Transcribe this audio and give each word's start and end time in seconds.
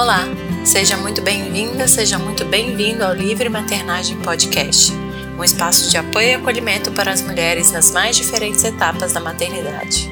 Olá, 0.00 0.24
seja 0.64 0.96
muito 0.96 1.20
bem-vinda, 1.20 1.86
seja 1.86 2.18
muito 2.18 2.42
bem-vindo 2.46 3.04
ao 3.04 3.12
Livre 3.12 3.50
Maternagem 3.50 4.16
Podcast, 4.22 4.90
um 5.38 5.44
espaço 5.44 5.90
de 5.90 5.98
apoio 5.98 6.26
e 6.26 6.34
acolhimento 6.36 6.90
para 6.92 7.12
as 7.12 7.20
mulheres 7.20 7.70
nas 7.70 7.90
mais 7.90 8.16
diferentes 8.16 8.64
etapas 8.64 9.12
da 9.12 9.20
maternidade. 9.20 10.10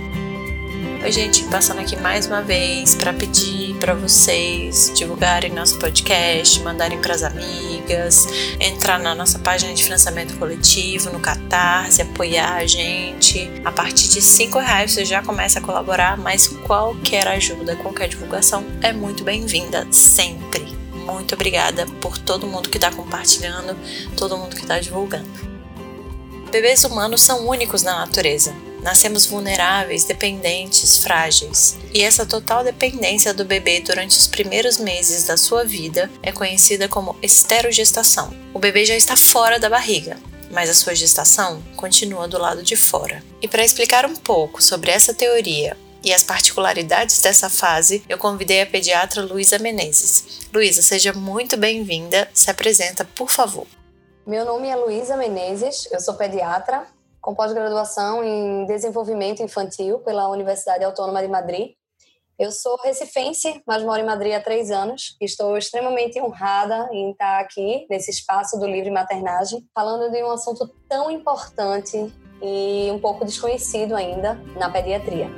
Oi, 1.03 1.11
gente, 1.11 1.43
passando 1.45 1.81
aqui 1.81 1.97
mais 1.97 2.27
uma 2.27 2.43
vez 2.43 2.97
para 2.97 3.15
pedir 3.15 3.77
para 3.77 3.95
vocês 3.95 4.93
divulgarem 4.95 5.55
nosso 5.55 5.79
podcast, 5.79 6.61
mandarem 6.61 7.01
para 7.01 7.15
as 7.15 7.23
amigas, 7.23 7.78
entrar 8.61 8.99
na 8.99 9.15
nossa 9.15 9.39
página 9.39 9.73
de 9.73 9.83
financiamento 9.83 10.37
coletivo, 10.39 11.11
no 11.11 11.21
Catarse, 11.21 12.03
apoiar 12.03 12.57
a 12.57 12.67
gente. 12.67 13.51
A 13.65 13.73
partir 13.73 14.09
de 14.09 14.21
cinco 14.21 14.59
reais 14.59 14.93
você 14.93 15.05
já 15.05 15.23
começa 15.23 15.59
a 15.59 15.63
colaborar, 15.63 16.17
mas 16.17 16.49
qualquer 16.49 17.27
ajuda, 17.29 17.77
qualquer 17.77 18.09
divulgação 18.09 18.65
é 18.83 18.93
muito 18.93 19.25
bem-vinda, 19.25 19.87
sempre. 19.91 20.77
Muito 21.07 21.35
obrigada 21.35 21.87
por 22.01 22.19
todo 22.19 22.47
mundo 22.47 22.69
que 22.69 22.77
está 22.77 22.91
compartilhando, 22.91 23.77
todo 24.17 24.37
mundo 24.37 24.55
que 24.55 24.63
está 24.63 24.79
divulgando. 24.79 25.29
Bebês 26.51 26.85
humanos 26.85 27.23
são 27.23 27.47
únicos 27.47 27.83
na 27.83 27.99
natureza 27.99 28.68
Nascemos 28.89 29.27
vulneráveis, 29.27 30.05
dependentes, 30.05 30.97
frágeis. 30.97 31.77
E 31.93 32.01
essa 32.01 32.25
total 32.25 32.65
dependência 32.65 33.35
do 33.35 33.45
bebê 33.45 33.81
durante 33.81 34.17
os 34.17 34.27
primeiros 34.27 34.79
meses 34.79 35.25
da 35.25 35.37
sua 35.37 35.63
vida 35.63 36.11
é 36.23 36.33
conhecida 36.33 36.89
como 36.89 37.15
esterogestação. 37.21 38.35
O 38.55 38.59
bebê 38.59 38.87
já 38.87 38.97
está 38.97 39.15
fora 39.15 39.59
da 39.59 39.69
barriga, 39.69 40.17
mas 40.51 40.71
a 40.71 40.75
sua 40.75 40.95
gestação 40.95 41.63
continua 41.77 42.27
do 42.27 42.39
lado 42.39 42.63
de 42.63 42.77
fora. 42.77 43.23
E 43.43 43.47
para 43.47 43.63
explicar 43.63 44.07
um 44.07 44.17
pouco 44.17 44.63
sobre 44.63 44.91
essa 44.91 45.13
teoria 45.13 45.77
e 46.03 46.11
as 46.11 46.25
particularidades 46.25 47.21
dessa 47.21 47.51
fase, 47.51 48.03
eu 48.09 48.17
convidei 48.17 48.63
a 48.63 48.67
pediatra 48.67 49.21
Luísa 49.21 49.59
Menezes. 49.59 50.49
Luísa, 50.51 50.81
seja 50.81 51.13
muito 51.13 51.59
bem-vinda. 51.59 52.27
Se 52.33 52.51
apresenta, 52.51 53.05
por 53.05 53.29
favor. 53.29 53.67
Meu 54.27 54.47
nome 54.47 54.67
é 54.67 54.77
Luísa 54.77 55.15
Menezes, 55.15 55.87
eu 55.93 56.01
sou 56.01 56.15
pediatra 56.15 56.87
com 57.29 57.35
pós-graduação 57.35 58.25
em 58.25 58.65
desenvolvimento 58.65 59.43
infantil 59.43 59.99
pela 59.99 60.31
Universidade 60.31 60.83
Autônoma 60.83 61.21
de 61.21 61.29
Madrid. 61.29 61.73
Eu 62.39 62.51
sou 62.51 62.79
recifense, 62.83 63.61
mas 63.67 63.83
moro 63.83 64.01
em 64.01 64.07
Madrid 64.07 64.33
há 64.33 64.41
três 64.41 64.71
anos. 64.71 65.15
Estou 65.21 65.59
extremamente 65.59 66.19
honrada 66.23 66.89
em 66.91 67.11
estar 67.11 67.39
aqui 67.41 67.87
nesse 67.91 68.11
espaço 68.11 68.59
do 68.59 68.67
Livre 68.67 68.91
Maternagem, 68.91 69.63
falando 69.75 70.11
de 70.11 70.25
um 70.25 70.31
assunto 70.31 70.75
tão 70.89 71.11
importante 71.11 72.11
e 72.41 72.91
um 72.91 72.99
pouco 72.99 73.27
desconhecido 73.27 73.95
ainda 73.95 74.33
na 74.57 74.71
pediatria. 74.71 75.29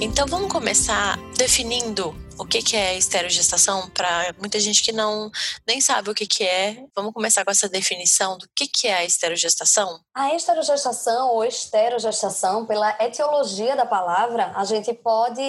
Então 0.00 0.24
vamos 0.28 0.52
começar 0.52 1.18
definindo 1.36 2.14
o 2.40 2.46
que, 2.46 2.62
que 2.62 2.74
é 2.74 2.96
esterogestação 2.96 3.90
para 3.90 4.34
muita 4.38 4.58
gente 4.58 4.82
que 4.82 4.92
não 4.92 5.30
nem 5.66 5.78
sabe 5.78 6.10
o 6.10 6.14
que, 6.14 6.26
que 6.26 6.42
é. 6.42 6.86
Vamos 6.96 7.12
começar 7.12 7.44
com 7.44 7.50
essa 7.50 7.68
definição 7.68 8.38
do 8.38 8.48
que, 8.56 8.66
que 8.66 8.88
é 8.88 8.94
a 8.94 9.04
esterogestação? 9.04 10.00
A 10.14 10.34
esterogestação 10.34 11.28
ou 11.28 11.44
esterogestação, 11.44 12.64
pela 12.64 12.96
etiologia 13.04 13.76
da 13.76 13.84
palavra, 13.84 14.52
a 14.56 14.64
gente 14.64 14.92
pode 14.94 15.42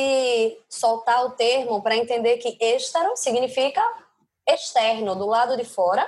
soltar 0.69 1.25
o 1.25 1.31
termo 1.31 1.81
para 1.81 1.95
entender 1.95 2.37
que 2.37 2.57
estero 2.59 3.15
significa 3.15 3.81
externo, 4.47 5.15
do 5.15 5.25
lado 5.25 5.55
de 5.55 5.63
fora 5.63 6.05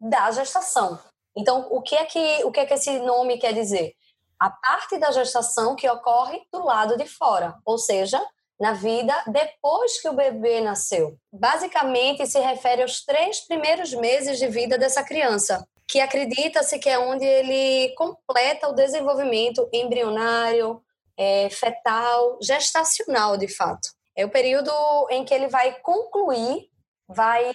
da 0.00 0.32
gestação. 0.32 0.98
Então, 1.36 1.68
o 1.70 1.80
que 1.80 1.94
é 1.94 2.04
que 2.04 2.44
o 2.44 2.50
que 2.50 2.58
é 2.58 2.66
que 2.66 2.74
esse 2.74 2.98
nome 2.98 3.38
quer 3.38 3.54
dizer? 3.54 3.94
A 4.40 4.50
parte 4.50 4.98
da 4.98 5.12
gestação 5.12 5.76
que 5.76 5.88
ocorre 5.88 6.40
do 6.52 6.64
lado 6.64 6.96
de 6.96 7.06
fora, 7.06 7.56
ou 7.64 7.78
seja, 7.78 8.20
na 8.60 8.72
vida 8.72 9.14
depois 9.26 10.00
que 10.00 10.08
o 10.08 10.14
bebê 10.14 10.60
nasceu. 10.60 11.16
Basicamente, 11.32 12.26
se 12.26 12.40
refere 12.40 12.82
aos 12.82 13.04
três 13.04 13.46
primeiros 13.46 13.92
meses 13.94 14.38
de 14.38 14.48
vida 14.48 14.76
dessa 14.76 15.02
criança, 15.02 15.64
que 15.86 16.00
acredita-se 16.00 16.78
que 16.78 16.88
é 16.88 16.98
onde 16.98 17.24
ele 17.24 17.94
completa 17.94 18.68
o 18.68 18.74
desenvolvimento 18.74 19.68
embrionário, 19.72 20.82
é, 21.16 21.48
fetal, 21.50 22.38
gestacional, 22.42 23.36
de 23.36 23.48
fato. 23.48 23.88
É 24.16 24.24
o 24.24 24.30
período 24.30 24.72
em 25.10 25.24
que 25.24 25.32
ele 25.32 25.48
vai 25.48 25.78
concluir, 25.80 26.68
vai 27.08 27.52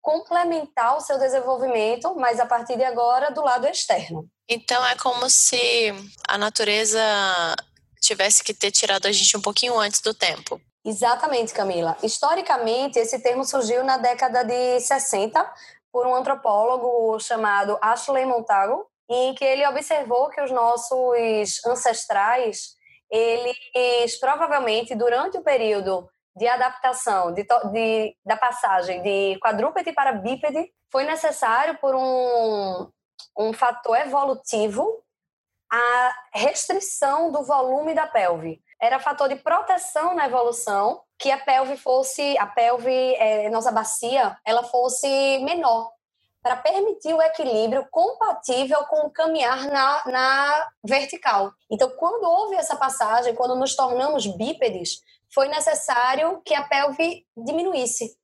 complementar 0.00 0.96
o 0.96 1.00
seu 1.00 1.18
desenvolvimento, 1.18 2.14
mas 2.16 2.38
a 2.40 2.46
partir 2.46 2.76
de 2.76 2.84
agora 2.84 3.30
do 3.30 3.42
lado 3.42 3.66
externo. 3.66 4.28
Então 4.48 4.84
é 4.86 4.94
como 4.96 5.28
se 5.28 5.92
a 6.28 6.38
natureza 6.38 7.00
tivesse 8.06 8.42
que 8.42 8.54
ter 8.54 8.70
tirado 8.70 9.06
a 9.06 9.12
gente 9.12 9.36
um 9.36 9.40
pouquinho 9.40 9.78
antes 9.78 10.00
do 10.00 10.14
tempo. 10.14 10.60
Exatamente, 10.84 11.52
Camila. 11.52 11.96
Historicamente, 12.02 12.98
esse 12.98 13.18
termo 13.20 13.44
surgiu 13.44 13.82
na 13.82 13.98
década 13.98 14.44
de 14.44 14.80
60 14.80 15.52
por 15.92 16.06
um 16.06 16.14
antropólogo 16.14 17.18
chamado 17.18 17.78
Ashley 17.82 18.24
Montagu, 18.24 18.86
em 19.08 19.34
que 19.34 19.44
ele 19.44 19.66
observou 19.66 20.28
que 20.28 20.40
os 20.40 20.50
nossos 20.50 21.64
ancestrais, 21.66 22.76
eles 23.10 24.18
provavelmente 24.20 24.94
durante 24.94 25.38
o 25.38 25.42
período 25.42 26.08
de 26.36 26.46
adaptação 26.46 27.32
de, 27.32 27.46
de, 27.72 28.16
da 28.24 28.36
passagem 28.36 29.02
de 29.02 29.38
quadrúpede 29.40 29.92
para 29.92 30.12
bípede, 30.12 30.70
foi 30.92 31.04
necessário 31.04 31.78
por 31.78 31.94
um, 31.94 32.88
um 33.38 33.52
fator 33.52 33.96
evolutivo 33.96 35.02
a 35.70 36.14
restrição 36.32 37.30
do 37.30 37.42
volume 37.42 37.94
da 37.94 38.06
pelve. 38.06 38.62
Era 38.80 39.00
fator 39.00 39.28
de 39.28 39.36
proteção 39.36 40.14
na 40.14 40.26
evolução 40.26 41.02
que 41.18 41.30
a 41.30 41.38
pelve 41.38 41.76
fosse, 41.76 42.36
a 42.38 42.46
pelve, 42.46 42.92
é, 43.16 43.48
nossa 43.50 43.72
bacia, 43.72 44.36
ela 44.44 44.62
fosse 44.64 45.08
menor, 45.38 45.90
para 46.42 46.56
permitir 46.56 47.12
o 47.14 47.22
equilíbrio 47.22 47.86
compatível 47.90 48.84
com 48.84 49.06
o 49.06 49.10
caminhar 49.10 49.66
na, 49.66 50.02
na 50.06 50.68
vertical. 50.84 51.52
Então, 51.70 51.90
quando 51.96 52.24
houve 52.24 52.54
essa 52.54 52.76
passagem, 52.76 53.34
quando 53.34 53.56
nos 53.56 53.74
tornamos 53.74 54.26
bípedes, 54.26 55.00
foi 55.34 55.48
necessário 55.48 56.40
que 56.44 56.54
a 56.54 56.62
pelve 56.62 57.26
diminuísse. 57.36 58.16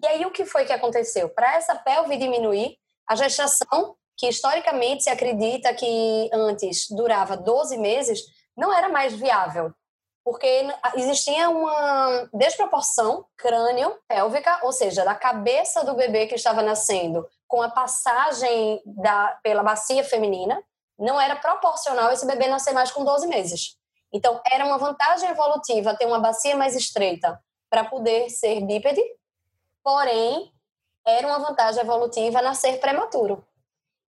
E 0.00 0.06
aí, 0.06 0.24
o 0.24 0.30
que 0.30 0.44
foi 0.44 0.66
que 0.66 0.72
aconteceu? 0.72 1.28
Para 1.30 1.56
essa 1.56 1.74
pelve 1.74 2.16
diminuir, 2.16 2.78
a 3.08 3.16
gestação 3.16 3.96
que 4.18 4.28
historicamente 4.28 5.04
se 5.04 5.10
acredita 5.10 5.72
que 5.72 6.28
antes 6.32 6.90
durava 6.90 7.36
12 7.36 7.78
meses, 7.78 8.20
não 8.56 8.76
era 8.76 8.88
mais 8.88 9.14
viável, 9.14 9.72
porque 10.24 10.66
existia 10.96 11.48
uma 11.48 12.28
desproporção 12.34 13.24
crânio-pélvica, 13.36 14.58
ou 14.64 14.72
seja, 14.72 15.04
da 15.04 15.14
cabeça 15.14 15.84
do 15.84 15.94
bebê 15.94 16.26
que 16.26 16.34
estava 16.34 16.60
nascendo 16.60 17.26
com 17.46 17.62
a 17.62 17.70
passagem 17.70 18.82
da, 18.84 19.38
pela 19.42 19.62
bacia 19.62 20.02
feminina, 20.02 20.62
não 20.98 21.20
era 21.20 21.36
proporcional 21.36 22.10
esse 22.10 22.26
bebê 22.26 22.48
nascer 22.48 22.74
mais 22.74 22.90
com 22.90 23.04
12 23.04 23.28
meses. 23.28 23.78
Então, 24.12 24.40
era 24.50 24.66
uma 24.66 24.78
vantagem 24.78 25.30
evolutiva 25.30 25.94
ter 25.94 26.06
uma 26.06 26.18
bacia 26.18 26.56
mais 26.56 26.74
estreita 26.74 27.40
para 27.70 27.84
poder 27.84 28.28
ser 28.30 28.60
bípede, 28.62 29.00
porém, 29.84 30.52
era 31.06 31.26
uma 31.26 31.38
vantagem 31.38 31.80
evolutiva 31.80 32.42
nascer 32.42 32.80
prematuro. 32.80 33.47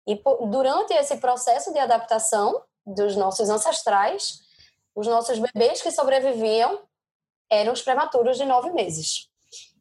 E 0.10 0.20
durante 0.48 0.92
esse 0.94 1.18
processo 1.18 1.72
de 1.72 1.78
adaptação 1.78 2.64
dos 2.84 3.16
nossos 3.16 3.48
ancestrais, 3.48 4.40
os 4.96 5.06
nossos 5.06 5.38
bebês 5.38 5.84
que 5.84 5.92
sobreviviam 5.92 6.82
eram 7.48 7.74
os 7.74 7.84
prematuros 7.84 8.36
de 8.36 8.44
nove 8.44 8.72
meses. 8.72 9.30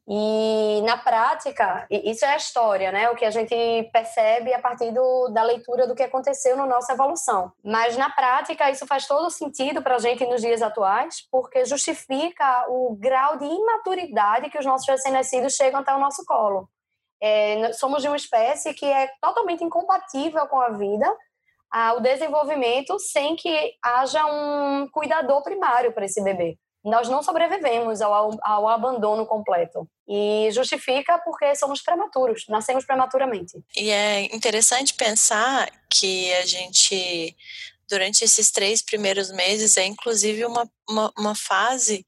E 0.06 0.82
na 0.82 0.98
prática, 0.98 1.86
isso 1.90 2.26
é 2.26 2.28
a 2.28 2.36
história, 2.36 2.92
né? 2.92 3.08
O 3.10 3.16
que 3.16 3.24
a 3.24 3.30
gente 3.30 3.54
percebe 3.90 4.52
a 4.52 4.58
partir 4.58 4.90
do, 4.90 5.28
da 5.28 5.42
leitura 5.42 5.86
do 5.86 5.94
que 5.94 6.02
aconteceu 6.02 6.56
na 6.56 6.66
nossa 6.66 6.92
evolução. 6.92 7.50
Mas 7.64 7.96
na 7.96 8.10
prática, 8.10 8.70
isso 8.70 8.86
faz 8.86 9.06
todo 9.06 9.30
sentido 9.30 9.82
para 9.82 9.96
a 9.96 9.98
gente 9.98 10.26
nos 10.26 10.42
dias 10.42 10.60
atuais, 10.60 11.26
porque 11.30 11.64
justifica 11.64 12.66
o 12.68 12.94
grau 12.98 13.38
de 13.38 13.46
imaturidade 13.46 14.50
que 14.50 14.58
os 14.58 14.66
nossos 14.66 14.86
recém-nascidos 14.86 15.54
chegam 15.54 15.80
até 15.80 15.94
o 15.94 16.00
nosso 16.00 16.22
colo. 16.26 16.68
É, 17.20 17.72
somos 17.72 18.02
de 18.02 18.08
uma 18.08 18.16
espécie 18.16 18.74
que 18.74 18.86
é 18.86 19.08
totalmente 19.20 19.64
incompatível 19.64 20.46
com 20.46 20.60
a 20.60 20.70
vida, 20.70 21.06
o 21.96 22.00
desenvolvimento, 22.00 22.98
sem 22.98 23.36
que 23.36 23.74
haja 23.82 24.24
um 24.26 24.88
cuidador 24.90 25.42
primário 25.42 25.92
para 25.92 26.06
esse 26.06 26.22
bebê. 26.22 26.56
Nós 26.84 27.08
não 27.08 27.22
sobrevivemos 27.22 28.00
ao, 28.00 28.30
ao 28.42 28.68
abandono 28.68 29.26
completo. 29.26 29.86
E 30.08 30.48
justifica 30.52 31.18
porque 31.18 31.54
somos 31.54 31.82
prematuros, 31.82 32.44
nascemos 32.48 32.86
prematuramente. 32.86 33.62
E 33.76 33.90
é 33.90 34.34
interessante 34.34 34.94
pensar 34.94 35.68
que 35.90 36.32
a 36.34 36.46
gente 36.46 37.36
durante 37.90 38.22
esses 38.22 38.50
três 38.50 38.82
primeiros 38.82 39.30
meses 39.30 39.76
é 39.76 39.84
inclusive 39.84 40.44
uma, 40.44 40.70
uma, 40.88 41.12
uma, 41.16 41.34
fase 41.34 42.04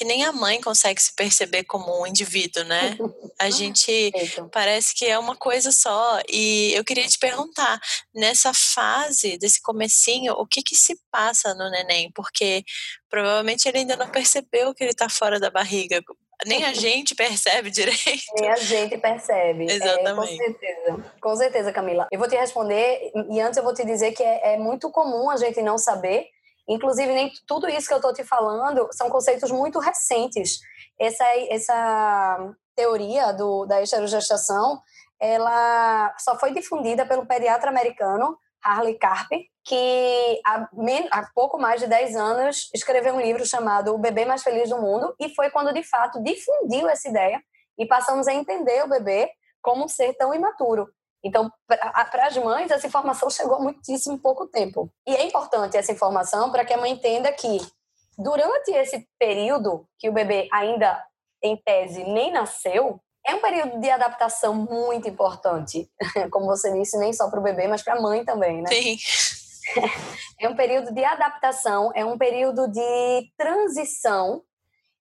que 0.00 0.04
nem 0.06 0.24
a 0.24 0.32
mãe 0.32 0.58
consegue 0.62 0.98
se 0.98 1.14
perceber 1.14 1.64
como 1.64 2.00
um 2.00 2.06
indivíduo, 2.06 2.64
né? 2.64 2.96
A 3.38 3.50
gente 3.52 4.10
parece 4.50 4.94
que 4.94 5.04
é 5.04 5.18
uma 5.18 5.36
coisa 5.36 5.70
só. 5.70 6.18
E 6.26 6.72
eu 6.72 6.82
queria 6.82 7.06
te 7.06 7.18
perguntar, 7.18 7.78
nessa 8.14 8.50
fase, 8.54 9.36
desse 9.36 9.60
comecinho, 9.60 10.32
o 10.32 10.46
que 10.46 10.62
que 10.62 10.74
se 10.74 10.98
passa 11.12 11.52
no 11.52 11.70
neném? 11.70 12.10
Porque 12.14 12.64
provavelmente 13.10 13.68
ele 13.68 13.80
ainda 13.80 13.94
não 13.94 14.08
percebeu 14.08 14.72
que 14.74 14.82
ele 14.82 14.92
está 14.92 15.10
fora 15.10 15.38
da 15.38 15.50
barriga. 15.50 16.02
nem 16.46 16.64
a 16.64 16.72
gente 16.72 17.14
percebe 17.14 17.68
direito. 17.70 18.24
Nem 18.38 18.48
a 18.48 18.56
gente 18.56 18.96
percebe. 18.96 19.70
Exatamente. 19.70 20.08
É, 20.08 20.14
com 20.14 20.44
certeza. 20.44 21.14
Com 21.20 21.36
certeza, 21.36 21.72
Camila. 21.74 22.08
Eu 22.10 22.18
vou 22.18 22.26
te 22.26 22.36
responder, 22.36 23.12
e 23.30 23.38
antes 23.38 23.58
eu 23.58 23.62
vou 23.62 23.74
te 23.74 23.84
dizer 23.84 24.12
que 24.12 24.22
é, 24.22 24.54
é 24.54 24.56
muito 24.56 24.90
comum 24.90 25.28
a 25.28 25.36
gente 25.36 25.60
não 25.60 25.76
saber. 25.76 26.30
Inclusive, 26.70 27.12
nem 27.12 27.32
tudo 27.48 27.68
isso 27.68 27.88
que 27.88 27.92
eu 27.92 27.98
estou 27.98 28.12
te 28.12 28.22
falando 28.22 28.88
são 28.92 29.10
conceitos 29.10 29.50
muito 29.50 29.80
recentes. 29.80 30.60
Essa, 30.98 31.24
essa 31.48 32.54
teoria 32.76 33.32
do, 33.32 33.66
da 33.66 33.82
esterogestação, 33.82 34.80
ela 35.20 36.14
só 36.18 36.38
foi 36.38 36.52
difundida 36.52 37.04
pelo 37.04 37.26
pediatra 37.26 37.70
americano 37.70 38.38
Harley 38.62 38.96
Carp, 38.98 39.30
que 39.64 40.40
há, 40.46 40.68
há, 41.10 41.30
pouco 41.34 41.58
mais 41.58 41.80
de 41.80 41.88
10 41.88 42.14
anos 42.14 42.70
escreveu 42.72 43.14
um 43.14 43.20
livro 43.20 43.44
chamado 43.44 43.92
O 43.92 43.98
Bebê 43.98 44.24
Mais 44.24 44.42
Feliz 44.42 44.68
do 44.68 44.80
Mundo, 44.80 45.12
e 45.18 45.34
foi 45.34 45.50
quando, 45.50 45.72
de 45.72 45.82
fato, 45.82 46.22
difundiu 46.22 46.88
essa 46.88 47.08
ideia 47.08 47.42
e 47.76 47.86
passamos 47.86 48.28
a 48.28 48.34
entender 48.34 48.84
o 48.84 48.88
bebê 48.88 49.28
como 49.60 49.84
um 49.84 49.88
ser 49.88 50.14
tão 50.14 50.32
imaturo. 50.32 50.88
Então, 51.22 51.50
para 51.66 52.26
as 52.26 52.36
mães, 52.36 52.70
essa 52.70 52.86
informação 52.86 53.28
chegou 53.28 53.56
há 53.56 53.60
muitíssimo 53.60 54.18
pouco 54.18 54.46
tempo. 54.46 54.90
E 55.06 55.14
é 55.14 55.24
importante 55.24 55.76
essa 55.76 55.92
informação 55.92 56.50
para 56.50 56.64
que 56.64 56.72
a 56.72 56.78
mãe 56.78 56.92
entenda 56.92 57.30
que, 57.32 57.58
durante 58.16 58.70
esse 58.70 59.06
período 59.18 59.86
que 59.98 60.08
o 60.08 60.12
bebê 60.12 60.48
ainda, 60.52 61.02
em 61.42 61.56
tese, 61.56 62.04
nem 62.04 62.32
nasceu, 62.32 63.00
é 63.26 63.34
um 63.34 63.40
período 63.40 63.78
de 63.80 63.90
adaptação 63.90 64.54
muito 64.54 65.08
importante, 65.08 65.90
como 66.32 66.46
você 66.46 66.72
disse, 66.72 66.98
nem 66.98 67.12
só 67.12 67.28
para 67.30 67.40
o 67.40 67.42
bebê, 67.42 67.68
mas 67.68 67.82
para 67.82 67.94
a 67.94 68.00
mãe 68.00 68.24
também, 68.24 68.62
né? 68.62 68.68
Sim. 68.68 68.96
É 70.40 70.48
um 70.48 70.56
período 70.56 70.92
de 70.92 71.04
adaptação, 71.04 71.92
é 71.94 72.02
um 72.04 72.16
período 72.16 72.66
de 72.66 73.30
transição 73.36 74.42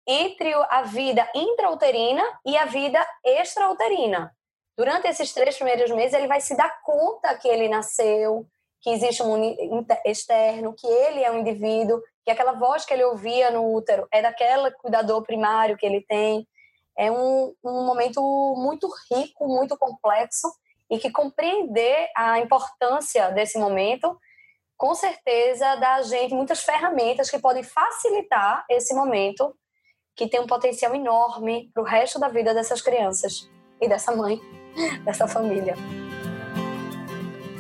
entre 0.06 0.52
a 0.54 0.82
vida 0.82 1.30
intrauterina 1.34 2.24
e 2.46 2.58
a 2.58 2.66
vida 2.66 3.00
extrauterina. 3.24 4.36
Durante 4.78 5.08
esses 5.08 5.34
três 5.34 5.56
primeiros 5.56 5.90
meses, 5.90 6.14
ele 6.14 6.28
vai 6.28 6.40
se 6.40 6.56
dar 6.56 6.82
conta 6.84 7.36
que 7.36 7.48
ele 7.48 7.68
nasceu, 7.68 8.46
que 8.80 8.92
existe 8.92 9.24
um 9.24 9.58
externo, 10.06 10.76
que 10.78 10.86
ele 10.86 11.24
é 11.24 11.32
um 11.32 11.40
indivíduo, 11.40 12.00
que 12.24 12.30
aquela 12.30 12.54
voz 12.54 12.86
que 12.86 12.94
ele 12.94 13.04
ouvia 13.04 13.50
no 13.50 13.74
útero 13.74 14.08
é 14.12 14.22
daquele 14.22 14.70
cuidador 14.72 15.24
primário 15.24 15.78
que 15.78 15.86
ele 15.86 16.02
tem. 16.02 16.48
É 16.96 17.12
um, 17.12 17.56
um 17.64 17.86
momento 17.86 18.22
muito 18.56 18.88
rico, 19.10 19.48
muito 19.48 19.76
complexo 19.78 20.48
e 20.90 21.00
que 21.00 21.12
compreender 21.12 22.10
a 22.16 22.40
importância 22.40 23.32
desse 23.32 23.58
momento, 23.58 24.16
com 24.78 24.94
certeza 24.94 25.76
dá 25.78 25.96
a 25.96 26.02
gente 26.04 26.36
muitas 26.36 26.64
ferramentas 26.64 27.32
que 27.32 27.40
podem 27.40 27.64
facilitar 27.64 28.64
esse 28.70 28.94
momento 28.94 29.58
que 30.16 30.28
tem 30.28 30.40
um 30.40 30.48
potencial 30.48 30.94
enorme 30.96 31.70
para 31.74 31.82
o 31.82 31.86
resto 31.86 32.20
da 32.20 32.28
vida 32.28 32.54
dessas 32.54 32.82
crianças 32.82 33.50
e 33.82 33.88
dessa 33.88 34.16
mãe, 34.16 34.40
dessa 35.04 35.28
família 35.28 35.76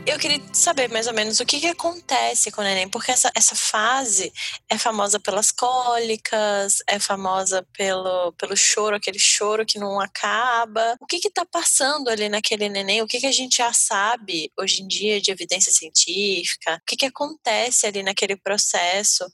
eu 0.07 0.17
queria 0.17 0.41
saber 0.53 0.89
mais 0.89 1.05
ou 1.05 1.13
menos 1.13 1.39
o 1.39 1.45
que, 1.45 1.59
que 1.59 1.67
acontece 1.67 2.49
com 2.49 2.61
o 2.61 2.63
neném, 2.63 2.87
porque 2.89 3.11
essa, 3.11 3.29
essa 3.35 3.55
fase 3.55 4.31
é 4.69 4.77
famosa 4.77 5.19
pelas 5.19 5.51
cólicas, 5.51 6.81
é 6.87 6.97
famosa 6.97 7.67
pelo, 7.73 8.31
pelo 8.33 8.55
choro, 8.55 8.95
aquele 8.95 9.19
choro 9.19 9.65
que 9.65 9.77
não 9.77 9.99
acaba. 9.99 10.95
O 10.99 11.05
que 11.05 11.17
está 11.17 11.45
passando 11.45 12.07
ali 12.09 12.29
naquele 12.29 12.69
neném? 12.69 13.01
O 13.01 13.07
que, 13.07 13.19
que 13.19 13.27
a 13.27 13.31
gente 13.31 13.57
já 13.57 13.73
sabe 13.73 14.49
hoje 14.57 14.81
em 14.81 14.87
dia 14.87 15.19
de 15.19 15.29
evidência 15.29 15.71
científica? 15.73 16.75
O 16.81 16.85
que, 16.87 16.95
que 16.95 17.05
acontece 17.05 17.85
ali 17.85 18.01
naquele 18.01 18.37
processo? 18.37 19.29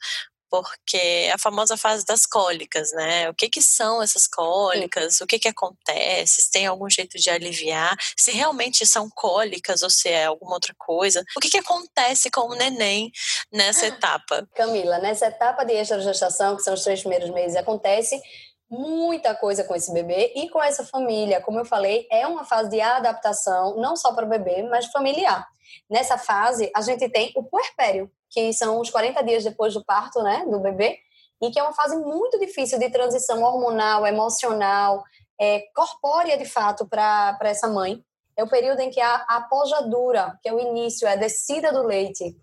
Porque 0.62 1.32
a 1.34 1.38
famosa 1.40 1.76
fase 1.76 2.06
das 2.06 2.28
cólicas, 2.28 2.92
né? 2.92 3.28
O 3.28 3.34
que 3.34 3.50
que 3.50 3.62
são 3.62 4.04
essas 4.04 4.28
cólicas? 4.28 5.20
O 5.20 5.26
que 5.26 5.40
que 5.40 5.48
acontece? 5.48 6.44
Se 6.44 6.52
tem 6.52 6.68
algum 6.68 6.88
jeito 6.88 7.18
de 7.18 7.32
aliviar? 7.32 7.98
Se 8.16 8.32
realmente 8.32 8.86
são 8.86 9.10
cólicas 9.10 9.82
ou 9.82 9.90
se 9.90 10.10
é 10.10 10.26
alguma 10.26 10.54
outra 10.54 10.76
coisa? 10.78 11.24
O 11.36 11.40
que 11.40 11.50
que 11.50 11.58
acontece 11.58 12.30
com 12.30 12.42
o 12.42 12.56
neném 12.56 13.12
nessa 13.52 13.88
etapa? 13.88 14.48
Camila, 14.54 15.00
nessa 15.00 15.26
etapa 15.26 15.64
de 15.64 15.74
extragestação, 15.74 16.56
que 16.56 16.62
são 16.62 16.76
os 16.76 16.84
três 16.84 17.00
primeiros 17.00 17.32
meses, 17.32 17.58
acontece 17.58 18.22
muita 18.70 19.34
coisa 19.36 19.64
com 19.64 19.76
esse 19.76 19.92
bebê 19.92 20.34
e 20.36 20.50
com 20.50 20.62
essa 20.62 20.86
família. 20.86 21.42
Como 21.42 21.60
eu 21.60 21.66
falei, 21.66 22.08
é 22.12 22.28
uma 22.28 22.44
fase 22.44 22.70
de 22.70 22.82
adaptação, 22.82 23.76
não 23.78 23.96
só 23.96 24.14
para 24.14 24.26
o 24.26 24.30
bebê, 24.30 24.64
mas 24.64 24.86
familiar. 24.88 25.48
Nessa 25.90 26.18
fase, 26.18 26.72
a 26.76 26.82
gente 26.82 27.08
tem 27.10 27.32
o 27.36 27.44
puerpério, 27.44 28.12
que 28.30 28.52
são 28.54 28.80
os 28.80 28.90
40 28.90 29.24
dias 29.24 29.44
depois 29.44 29.74
do 29.74 29.84
parto, 29.84 30.22
né, 30.22 30.46
do 30.50 30.60
bebê, 30.60 31.00
e 31.42 31.52
que 31.52 31.60
é 31.60 31.64
uma 31.64 31.74
fase 31.74 31.98
muito 31.98 32.40
difícil 32.40 32.80
de 32.80 32.90
transição 32.90 33.44
hormonal, 33.44 34.06
emocional, 34.08 35.04
é, 35.40 35.66
corpórea 35.76 36.38
de 36.38 36.46
fato 36.46 36.88
para 36.88 37.38
essa 37.42 37.68
mãe. 37.68 38.04
É 38.36 38.44
o 38.44 38.50
período 38.50 38.80
em 38.80 38.90
que 38.90 39.02
a, 39.02 39.16
a 39.28 39.42
pojadura, 39.42 40.40
que 40.42 40.50
é 40.50 40.54
o 40.54 40.60
início, 40.60 41.08
é 41.08 41.14
a 41.14 41.18
descida 41.18 41.72
do 41.72 41.84
leite, 41.84 42.36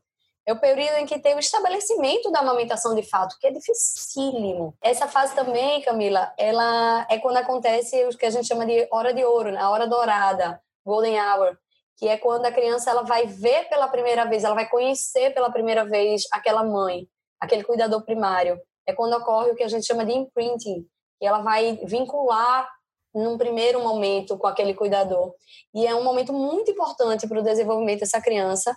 é 0.47 0.53
o 0.53 0.61
período 0.61 0.97
em 0.97 1.07
que 1.07 1.19
tem 1.19 1.35
o 1.35 1.39
estabelecimento 1.39 2.31
da 2.31 2.41
amamentação 2.41 2.95
de 2.95 3.03
fato, 3.03 3.37
que 3.39 3.47
é 3.47 3.53
dificílimo. 3.53 4.75
Essa 4.83 5.07
fase 5.07 5.35
também, 5.35 5.81
Camila, 5.83 6.33
ela 6.37 7.07
é 7.09 7.19
quando 7.19 7.37
acontece 7.37 8.05
o 8.05 8.17
que 8.17 8.27
a 8.27 8.31
gente 8.31 8.49
chama 8.49 8.67
de 8.67 8.89
hora 8.91 9.15
de 9.15 9.25
ouro, 9.25 9.53
né? 9.53 9.61
a 9.61 9.71
hora 9.71 9.87
dourada, 9.87 10.61
golden 10.85 11.21
hour, 11.21 11.57
que 12.01 12.09
é 12.09 12.17
quando 12.17 12.47
a 12.47 12.51
criança 12.51 12.91
ela 12.91 13.03
vai 13.03 13.27
ver 13.27 13.69
pela 13.69 13.87
primeira 13.87 14.25
vez, 14.25 14.43
ela 14.43 14.55
vai 14.55 14.67
conhecer 14.67 15.35
pela 15.35 15.53
primeira 15.53 15.85
vez 15.85 16.23
aquela 16.33 16.65
mãe, 16.65 17.07
aquele 17.39 17.63
cuidador 17.63 18.03
primário. 18.07 18.59
É 18.87 18.95
quando 18.95 19.13
ocorre 19.13 19.51
o 19.51 19.55
que 19.55 19.63
a 19.63 19.69
gente 19.69 19.87
chama 19.87 20.03
de 20.03 20.13
imprinting, 20.13 20.87
que 21.19 21.27
ela 21.27 21.43
vai 21.43 21.79
vincular 21.85 22.67
num 23.15 23.37
primeiro 23.37 23.83
momento 23.83 24.39
com 24.39 24.47
aquele 24.47 24.73
cuidador. 24.73 25.35
E 25.75 25.87
é 25.87 25.95
um 25.95 26.03
momento 26.03 26.33
muito 26.33 26.71
importante 26.71 27.29
para 27.29 27.39
o 27.39 27.45
desenvolvimento 27.45 28.01
dessa 28.01 28.21
criança. 28.21 28.75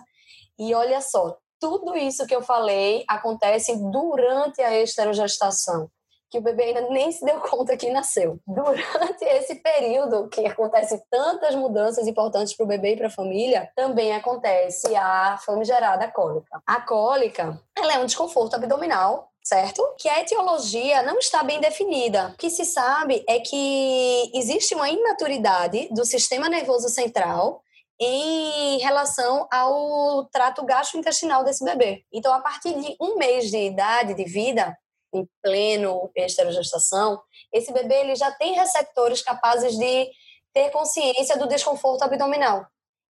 E 0.58 0.74
olha 0.74 1.00
só, 1.00 1.38
tudo 1.58 1.96
isso 1.96 2.26
que 2.26 2.36
eu 2.36 2.42
falei 2.42 3.04
acontece 3.08 3.74
durante 3.90 4.60
a 4.60 4.78
esterogestação 4.82 5.88
que 6.30 6.38
o 6.38 6.42
bebê 6.42 6.64
ainda 6.64 6.82
nem 6.88 7.10
se 7.12 7.24
deu 7.24 7.40
conta 7.40 7.76
que 7.76 7.90
nasceu. 7.90 8.38
Durante 8.46 9.24
esse 9.24 9.56
período 9.56 10.28
que 10.28 10.46
acontece 10.46 11.02
tantas 11.10 11.54
mudanças 11.54 12.06
importantes 12.06 12.54
para 12.56 12.64
o 12.64 12.68
bebê 12.68 12.92
e 12.92 12.96
para 12.96 13.06
a 13.06 13.10
família, 13.10 13.70
também 13.76 14.14
acontece 14.14 14.94
a 14.96 15.38
famigerada 15.44 16.08
cólica. 16.08 16.60
A 16.66 16.80
cólica, 16.80 17.60
ela 17.76 17.94
é 17.94 17.98
um 17.98 18.06
desconforto 18.06 18.54
abdominal 18.54 19.30
certo? 19.44 19.82
Que 19.98 20.08
a 20.08 20.20
etiologia 20.20 21.02
não 21.02 21.18
está 21.18 21.42
bem 21.42 21.60
definida. 21.60 22.28
O 22.28 22.36
que 22.38 22.48
se 22.48 22.64
sabe 22.64 23.22
é 23.28 23.38
que 23.40 24.30
existe 24.32 24.74
uma 24.74 24.88
imaturidade 24.88 25.88
do 25.90 26.04
sistema 26.04 26.48
nervoso 26.48 26.88
central 26.88 27.62
em 28.00 28.78
relação 28.78 29.46
ao 29.50 30.24
trato 30.26 30.64
gastrointestinal 30.64 31.44
desse 31.44 31.64
bebê. 31.64 32.04
Então, 32.12 32.32
a 32.34 32.40
partir 32.40 32.74
de 32.80 32.96
um 33.00 33.16
mês 33.16 33.50
de 33.50 33.58
idade 33.58 34.14
de 34.14 34.24
vida, 34.24 34.76
em 35.14 35.28
pleno 35.42 36.10
esterogestação, 36.16 37.22
esse 37.52 37.72
bebê 37.72 38.00
ele 38.00 38.16
já 38.16 38.30
tem 38.32 38.54
receptores 38.54 39.22
capazes 39.22 39.76
de 39.76 40.10
ter 40.52 40.70
consciência 40.70 41.36
do 41.36 41.48
desconforto 41.48 42.02
abdominal. 42.02 42.66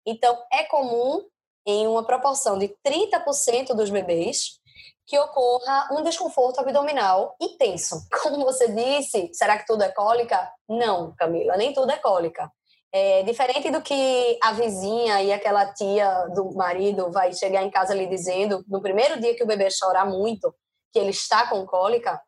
Então, 0.05 0.37
é 0.51 0.63
comum, 0.63 1.21
em 1.65 1.87
uma 1.87 2.05
proporção 2.05 2.59
de 2.59 2.75
30% 2.85 3.73
dos 3.73 3.89
bebês, 3.89 4.59
que 5.05 5.19
ocorra 5.19 5.89
um 5.91 6.01
desconforto 6.01 6.59
abdominal 6.59 7.35
intenso. 7.41 8.07
Como 8.23 8.43
você 8.45 8.69
disse, 8.69 9.29
será 9.33 9.57
que 9.57 9.65
tudo 9.65 9.83
é 9.83 9.91
cólica? 9.91 10.51
Não, 10.67 11.13
Camila, 11.15 11.57
nem 11.57 11.73
tudo 11.73 11.91
é 11.91 11.97
cólica. 11.97 12.51
É 12.91 13.23
diferente 13.23 13.71
do 13.71 13.81
que 13.81 14.37
a 14.41 14.53
vizinha 14.53 15.21
e 15.23 15.33
aquela 15.33 15.73
tia 15.73 16.27
do 16.27 16.53
marido 16.53 17.11
vai 17.11 17.33
chegar 17.33 17.63
em 17.63 17.71
casa 17.71 17.93
lhe 17.93 18.05
dizendo, 18.05 18.63
no 18.67 18.81
primeiro 18.81 19.19
dia 19.19 19.35
que 19.35 19.43
o 19.43 19.47
bebê 19.47 19.69
chorar 19.71 20.05
muito, 20.05 20.53
que 20.93 20.99
ele 20.99 21.09
está 21.09 21.47
com 21.47 21.65
cólica, 21.65 22.21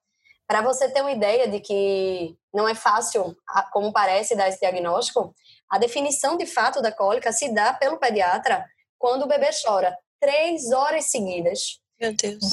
para 0.47 0.61
você 0.61 0.89
ter 0.89 1.01
uma 1.01 1.11
ideia 1.11 1.47
de 1.47 1.59
que 1.59 2.35
não 2.53 2.67
é 2.67 2.75
fácil, 2.75 3.35
como 3.71 3.93
parece, 3.93 4.35
dar 4.35 4.49
esse 4.49 4.59
diagnóstico, 4.59 5.33
a 5.69 5.77
definição 5.77 6.35
de 6.37 6.45
fato 6.45 6.81
da 6.81 6.91
cólica 6.91 7.31
se 7.31 7.53
dá 7.53 7.73
pelo 7.73 7.97
pediatra 7.97 8.65
quando 8.97 9.23
o 9.23 9.27
bebê 9.27 9.49
chora 9.63 9.95
três 10.19 10.71
horas 10.71 11.05
seguidas. 11.05 11.79
Meu 11.99 12.13
Deus. 12.13 12.43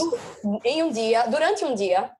em 0.64 0.82
um 0.82 0.90
dia, 0.90 1.26
durante 1.26 1.64
um 1.64 1.74
dia, 1.74 2.10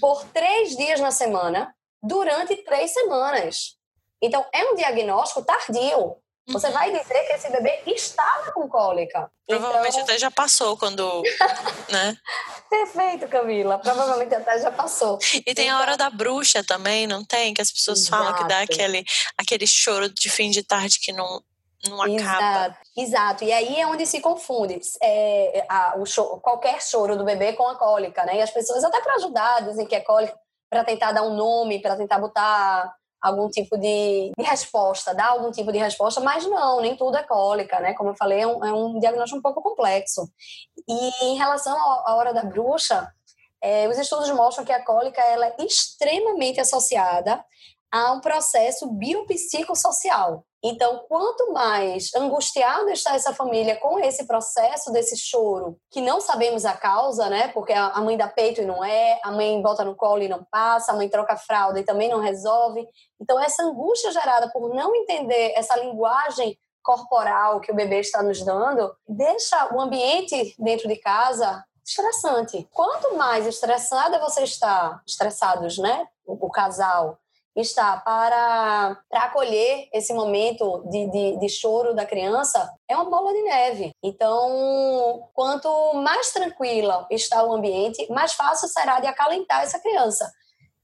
por 0.00 0.24
três 0.26 0.76
dias 0.76 1.00
na 1.00 1.10
semana, 1.10 1.74
durante 2.02 2.56
três 2.56 2.92
semanas. 2.92 3.76
Então, 4.22 4.44
é 4.52 4.64
um 4.64 4.74
diagnóstico 4.74 5.44
tardio. 5.44 6.16
Você 6.48 6.70
vai 6.70 6.90
dizer 6.90 7.26
que 7.26 7.32
esse 7.34 7.50
bebê 7.50 7.82
estava 7.86 8.52
com 8.52 8.68
cólica. 8.68 9.30
Provavelmente 9.46 9.94
então... 9.94 10.04
até 10.04 10.18
já 10.18 10.30
passou 10.30 10.78
quando, 10.78 11.22
né? 11.90 12.16
Perfeito, 12.68 13.26
Camila. 13.28 13.78
Provavelmente 13.78 14.34
até 14.34 14.60
já 14.60 14.70
passou. 14.70 15.18
E 15.46 15.54
tem 15.54 15.70
a 15.70 15.80
hora 15.80 15.96
da 15.96 16.10
bruxa 16.10 16.62
também, 16.62 17.06
não 17.06 17.24
tem? 17.24 17.54
Que 17.54 17.62
as 17.62 17.70
pessoas 17.70 18.00
Exato. 18.00 18.22
falam 18.22 18.38
que 18.38 18.48
dá 18.48 18.60
aquele, 18.60 19.04
aquele 19.36 19.66
choro 19.66 20.08
de 20.08 20.28
fim 20.28 20.50
de 20.50 20.62
tarde 20.62 20.98
que 21.00 21.12
não, 21.12 21.42
não 21.86 22.02
acaba. 22.02 22.16
Exato, 22.16 22.78
exato. 22.96 23.44
E 23.44 23.52
aí 23.52 23.80
é 23.80 23.86
onde 23.86 24.06
se 24.06 24.20
confunde 24.20 24.80
é, 25.02 25.64
a, 25.68 25.94
o 25.98 26.04
choro, 26.04 26.40
qualquer 26.40 26.82
choro 26.82 27.16
do 27.16 27.24
bebê 27.24 27.54
com 27.54 27.66
a 27.68 27.76
cólica, 27.76 28.24
né? 28.24 28.36
E 28.36 28.42
as 28.42 28.50
pessoas, 28.50 28.84
até 28.84 29.00
para 29.00 29.14
ajudar, 29.14 29.62
dizem 29.62 29.86
que 29.86 29.94
é 29.94 30.00
cólica. 30.00 30.38
para 30.68 30.84
tentar 30.84 31.12
dar 31.12 31.22
um 31.22 31.34
nome, 31.34 31.80
para 31.80 31.96
tentar 31.96 32.18
botar 32.18 32.94
algum 33.20 33.48
tipo 33.48 33.76
de, 33.76 34.32
de, 34.36 34.44
resposta, 34.44 35.14
dar 35.14 35.28
algum 35.28 35.50
tipo 35.50 35.72
de 35.72 35.78
resposta, 35.78 36.20
mas 36.20 36.46
não, 36.46 36.80
nem 36.80 36.96
tudo 36.96 37.16
é 37.16 37.22
cólica, 37.22 37.80
né? 37.80 37.94
Como 37.94 38.10
eu 38.10 38.14
falei, 38.14 38.40
é 38.40 38.46
um, 38.46 38.64
é 38.64 38.72
um 38.72 38.98
diagnóstico 38.98 39.38
um 39.38 39.42
pouco 39.42 39.62
complexo. 39.62 40.28
E 40.88 41.24
em 41.24 41.36
relação 41.36 41.76
à 41.76 42.14
hora 42.14 42.32
da 42.32 42.44
bruxa, 42.44 43.12
é, 43.62 43.88
os 43.88 43.98
estudos 43.98 44.30
mostram 44.30 44.64
que 44.64 44.72
a 44.72 44.84
cólica 44.84 45.20
ela 45.20 45.46
é 45.46 45.56
extremamente 45.60 46.60
associada 46.60 47.44
a 47.90 48.12
um 48.12 48.20
processo 48.20 48.86
biopsicossocial. 48.92 50.44
Então, 50.62 51.04
quanto 51.08 51.52
mais 51.52 52.12
angustiada 52.14 52.90
está 52.90 53.14
essa 53.14 53.32
família 53.32 53.76
com 53.76 53.98
esse 54.00 54.26
processo 54.26 54.90
desse 54.90 55.16
choro, 55.16 55.78
que 55.90 56.00
não 56.00 56.20
sabemos 56.20 56.64
a 56.64 56.76
causa, 56.76 57.28
né? 57.30 57.48
Porque 57.48 57.72
a 57.72 58.00
mãe 58.00 58.16
dá 58.16 58.26
peito 58.26 58.60
e 58.60 58.66
não 58.66 58.84
é, 58.84 59.20
a 59.22 59.30
mãe 59.30 59.60
bota 59.62 59.84
no 59.84 59.94
colo 59.94 60.22
e 60.22 60.28
não 60.28 60.44
passa, 60.50 60.90
a 60.90 60.96
mãe 60.96 61.08
troca 61.08 61.36
fralda 61.36 61.78
e 61.78 61.84
também 61.84 62.08
não 62.08 62.20
resolve. 62.20 62.84
Então, 63.20 63.38
essa 63.38 63.62
angústia 63.62 64.10
gerada 64.10 64.50
por 64.52 64.74
não 64.74 64.94
entender 64.96 65.52
essa 65.54 65.76
linguagem 65.76 66.58
corporal 66.82 67.60
que 67.60 67.70
o 67.70 67.74
bebê 67.74 68.00
está 68.00 68.22
nos 68.22 68.42
dando, 68.42 68.92
deixa 69.06 69.74
o 69.74 69.80
ambiente 69.80 70.54
dentro 70.58 70.88
de 70.88 70.96
casa 70.96 71.62
estressante. 71.86 72.68
Quanto 72.72 73.16
mais 73.16 73.46
estressada 73.46 74.18
você 74.18 74.42
está, 74.42 75.00
estressados, 75.06 75.78
né? 75.78 76.06
O 76.26 76.50
casal, 76.50 77.18
está 77.60 77.96
para, 77.96 78.96
para 79.10 79.24
acolher 79.24 79.88
esse 79.92 80.12
momento 80.12 80.84
de, 80.88 81.10
de, 81.10 81.36
de, 81.38 81.48
choro 81.48 81.94
da 81.94 82.06
criança 82.06 82.72
é 82.88 82.94
uma 82.94 83.10
bola 83.10 83.32
de 83.32 83.42
neve. 83.42 83.90
Então, 84.02 85.28
quanto 85.34 85.68
mais 85.94 86.30
tranquila 86.30 87.06
está 87.10 87.42
o 87.42 87.52
ambiente, 87.52 88.10
mais 88.12 88.32
fácil 88.32 88.68
será 88.68 89.00
de 89.00 89.06
acalentar 89.06 89.62
essa 89.62 89.80
criança. 89.80 90.30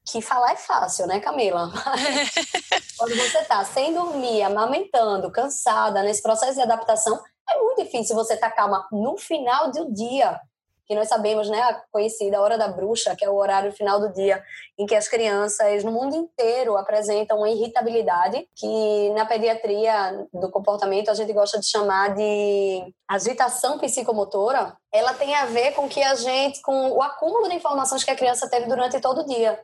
Que 0.06 0.20
falar 0.20 0.52
é 0.52 0.56
fácil, 0.56 1.06
né, 1.06 1.20
Camila? 1.20 1.70
Quando 2.98 3.16
você 3.16 3.38
está 3.38 3.64
sem 3.64 3.94
dormir, 3.94 4.42
amamentando, 4.42 5.30
cansada, 5.30 6.02
nesse 6.02 6.22
processo 6.22 6.54
de 6.54 6.62
adaptação, 6.62 7.18
é 7.48 7.58
muito 7.58 7.84
difícil 7.84 8.14
você 8.14 8.34
estar 8.34 8.50
tá 8.50 8.56
calma 8.56 8.86
no 8.90 9.16
final 9.16 9.70
do 9.70 9.92
dia 9.92 10.38
que 10.86 10.94
nós 10.94 11.08
sabemos, 11.08 11.48
né, 11.48 11.60
a 11.60 11.82
conhecida 11.90 12.40
hora 12.40 12.58
da 12.58 12.68
bruxa, 12.68 13.16
que 13.16 13.24
é 13.24 13.30
o 13.30 13.36
horário 13.36 13.72
final 13.72 13.98
do 14.00 14.12
dia 14.12 14.42
em 14.78 14.86
que 14.86 14.94
as 14.94 15.08
crianças 15.08 15.82
no 15.82 15.90
mundo 15.90 16.14
inteiro 16.14 16.76
apresentam 16.76 17.38
uma 17.38 17.48
irritabilidade, 17.48 18.46
que 18.54 19.10
na 19.10 19.24
pediatria 19.24 20.26
do 20.32 20.50
comportamento 20.50 21.10
a 21.10 21.14
gente 21.14 21.32
gosta 21.32 21.58
de 21.58 21.66
chamar 21.66 22.14
de 22.14 22.94
agitação 23.08 23.78
psicomotora. 23.78 24.76
Ela 24.92 25.14
tem 25.14 25.34
a 25.34 25.46
ver 25.46 25.72
com 25.72 25.88
que 25.88 26.02
a 26.02 26.14
gente, 26.14 26.60
com 26.60 26.90
o 26.90 27.02
acúmulo 27.02 27.48
de 27.48 27.56
informações 27.56 28.04
que 28.04 28.10
a 28.10 28.16
criança 28.16 28.48
teve 28.48 28.66
durante 28.66 29.00
todo 29.00 29.22
o 29.22 29.26
dia. 29.26 29.58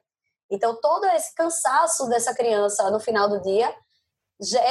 Então, 0.50 0.74
todo 0.80 1.04
esse 1.06 1.34
cansaço 1.34 2.08
dessa 2.08 2.34
criança 2.34 2.90
no 2.90 2.98
final 2.98 3.28
do 3.28 3.40
dia 3.40 3.72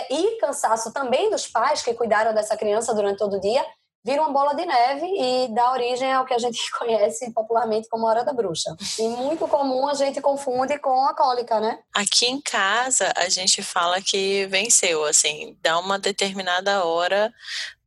e 0.09 0.37
cansaço 0.37 0.91
também 0.91 1.29
dos 1.29 1.47
pais 1.47 1.83
que 1.83 1.93
cuidaram 1.93 2.33
dessa 2.33 2.57
criança 2.57 2.93
durante 2.93 3.19
todo 3.19 3.37
o 3.37 3.39
dia 3.39 3.63
vira 4.03 4.21
uma 4.21 4.31
bola 4.31 4.55
de 4.55 4.65
neve 4.65 5.05
e 5.05 5.53
dá 5.53 5.71
origem 5.71 6.11
ao 6.11 6.25
que 6.25 6.33
a 6.33 6.39
gente 6.39 6.59
conhece 6.77 7.31
popularmente 7.33 7.87
como 7.89 8.07
hora 8.07 8.23
da 8.23 8.33
bruxa. 8.33 8.75
E 8.97 9.07
muito 9.07 9.47
comum 9.47 9.87
a 9.87 9.93
gente 9.93 10.21
confunde 10.21 10.77
com 10.79 11.05
a 11.05 11.13
cólica, 11.13 11.59
né? 11.59 11.79
Aqui 11.95 12.25
em 12.25 12.41
casa 12.41 13.11
a 13.15 13.29
gente 13.29 13.61
fala 13.61 14.01
que 14.01 14.45
venceu, 14.47 15.03
assim, 15.05 15.57
dá 15.61 15.77
uma 15.79 15.99
determinada 15.99 16.83
hora, 16.85 17.33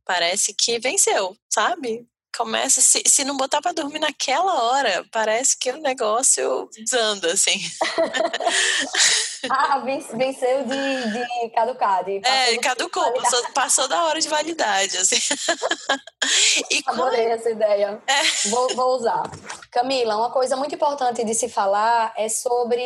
parece 0.05 0.53
que 0.53 0.79
venceu, 0.79 1.35
sabe? 1.49 2.07
Começa, 2.35 2.81
se, 2.81 3.01
se 3.05 3.23
não 3.23 3.37
botar 3.37 3.61
para 3.61 3.73
dormir 3.73 3.99
naquela 3.99 4.63
hora, 4.63 5.05
parece 5.11 5.57
que 5.57 5.71
o 5.71 5.77
negócio 5.77 6.69
desanda, 6.75 7.31
assim. 7.31 7.59
ah, 9.49 9.79
venceu 9.79 10.63
de, 10.65 11.11
de 11.11 11.49
caducar. 11.49 12.03
De 12.03 12.21
é, 12.23 12.57
caducou, 12.57 13.13
passou, 13.13 13.51
passou, 13.53 13.87
da 13.87 14.03
hora 14.05 14.19
de 14.19 14.27
validade, 14.27 14.97
assim. 14.97 15.17
e 16.71 16.83
Adorei 16.87 17.25
essa 17.25 17.49
ideia. 17.49 18.01
É. 18.07 18.49
Vou, 18.49 18.75
vou 18.75 18.95
usar. 18.95 19.23
Camila, 19.71 20.17
uma 20.17 20.31
coisa 20.31 20.55
muito 20.55 20.75
importante 20.75 21.23
de 21.23 21.33
se 21.33 21.49
falar 21.49 22.13
é 22.17 22.27
sobre 22.29 22.83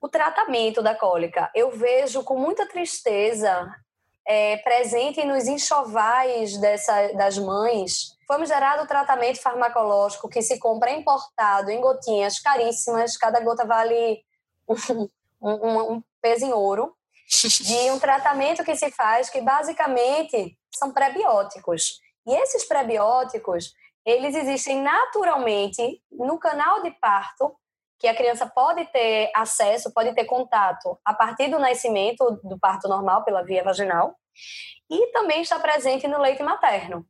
o 0.00 0.08
tratamento 0.08 0.82
da 0.82 0.94
cólica. 0.94 1.50
Eu 1.54 1.70
vejo 1.70 2.22
com 2.22 2.38
muita 2.38 2.66
tristeza 2.66 3.68
é, 4.30 4.58
presente 4.58 5.24
nos 5.24 5.48
enxovais 5.48 6.56
dessa, 6.58 7.12
das 7.14 7.36
mães 7.36 8.16
gerado 8.46 8.84
o 8.84 8.86
tratamento 8.86 9.40
farmacológico 9.40 10.28
que 10.28 10.40
se 10.40 10.56
compra 10.60 10.92
importado 10.92 11.68
em 11.68 11.80
gotinhas 11.80 12.38
caríssimas, 12.38 13.16
cada 13.16 13.40
gota 13.40 13.66
vale 13.66 14.22
um, 14.68 15.08
um, 15.42 15.94
um 15.94 16.02
peso 16.22 16.46
em 16.46 16.52
ouro, 16.52 16.94
de 17.28 17.90
um 17.90 17.98
tratamento 17.98 18.62
que 18.62 18.76
se 18.76 18.92
faz 18.92 19.28
que 19.28 19.40
basicamente 19.40 20.56
são 20.70 20.92
prebióticos. 20.92 22.00
E 22.24 22.32
esses 22.32 22.64
prebióticos, 22.68 23.74
eles 24.06 24.36
existem 24.36 24.80
naturalmente 24.80 26.00
no 26.12 26.38
canal 26.38 26.82
de 26.82 26.92
parto, 26.92 27.56
que 27.98 28.06
a 28.06 28.16
criança 28.16 28.46
pode 28.46 28.84
ter 28.86 29.30
acesso, 29.34 29.92
pode 29.92 30.14
ter 30.14 30.24
contato 30.24 30.98
a 31.04 31.12
partir 31.12 31.48
do 31.48 31.58
nascimento 31.58 32.40
do 32.44 32.58
parto 32.58 32.88
normal 32.88 33.24
pela 33.24 33.42
via 33.42 33.62
vaginal, 33.62 34.16
e 34.90 35.06
também 35.12 35.42
está 35.42 35.58
presente 35.58 36.08
no 36.08 36.18
leite 36.20 36.42
materno. 36.42 37.06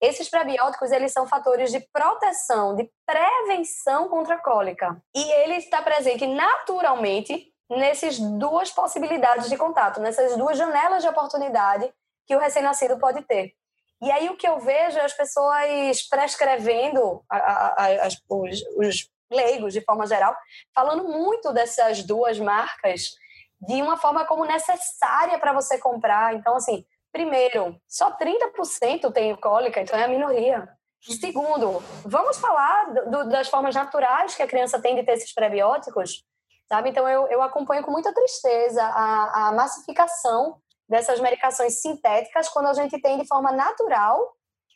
Esses 0.00 0.28
prebióticos, 0.28 0.92
eles 0.92 1.12
são 1.12 1.26
fatores 1.26 1.70
de 1.70 1.80
proteção, 1.92 2.74
de 2.74 2.90
prevenção 3.06 4.08
contra 4.08 4.34
a 4.34 4.42
cólica. 4.42 5.00
E 5.14 5.32
ele 5.42 5.54
está 5.54 5.80
presente 5.80 6.26
naturalmente 6.26 7.52
nessas 7.70 8.18
duas 8.18 8.70
possibilidades 8.70 9.48
de 9.48 9.56
contato, 9.56 10.00
nessas 10.00 10.36
duas 10.36 10.58
janelas 10.58 11.02
de 11.02 11.08
oportunidade 11.08 11.90
que 12.26 12.36
o 12.36 12.38
recém-nascido 12.38 12.98
pode 12.98 13.22
ter. 13.22 13.54
E 14.02 14.10
aí 14.10 14.28
o 14.28 14.36
que 14.36 14.46
eu 14.46 14.58
vejo 14.60 14.98
é 14.98 15.04
as 15.04 15.14
pessoas 15.14 16.02
prescrevendo, 16.08 17.24
a, 17.30 17.36
a, 17.36 17.86
a, 17.86 18.08
os, 18.28 18.62
os 18.76 19.10
leigos 19.30 19.72
de 19.72 19.80
forma 19.80 20.06
geral, 20.06 20.36
falando 20.74 21.04
muito 21.04 21.52
dessas 21.52 22.02
duas 22.02 22.38
marcas 22.38 23.12
de 23.66 23.82
uma 23.82 23.96
forma 23.96 24.24
como 24.24 24.44
necessária 24.44 25.38
para 25.38 25.52
você 25.52 25.78
comprar. 25.78 26.34
Então, 26.34 26.56
assim, 26.56 26.84
Primeiro, 27.14 27.80
só 27.88 28.10
30% 28.10 29.12
tem 29.12 29.36
cólica, 29.36 29.80
então 29.80 29.96
é 29.96 30.02
a 30.02 30.08
minoria. 30.08 30.68
Segundo, 31.00 31.80
vamos 32.04 32.38
falar 32.38 32.92
do, 32.92 33.28
das 33.28 33.48
formas 33.48 33.72
naturais 33.72 34.34
que 34.34 34.42
a 34.42 34.48
criança 34.48 34.82
tem 34.82 34.96
de 34.96 35.04
ter 35.04 35.12
esses 35.12 35.32
prebióticos, 35.32 36.24
sabe? 36.68 36.90
Então 36.90 37.08
eu, 37.08 37.28
eu 37.28 37.40
acompanho 37.40 37.84
com 37.84 37.92
muita 37.92 38.12
tristeza 38.12 38.82
a, 38.82 39.46
a 39.46 39.52
massificação 39.52 40.60
dessas 40.88 41.20
medicações 41.20 41.80
sintéticas 41.80 42.48
quando 42.48 42.66
a 42.66 42.74
gente 42.74 43.00
tem 43.00 43.16
de 43.16 43.28
forma 43.28 43.52
natural 43.52 44.32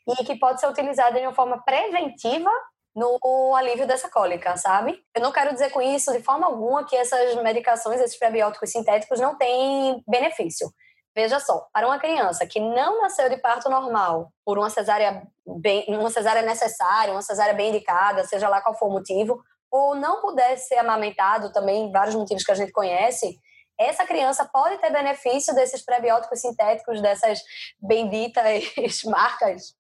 e 0.07 0.25
que 0.25 0.39
pode 0.39 0.61
ser 0.61 0.69
utilizada 0.69 1.19
de 1.19 1.27
uma 1.27 1.35
forma 1.35 1.61
preventiva 1.65 2.53
no 2.95 3.55
alívio 3.55 3.87
dessa 3.87 4.11
cólica, 4.11 4.57
sabe? 4.57 5.01
Eu 5.15 5.23
não 5.23 5.33
quero 5.33 5.53
dizer 5.53 5.71
com 5.71 5.81
isso 5.81 6.13
de 6.13 6.23
forma 6.23 6.47
alguma 6.47 6.85
que 6.85 6.97
essas 6.97 7.35
medicações, 7.43 8.01
esses 8.01 8.19
prebióticos 8.19 8.71
sintéticos 8.71 9.21
não 9.21 9.37
têm 9.37 10.03
benefício. 10.07 10.69
Veja 11.15 11.41
só, 11.41 11.67
para 11.73 11.87
uma 11.87 11.99
criança 11.99 12.47
que 12.47 12.61
não 12.61 13.03
nasceu 13.03 13.29
de 13.29 13.37
parto 13.39 13.69
normal, 13.69 14.33
por 14.45 14.59
uma 14.59 14.71
cesárea 14.71 15.23
bem, 15.47 15.85
uma 15.89 16.11
cesárea 16.11 16.43
necessária, 16.43 17.13
uma 17.13 17.23
cesárea 17.23 17.55
bem 17.55 17.71
indicada, 17.71 18.25
seja 18.25 18.49
lá 18.49 18.61
qual 18.61 18.79
for 18.79 18.87
o 18.89 18.93
motivo, 18.93 19.43
ou 19.71 19.95
não 19.95 20.21
pudesse 20.21 20.69
ser 20.69 20.77
amamentado 20.77 21.53
também, 21.53 21.91
vários 21.91 22.15
motivos 22.15 22.45
que 22.45 22.53
a 22.53 22.55
gente 22.55 22.73
conhece, 22.73 23.39
essa 23.79 24.05
criança 24.05 24.45
pode 24.45 24.79
ter 24.79 24.91
benefício 24.91 25.55
desses 25.55 25.85
prebióticos 25.85 26.41
sintéticos, 26.41 27.01
dessas 27.01 27.41
benditas 27.81 28.65
marcas. 29.07 29.77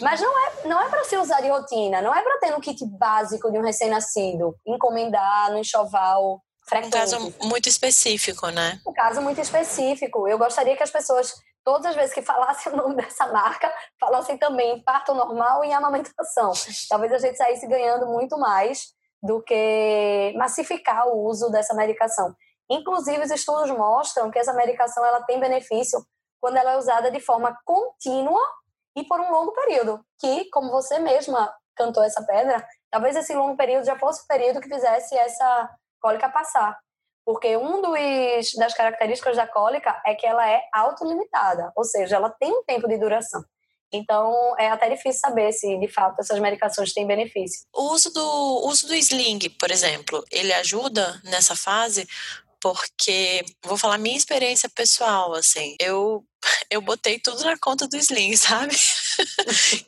Mas 0.00 0.20
não 0.20 0.38
é, 0.38 0.52
não 0.66 0.80
é 0.80 0.88
para 0.88 1.04
se 1.04 1.16
usar 1.16 1.40
de 1.40 1.48
rotina, 1.48 2.00
não 2.00 2.14
é 2.14 2.22
para 2.22 2.38
ter 2.38 2.50
no 2.50 2.60
kit 2.60 2.84
básico 2.86 3.50
de 3.50 3.58
um 3.58 3.62
recém-nascido, 3.62 4.54
encomendar 4.64 5.50
no 5.50 5.58
enxoval 5.58 6.40
frequente. 6.68 6.94
Um 6.94 6.98
caso 6.98 7.34
muito 7.42 7.68
específico, 7.68 8.48
né? 8.50 8.80
Um 8.86 8.92
caso 8.92 9.20
muito 9.20 9.40
específico. 9.40 10.28
Eu 10.28 10.38
gostaria 10.38 10.76
que 10.76 10.82
as 10.82 10.90
pessoas, 10.90 11.34
todas 11.64 11.86
as 11.86 11.96
vezes 11.96 12.14
que 12.14 12.22
falassem 12.22 12.70
o 12.72 12.76
nome 12.76 12.94
dessa 12.94 13.26
marca, 13.26 13.72
falassem 13.98 14.38
também 14.38 14.80
parto 14.84 15.12
normal 15.12 15.64
e 15.64 15.72
amamentação. 15.72 16.52
Talvez 16.88 17.12
a 17.12 17.18
gente 17.18 17.36
saísse 17.36 17.66
ganhando 17.66 18.06
muito 18.06 18.38
mais 18.38 18.92
do 19.20 19.42
que 19.42 20.32
massificar 20.36 21.08
o 21.08 21.26
uso 21.26 21.50
dessa 21.50 21.74
medicação. 21.74 22.34
Inclusive, 22.70 23.24
os 23.24 23.30
estudos 23.30 23.68
mostram 23.70 24.30
que 24.30 24.38
essa 24.38 24.52
medicação 24.52 25.04
ela 25.04 25.22
tem 25.22 25.40
benefício 25.40 26.00
quando 26.40 26.56
ela 26.56 26.72
é 26.72 26.78
usada 26.78 27.10
de 27.10 27.20
forma 27.20 27.54
contínua 27.64 28.40
e 28.96 29.04
por 29.04 29.20
um 29.20 29.30
longo 29.30 29.52
período, 29.52 30.00
que, 30.18 30.48
como 30.50 30.70
você 30.70 30.98
mesma 30.98 31.52
cantou 31.76 32.02
essa 32.02 32.22
pedra, 32.24 32.66
talvez 32.90 33.16
esse 33.16 33.34
longo 33.34 33.56
período 33.56 33.86
já 33.86 33.98
fosse 33.98 34.22
o 34.22 34.26
período 34.26 34.60
que 34.60 34.68
fizesse 34.68 35.16
essa 35.16 35.70
cólica 36.00 36.28
passar. 36.28 36.78
Porque 37.24 37.56
um 37.56 37.80
dos, 37.80 38.54
das 38.56 38.74
características 38.74 39.36
da 39.36 39.46
cólica 39.46 40.00
é 40.04 40.14
que 40.14 40.26
ela 40.26 40.48
é 40.48 40.62
autolimitada, 40.72 41.72
ou 41.76 41.84
seja, 41.84 42.16
ela 42.16 42.30
tem 42.30 42.52
um 42.52 42.64
tempo 42.64 42.88
de 42.88 42.98
duração. 42.98 43.42
Então, 43.92 44.54
é 44.56 44.68
até 44.68 44.88
difícil 44.88 45.20
saber 45.20 45.52
se, 45.52 45.78
de 45.78 45.88
fato, 45.88 46.20
essas 46.20 46.38
medicações 46.38 46.92
têm 46.92 47.06
benefício. 47.06 47.66
O 47.74 47.92
uso 47.92 48.12
do, 48.12 48.66
uso 48.66 48.86
do 48.86 48.94
sling, 48.94 49.50
por 49.58 49.70
exemplo, 49.70 50.24
ele 50.30 50.52
ajuda 50.52 51.20
nessa 51.24 51.56
fase? 51.56 52.06
Porque, 52.60 53.44
vou 53.64 53.76
falar 53.76 53.98
minha 53.98 54.16
experiência 54.16 54.68
pessoal, 54.68 55.34
assim, 55.34 55.76
eu, 55.80 56.24
eu 56.70 56.80
botei 56.80 57.18
tudo 57.18 57.42
na 57.44 57.58
conta 57.58 57.88
do 57.88 57.96
sling, 57.96 58.36
sabe? 58.38 58.76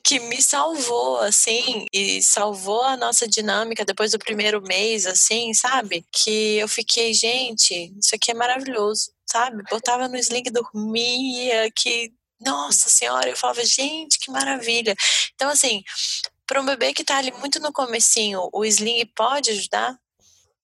que 0.03 0.19
me 0.21 0.43
salvou, 0.43 1.19
assim, 1.19 1.87
e 1.93 2.23
salvou 2.23 2.83
a 2.83 2.97
nossa 2.97 3.27
dinâmica 3.29 3.85
depois 3.85 4.13
do 4.13 4.19
primeiro 4.19 4.63
mês, 4.63 5.07
assim, 5.07 5.53
sabe? 5.55 6.05
Que 6.13 6.57
eu 6.59 6.69
fiquei, 6.69 7.13
gente, 7.15 7.93
isso 7.99 8.15
aqui 8.15 8.31
é 8.31 8.35
maravilhoso, 8.35 9.13
sabe? 9.27 9.63
Botava 9.71 10.09
no 10.09 10.17
sling, 10.17 10.45
dormia, 10.45 11.71
que 11.75 12.13
nossa 12.41 12.91
senhora, 12.91 13.31
eu 13.31 13.37
falava, 13.37 13.65
gente, 13.65 14.19
que 14.19 14.31
maravilha. 14.31 14.95
Então, 15.35 15.49
assim, 15.51 15.83
para 16.47 16.61
um 16.61 16.67
bebê 16.67 16.93
que 16.93 17.03
está 17.03 17.19
ali 17.19 17.33
muito 17.33 17.61
no 17.61 17.73
comecinho, 17.73 18.49
o 18.53 18.65
sling 18.65 19.07
pode 19.15 19.51
ajudar? 19.51 19.97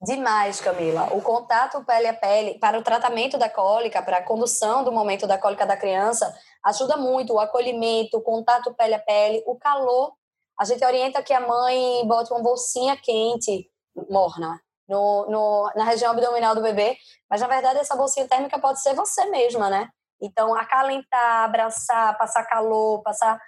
Demais, 0.00 0.60
Camila. 0.60 1.08
O 1.12 1.20
contato 1.20 1.84
pele 1.84 2.06
a 2.06 2.14
pele 2.14 2.58
para 2.60 2.78
o 2.78 2.82
tratamento 2.82 3.36
da 3.36 3.50
cólica, 3.50 4.00
para 4.00 4.18
a 4.18 4.22
condução 4.22 4.84
do 4.84 4.92
momento 4.92 5.26
da 5.26 5.36
cólica 5.36 5.66
da 5.66 5.76
criança, 5.76 6.32
ajuda 6.64 6.96
muito. 6.96 7.34
O 7.34 7.40
acolhimento, 7.40 8.18
o 8.18 8.22
contato 8.22 8.72
pele 8.74 8.94
a 8.94 8.98
pele, 9.00 9.42
o 9.46 9.56
calor. 9.58 10.12
A 10.58 10.64
gente 10.64 10.84
orienta 10.84 11.22
que 11.22 11.32
a 11.32 11.40
mãe 11.40 12.06
bote 12.06 12.32
uma 12.32 12.42
bolsinha 12.42 12.96
quente, 12.96 13.68
morna, 14.08 14.60
no, 14.88 15.26
no, 15.28 15.72
na 15.74 15.84
região 15.84 16.12
abdominal 16.12 16.54
do 16.54 16.62
bebê, 16.62 16.96
mas 17.30 17.40
na 17.40 17.48
verdade 17.48 17.78
essa 17.78 17.96
bolsinha 17.96 18.26
térmica 18.26 18.58
pode 18.58 18.80
ser 18.80 18.94
você 18.94 19.26
mesma, 19.26 19.68
né? 19.68 19.88
Então, 20.20 20.54
acalentar, 20.54 21.44
abraçar, 21.44 22.16
passar 22.18 22.44
calor, 22.44 23.02
passar 23.02 23.38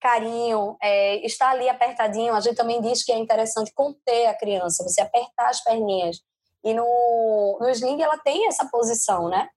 carinho, 0.00 0.76
é, 0.82 1.16
estar 1.26 1.50
ali 1.50 1.68
apertadinho, 1.68 2.34
a 2.34 2.40
gente 2.40 2.56
também 2.56 2.80
diz 2.80 3.04
que 3.04 3.12
é 3.12 3.18
interessante 3.18 3.72
conter 3.74 4.26
a 4.26 4.34
criança, 4.34 4.84
você 4.84 5.00
apertar 5.00 5.48
as 5.48 5.62
perninhas. 5.62 6.20
E 6.64 6.74
no, 6.74 7.58
no 7.60 7.68
sling 7.70 8.02
ela 8.02 8.18
tem 8.18 8.46
essa 8.46 8.66
posição, 8.66 9.28
né? 9.28 9.48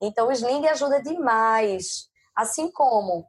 Então, 0.00 0.28
o 0.28 0.32
sling 0.32 0.66
ajuda 0.66 1.02
demais. 1.02 2.08
Assim 2.34 2.70
como 2.70 3.26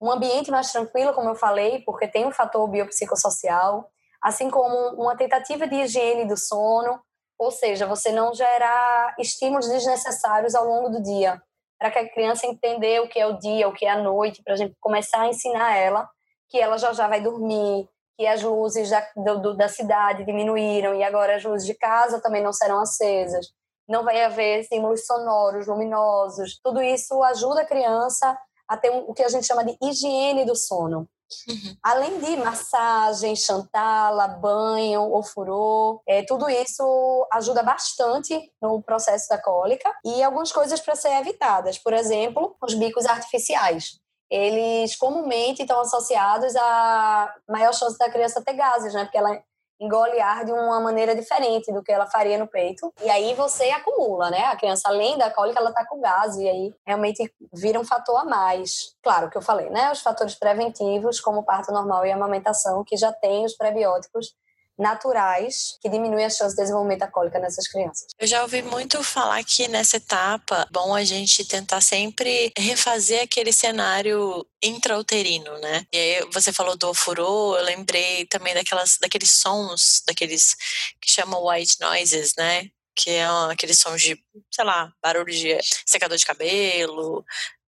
um 0.00 0.10
ambiente 0.10 0.50
mais 0.50 0.70
tranquilo, 0.72 1.12
como 1.12 1.28
eu 1.28 1.34
falei, 1.34 1.82
porque 1.84 2.08
tem 2.08 2.26
um 2.26 2.32
fator 2.32 2.68
biopsicossocial, 2.68 3.90
assim 4.22 4.50
como 4.50 4.74
uma 5.02 5.16
tentativa 5.16 5.66
de 5.66 5.76
higiene 5.76 6.26
do 6.26 6.36
sono, 6.36 7.00
ou 7.38 7.50
seja, 7.50 7.86
você 7.86 8.12
não 8.12 8.32
gerar 8.34 9.14
estímulos 9.18 9.68
desnecessários 9.68 10.54
ao 10.54 10.64
longo 10.64 10.88
do 10.88 11.02
dia 11.02 11.42
para 11.78 11.90
que 11.90 11.98
a 11.98 12.08
criança 12.08 12.46
entenda 12.46 12.86
o 13.02 13.08
que 13.08 13.18
é 13.18 13.26
o 13.26 13.38
dia, 13.38 13.68
o 13.68 13.72
que 13.72 13.84
é 13.84 13.90
a 13.90 13.98
noite, 13.98 14.42
para 14.42 14.54
a 14.54 14.56
gente 14.56 14.74
começar 14.80 15.22
a 15.22 15.28
ensinar 15.28 15.76
ela 15.76 16.08
que 16.54 16.60
ela 16.60 16.78
já 16.78 16.92
já 16.92 17.08
vai 17.08 17.20
dormir, 17.20 17.88
que 18.16 18.24
as 18.28 18.40
luzes 18.40 18.88
da, 18.88 19.04
do, 19.16 19.56
da 19.56 19.66
cidade 19.66 20.24
diminuíram 20.24 20.94
e 20.94 21.02
agora 21.02 21.34
as 21.34 21.42
luzes 21.42 21.66
de 21.66 21.74
casa 21.74 22.20
também 22.20 22.44
não 22.44 22.52
serão 22.52 22.78
acesas. 22.78 23.48
Não 23.88 24.04
vai 24.04 24.22
haver 24.22 24.60
estímulos 24.60 25.04
sonoros, 25.04 25.66
luminosos. 25.66 26.60
Tudo 26.62 26.80
isso 26.80 27.20
ajuda 27.24 27.62
a 27.62 27.66
criança 27.66 28.38
a 28.68 28.76
ter 28.76 28.92
um, 28.92 28.98
o 28.98 29.12
que 29.12 29.24
a 29.24 29.28
gente 29.28 29.44
chama 29.44 29.64
de 29.64 29.76
higiene 29.82 30.44
do 30.44 30.54
sono. 30.54 31.08
Uhum. 31.48 31.76
Além 31.82 32.20
de 32.20 32.36
massagem, 32.36 33.34
chantala, 33.34 34.28
banho, 34.28 35.12
ofurô, 35.12 36.00
é, 36.06 36.22
tudo 36.22 36.48
isso 36.48 37.26
ajuda 37.32 37.64
bastante 37.64 38.38
no 38.62 38.80
processo 38.80 39.28
da 39.28 39.42
cólica 39.42 39.92
e 40.04 40.22
algumas 40.22 40.52
coisas 40.52 40.80
para 40.80 40.94
ser 40.94 41.10
evitadas. 41.18 41.78
Por 41.78 41.92
exemplo, 41.92 42.56
os 42.62 42.74
bicos 42.74 43.06
artificiais. 43.06 44.03
Eles 44.30 44.96
comumente 44.96 45.62
estão 45.62 45.80
associados 45.80 46.54
a 46.56 47.34
maior 47.48 47.72
chance 47.72 47.98
da 47.98 48.10
criança 48.10 48.42
ter 48.44 48.54
gases, 48.54 48.92
né? 48.94 49.04
Porque 49.04 49.18
ela 49.18 49.42
engole 49.80 50.20
ar 50.20 50.44
de 50.44 50.52
uma 50.52 50.80
maneira 50.80 51.14
diferente 51.14 51.72
do 51.72 51.82
que 51.82 51.92
ela 51.92 52.06
faria 52.06 52.38
no 52.38 52.46
peito. 52.46 52.92
E 53.02 53.10
aí 53.10 53.34
você 53.34 53.70
acumula, 53.70 54.30
né? 54.30 54.44
A 54.46 54.56
criança, 54.56 54.88
além 54.88 55.18
da 55.18 55.30
cólica, 55.30 55.58
ela 55.58 55.72
tá 55.72 55.84
com 55.86 56.00
gás 56.00 56.36
e 56.36 56.48
aí 56.48 56.74
realmente 56.86 57.32
vira 57.52 57.78
um 57.78 57.84
fator 57.84 58.20
a 58.20 58.24
mais. 58.24 58.94
Claro 59.02 59.28
que 59.28 59.36
eu 59.36 59.42
falei, 59.42 59.68
né? 59.70 59.90
Os 59.92 60.00
fatores 60.00 60.34
preventivos, 60.34 61.20
como 61.20 61.44
parto 61.44 61.72
normal 61.72 62.06
e 62.06 62.12
amamentação, 62.12 62.84
que 62.84 62.96
já 62.96 63.12
tem 63.12 63.44
os 63.44 63.56
prebióticos 63.56 64.34
naturais 64.78 65.78
que 65.80 65.88
diminuem 65.88 66.24
a 66.24 66.30
chance 66.30 66.54
de 66.54 66.62
desenvolvimento 66.62 67.00
da 67.00 67.06
cólica 67.08 67.38
nessas 67.38 67.68
crianças. 67.68 68.06
Eu 68.18 68.26
já 68.26 68.42
ouvi 68.42 68.62
muito 68.62 69.02
falar 69.02 69.42
que 69.44 69.68
nessa 69.68 69.96
etapa, 69.96 70.66
bom 70.70 70.94
a 70.94 71.04
gente 71.04 71.44
tentar 71.44 71.80
sempre 71.80 72.52
refazer 72.56 73.22
aquele 73.22 73.52
cenário 73.52 74.46
intrauterino, 74.62 75.58
né? 75.58 75.86
E 75.92 75.96
aí 75.96 76.28
você 76.32 76.52
falou 76.52 76.76
do 76.76 76.88
ofurô, 76.88 77.56
eu 77.56 77.64
lembrei 77.64 78.26
também 78.26 78.54
daquelas, 78.54 78.98
daqueles 79.00 79.30
sons, 79.30 80.02
daqueles 80.06 80.56
que 81.00 81.10
chamam 81.10 81.46
white 81.46 81.80
noises, 81.80 82.34
né? 82.36 82.68
que 82.96 83.10
é 83.10 83.24
aqueles 83.50 83.78
sons 83.78 84.00
de, 84.00 84.16
sei 84.52 84.64
lá, 84.64 84.92
barulho 85.02 85.32
de 85.32 85.58
secador 85.84 86.16
de 86.16 86.24
cabelo, 86.24 87.24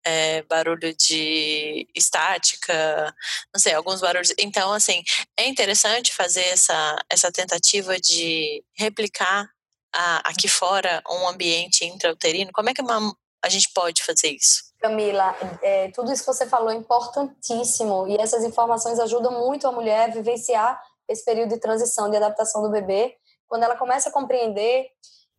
é, 0.06 0.42
barulho 0.42 0.94
de 0.94 1.88
estática, 1.92 3.12
não 3.52 3.60
sei, 3.60 3.74
alguns 3.74 4.00
barulhos. 4.00 4.32
Então, 4.38 4.72
assim, 4.72 5.02
é 5.36 5.48
interessante 5.48 6.14
fazer 6.14 6.44
essa, 6.44 6.96
essa 7.10 7.32
tentativa 7.32 7.98
de 7.98 8.64
replicar 8.78 9.50
a, 9.92 10.30
aqui 10.30 10.46
fora 10.46 11.02
um 11.10 11.28
ambiente 11.28 11.84
intrauterino. 11.84 12.52
Como 12.52 12.70
é 12.70 12.74
que 12.74 12.82
uma, 12.82 13.12
a 13.44 13.48
gente 13.48 13.68
pode 13.74 14.04
fazer 14.04 14.28
isso? 14.28 14.66
Camila, 14.78 15.34
é, 15.60 15.90
tudo 15.90 16.12
isso 16.12 16.22
que 16.22 16.32
você 16.32 16.46
falou 16.46 16.70
é 16.70 16.74
importantíssimo 16.74 18.06
e 18.06 18.16
essas 18.16 18.44
informações 18.44 19.00
ajudam 19.00 19.32
muito 19.32 19.66
a 19.66 19.72
mulher 19.72 20.10
a 20.10 20.12
vivenciar 20.12 20.80
esse 21.08 21.24
período 21.24 21.48
de 21.48 21.60
transição, 21.60 22.08
de 22.08 22.16
adaptação 22.16 22.62
do 22.62 22.70
bebê, 22.70 23.16
quando 23.48 23.64
ela 23.64 23.76
começa 23.76 24.08
a 24.08 24.12
compreender 24.12 24.86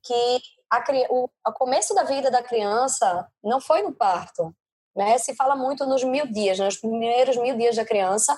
que 0.04 0.42
a, 0.72 0.84
o, 1.10 1.30
o 1.48 1.54
começo 1.54 1.94
da 1.94 2.04
vida 2.04 2.30
da 2.30 2.44
criança 2.44 3.28
não 3.44 3.60
foi 3.60 3.82
no 3.82 3.94
parto. 3.94 4.54
Né? 4.96 5.18
Se 5.18 5.36
fala 5.36 5.56
muito 5.56 5.86
nos 5.86 6.04
mil 6.04 6.26
dias, 6.28 6.60
nos 6.60 6.78
primeiros 6.78 7.38
mil 7.38 7.56
dias 7.58 7.76
da 7.76 7.86
criança, 7.86 8.38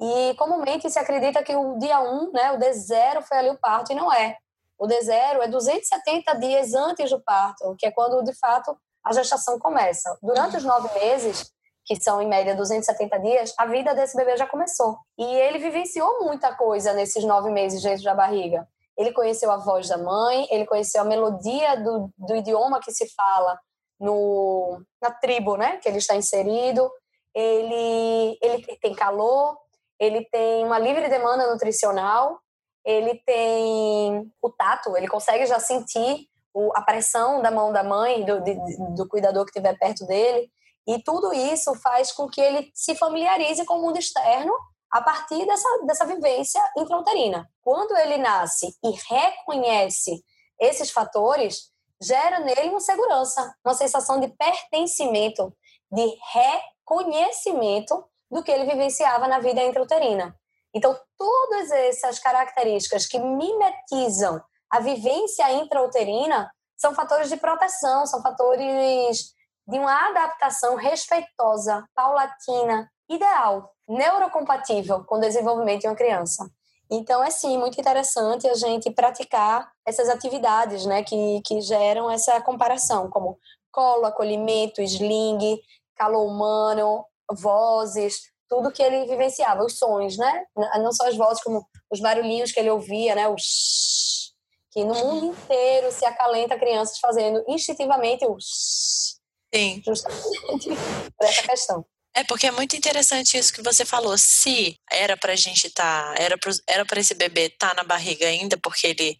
e 0.00 0.34
comumente 0.34 0.88
se 0.88 0.98
acredita 0.98 1.42
que 1.42 1.54
o 1.54 1.78
dia 1.78 2.00
1, 2.00 2.04
um, 2.04 2.32
né, 2.32 2.52
o 2.52 2.58
D0 2.58 3.22
foi 3.22 3.38
ali 3.38 3.50
o 3.50 3.58
parto, 3.58 3.92
e 3.92 3.96
não 3.96 4.12
é. 4.12 4.36
O 4.78 4.86
D0 4.86 5.42
é 5.42 5.48
270 5.48 6.34
dias 6.34 6.72
antes 6.72 7.10
do 7.10 7.20
parto, 7.20 7.74
que 7.76 7.84
é 7.84 7.90
quando, 7.90 8.22
de 8.22 8.32
fato, 8.38 8.76
a 9.04 9.12
gestação 9.12 9.58
começa. 9.58 10.16
Durante 10.22 10.56
os 10.56 10.64
nove 10.64 10.88
meses, 11.00 11.52
que 11.84 11.96
são 11.96 12.22
em 12.22 12.28
média 12.28 12.54
270 12.54 13.18
dias, 13.18 13.54
a 13.58 13.66
vida 13.66 13.92
desse 13.94 14.16
bebê 14.16 14.36
já 14.36 14.46
começou. 14.46 14.98
E 15.18 15.24
ele 15.24 15.58
vivenciou 15.58 16.24
muita 16.24 16.54
coisa 16.54 16.92
nesses 16.92 17.24
nove 17.24 17.50
meses 17.50 17.82
dentro 17.82 18.04
da 18.04 18.14
barriga. 18.14 18.68
Ele 18.98 19.12
conheceu 19.12 19.50
a 19.50 19.56
voz 19.56 19.88
da 19.88 19.96
mãe, 19.96 20.48
ele 20.50 20.66
conheceu 20.66 21.00
a 21.00 21.04
melodia 21.04 21.76
do, 21.76 22.10
do 22.18 22.34
idioma 22.34 22.80
que 22.80 22.90
se 22.90 23.08
fala 23.14 23.58
no, 24.00 24.82
na 25.00 25.10
tribo 25.12 25.56
né, 25.56 25.76
que 25.76 25.88
ele 25.88 25.98
está 25.98 26.16
inserido. 26.16 26.90
Ele, 27.32 28.36
ele 28.42 28.62
tem 28.82 28.94
calor, 28.94 29.56
ele 30.00 30.24
tem 30.24 30.64
uma 30.64 30.80
livre 30.80 31.08
demanda 31.08 31.48
nutricional, 31.48 32.40
ele 32.84 33.22
tem 33.24 34.28
o 34.42 34.50
tato, 34.50 34.96
ele 34.96 35.06
consegue 35.06 35.46
já 35.46 35.60
sentir 35.60 36.26
o, 36.52 36.72
a 36.74 36.82
pressão 36.82 37.40
da 37.40 37.52
mão 37.52 37.72
da 37.72 37.84
mãe, 37.84 38.24
do, 38.24 38.40
de, 38.40 38.56
do 38.96 39.08
cuidador 39.08 39.44
que 39.44 39.50
estiver 39.50 39.78
perto 39.78 40.04
dele. 40.06 40.50
E 40.88 41.00
tudo 41.02 41.32
isso 41.32 41.74
faz 41.76 42.10
com 42.10 42.28
que 42.28 42.40
ele 42.40 42.70
se 42.74 42.96
familiarize 42.96 43.64
com 43.64 43.74
o 43.74 43.82
mundo 43.82 43.98
externo 43.98 44.52
a 44.90 45.02
partir 45.02 45.44
dessa, 45.46 45.68
dessa 45.86 46.06
vivência 46.06 46.60
intrauterina. 46.76 47.48
Quando 47.62 47.96
ele 47.96 48.16
nasce 48.16 48.74
e 48.82 48.90
reconhece 49.08 50.24
esses 50.58 50.90
fatores, 50.90 51.70
gera 52.00 52.40
nele 52.40 52.70
uma 52.70 52.80
segurança, 52.80 53.54
uma 53.64 53.74
sensação 53.74 54.20
de 54.20 54.28
pertencimento, 54.28 55.54
de 55.90 56.16
reconhecimento 56.32 58.04
do 58.30 58.42
que 58.42 58.50
ele 58.50 58.64
vivenciava 58.64 59.26
na 59.26 59.38
vida 59.38 59.62
intrauterina. 59.62 60.34
Então, 60.74 60.98
todas 61.16 61.70
essas 61.70 62.18
características 62.18 63.06
que 63.06 63.18
mimetizam 63.18 64.40
a 64.70 64.80
vivência 64.80 65.50
intrauterina 65.52 66.50
são 66.76 66.94
fatores 66.94 67.28
de 67.28 67.36
proteção, 67.36 68.06
são 68.06 68.22
fatores 68.22 69.34
de 69.66 69.78
uma 69.78 70.08
adaptação 70.08 70.76
respeitosa, 70.76 71.84
paulatina, 71.94 72.90
ideal, 73.08 73.74
neurocompatível 73.88 75.04
com 75.04 75.16
o 75.16 75.20
desenvolvimento 75.20 75.82
de 75.82 75.86
uma 75.86 75.96
criança. 75.96 76.50
Então, 76.90 77.22
é 77.22 77.30
sim 77.30 77.58
muito 77.58 77.78
interessante 77.78 78.48
a 78.48 78.54
gente 78.54 78.90
praticar 78.90 79.70
essas 79.84 80.08
atividades 80.08 80.86
né, 80.86 81.02
que, 81.02 81.42
que 81.44 81.60
geram 81.60 82.10
essa 82.10 82.40
comparação, 82.40 83.10
como 83.10 83.38
colo, 83.70 84.06
acolhimento, 84.06 84.80
sling, 84.80 85.60
calor 85.94 86.26
humano, 86.26 87.04
vozes, 87.30 88.20
tudo 88.48 88.72
que 88.72 88.82
ele 88.82 89.04
vivenciava, 89.06 89.64
os 89.64 89.78
sons, 89.78 90.16
né? 90.16 90.44
Não 90.80 90.90
só 90.90 91.06
as 91.06 91.16
vozes, 91.16 91.42
como 91.42 91.66
os 91.90 92.00
barulhinhos 92.00 92.50
que 92.50 92.58
ele 92.58 92.70
ouvia, 92.70 93.14
né? 93.14 93.28
O 93.28 93.36
shhh, 93.36 94.32
que 94.70 94.84
no 94.84 94.94
mundo 94.94 95.26
inteiro 95.26 95.92
se 95.92 96.06
acalenta 96.06 96.58
crianças 96.58 96.98
fazendo 96.98 97.44
instintivamente 97.46 98.24
o 98.24 98.38
shhh. 98.40 99.18
Sim. 99.54 99.82
Justamente 99.84 100.70
por 101.16 101.26
essa 101.26 101.42
questão. 101.42 101.84
É 102.14 102.24
porque 102.24 102.46
é 102.46 102.50
muito 102.50 102.74
interessante 102.76 103.36
isso 103.38 103.52
que 103.52 103.62
você 103.62 103.84
falou. 103.84 104.16
Se 104.18 104.76
era 104.90 105.16
para 105.16 105.32
a 105.32 105.36
gente 105.36 105.66
estar, 105.68 106.14
tá, 106.14 106.22
era 106.22 106.36
para 106.36 106.52
era 106.66 106.84
para 106.84 107.00
esse 107.00 107.14
bebê 107.14 107.46
estar 107.46 107.70
tá 107.70 107.74
na 107.74 107.84
barriga 107.84 108.26
ainda, 108.26 108.56
porque 108.58 108.88
ele, 108.88 109.18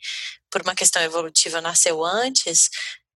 por 0.51 0.63
uma 0.63 0.75
questão 0.75 1.03
evolutiva, 1.03 1.61
nasceu 1.61 2.05
antes, 2.05 2.71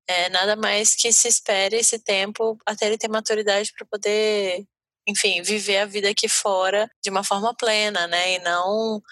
é 0.09 0.29
nada 0.29 0.57
mais 0.57 0.95
que 0.95 1.13
se 1.13 1.29
espere 1.29 1.77
esse 1.77 1.99
tempo 1.99 2.59
até 2.67 2.87
ele 2.87 2.99
ter 2.99 3.09
maturidade 3.09 3.73
para 3.77 3.87
poder, 3.87 4.65
enfim, 5.07 5.43
viver 5.43 5.79
a 5.79 5.87
vida 5.87 6.09
aqui 6.11 6.29
fora 6.29 6.89
de 7.03 7.11
uma 7.11 7.25
forma 7.25 7.55
plena, 7.55 8.07
né? 8.07 8.35
E 8.35 8.39
não, 8.41 9.03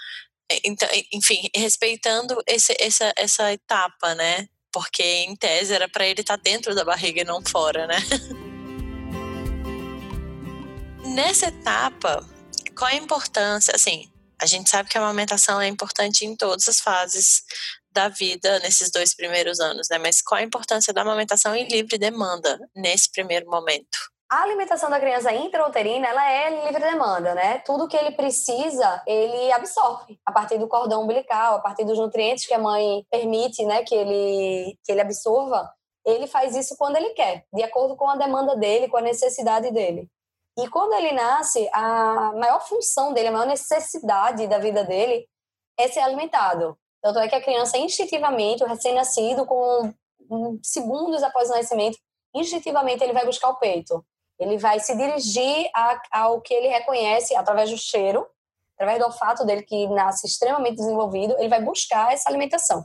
então, 0.65 0.89
enfim, 1.13 1.49
respeitando 1.55 2.43
esse, 2.47 2.77
essa, 2.81 3.13
essa 3.17 3.53
etapa, 3.53 4.15
né? 4.15 4.49
Porque 4.73 5.03
em 5.03 5.37
tese 5.37 5.75
era 5.75 5.89
para 5.89 6.07
ele 6.07 6.21
estar 6.21 6.37
tá 6.37 6.43
dentro 6.43 6.75
da 6.75 6.85
barriga 6.85 7.21
e 7.23 7.25
não 7.25 7.43
fora, 7.43 7.87
né? 7.87 7.97
Nessa 11.11 11.49
etapa, 11.49 12.25
qual 12.79 12.89
a 12.89 12.95
importância? 12.95 13.75
Assim, 13.75 14.09
a 14.41 14.47
gente 14.47 14.71
sabe 14.71 14.89
que 14.89 14.97
a 14.97 15.01
amamentação 15.01 15.61
é 15.61 15.67
importante 15.67 16.25
em 16.25 16.37
todas 16.37 16.69
as 16.69 16.81
fases 16.81 17.43
da 17.91 18.09
vida 18.09 18.61
nesses 18.61 18.93
dois 18.93 19.13
primeiros 19.13 19.59
anos, 19.59 19.89
né? 19.91 19.99
Mas 19.99 20.23
qual 20.23 20.41
a 20.41 20.45
importância 20.45 20.95
da 20.95 21.03
amamentação 21.03 21.53
em 21.57 21.67
livre 21.67 21.99
demanda 21.99 22.61
nesse 22.77 23.11
primeiro 23.11 23.51
momento? 23.51 23.99
A 24.31 24.43
alimentação 24.43 24.89
da 24.89 25.01
criança 25.01 25.33
intrauterina, 25.33 26.07
ela 26.07 26.31
é 26.31 26.65
livre 26.65 26.81
demanda, 26.81 27.35
né? 27.35 27.59
Tudo 27.67 27.89
que 27.89 27.97
ele 27.97 28.13
precisa, 28.13 29.03
ele 29.05 29.51
absorve 29.51 30.17
a 30.25 30.31
partir 30.31 30.59
do 30.59 30.69
cordão 30.69 31.03
umbilical, 31.03 31.57
a 31.57 31.61
partir 31.61 31.85
dos 31.85 31.99
nutrientes 31.99 32.47
que 32.47 32.55
a 32.55 32.59
mãe 32.59 33.05
permite, 33.11 33.65
né, 33.65 33.83
que 33.83 33.97
ele 33.97 34.79
que 34.85 34.93
ele 34.93 35.01
absorva. 35.01 35.69
Ele 36.07 36.29
faz 36.29 36.55
isso 36.55 36.77
quando 36.79 36.97
ele 36.97 37.11
quer, 37.11 37.45
de 37.53 37.65
acordo 37.65 37.97
com 37.97 38.09
a 38.09 38.17
demanda 38.17 38.55
dele, 38.55 38.89
com 38.89 38.97
a 38.97 39.03
necessidade 39.03 39.73
dele. 39.73 40.09
E 40.59 40.69
quando 40.69 40.93
ele 40.95 41.13
nasce, 41.13 41.69
a 41.73 42.33
maior 42.35 42.61
função 42.61 43.13
dele, 43.13 43.29
a 43.29 43.33
maior 43.33 43.47
necessidade 43.47 44.47
da 44.47 44.59
vida 44.59 44.85
dele 44.85 45.27
é 45.79 45.89
ser 45.89 46.01
alimentado. 46.01 46.77
Tanto 47.01 47.19
é 47.19 47.29
que 47.29 47.35
a 47.35 47.43
criança, 47.43 47.79
instintivamente, 47.79 48.63
o 48.63 48.67
recém-nascido, 48.67 49.47
com 49.47 49.95
segundos 50.63 51.23
após 51.23 51.49
o 51.49 51.55
nascimento, 51.55 51.99
instintivamente 52.35 53.03
ele 53.03 53.13
vai 53.13 53.25
buscar 53.25 53.49
o 53.49 53.57
peito. 53.57 54.05
Ele 54.39 54.59
vai 54.59 54.81
se 54.81 54.97
dirigir 54.97 55.71
a, 55.75 56.01
ao 56.13 56.41
que 56.41 56.55
ele 56.55 56.69
reconhece 56.69 57.35
através 57.35 57.71
do 57.71 57.79
cheiro, 57.79 58.27
através 58.75 58.99
do 58.99 59.07
olfato 59.07 59.45
dele, 59.45 59.63
que 59.63 59.87
nasce 59.89 60.27
extremamente 60.27 60.77
desenvolvido, 60.77 61.35
ele 61.39 61.49
vai 61.49 61.63
buscar 61.63 62.13
essa 62.13 62.29
alimentação. 62.29 62.85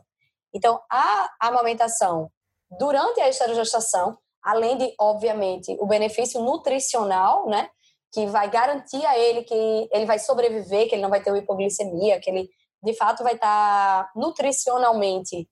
Então, 0.54 0.82
a 0.90 1.30
amamentação 1.40 2.30
durante 2.78 3.22
a 3.22 3.30
esterogestação 3.30 4.18
além 4.46 4.78
de, 4.78 4.94
obviamente, 5.00 5.76
o 5.80 5.88
benefício 5.88 6.40
nutricional, 6.40 7.48
né? 7.50 7.68
Que 8.14 8.28
vai 8.28 8.48
garantir 8.48 9.04
a 9.04 9.18
ele 9.18 9.44
que 9.44 9.90
ele 9.92 10.06
vai 10.06 10.20
sobreviver, 10.20 10.88
que 10.88 10.94
ele 10.94 11.02
não 11.02 11.10
vai 11.10 11.22
ter 11.22 11.36
hipoglicemia, 11.36 12.20
que 12.20 12.30
ele, 12.30 12.50
de 12.84 12.94
fato, 12.94 13.24
vai 13.24 13.34
estar 13.34 14.12
nutricionalmente 14.16 15.50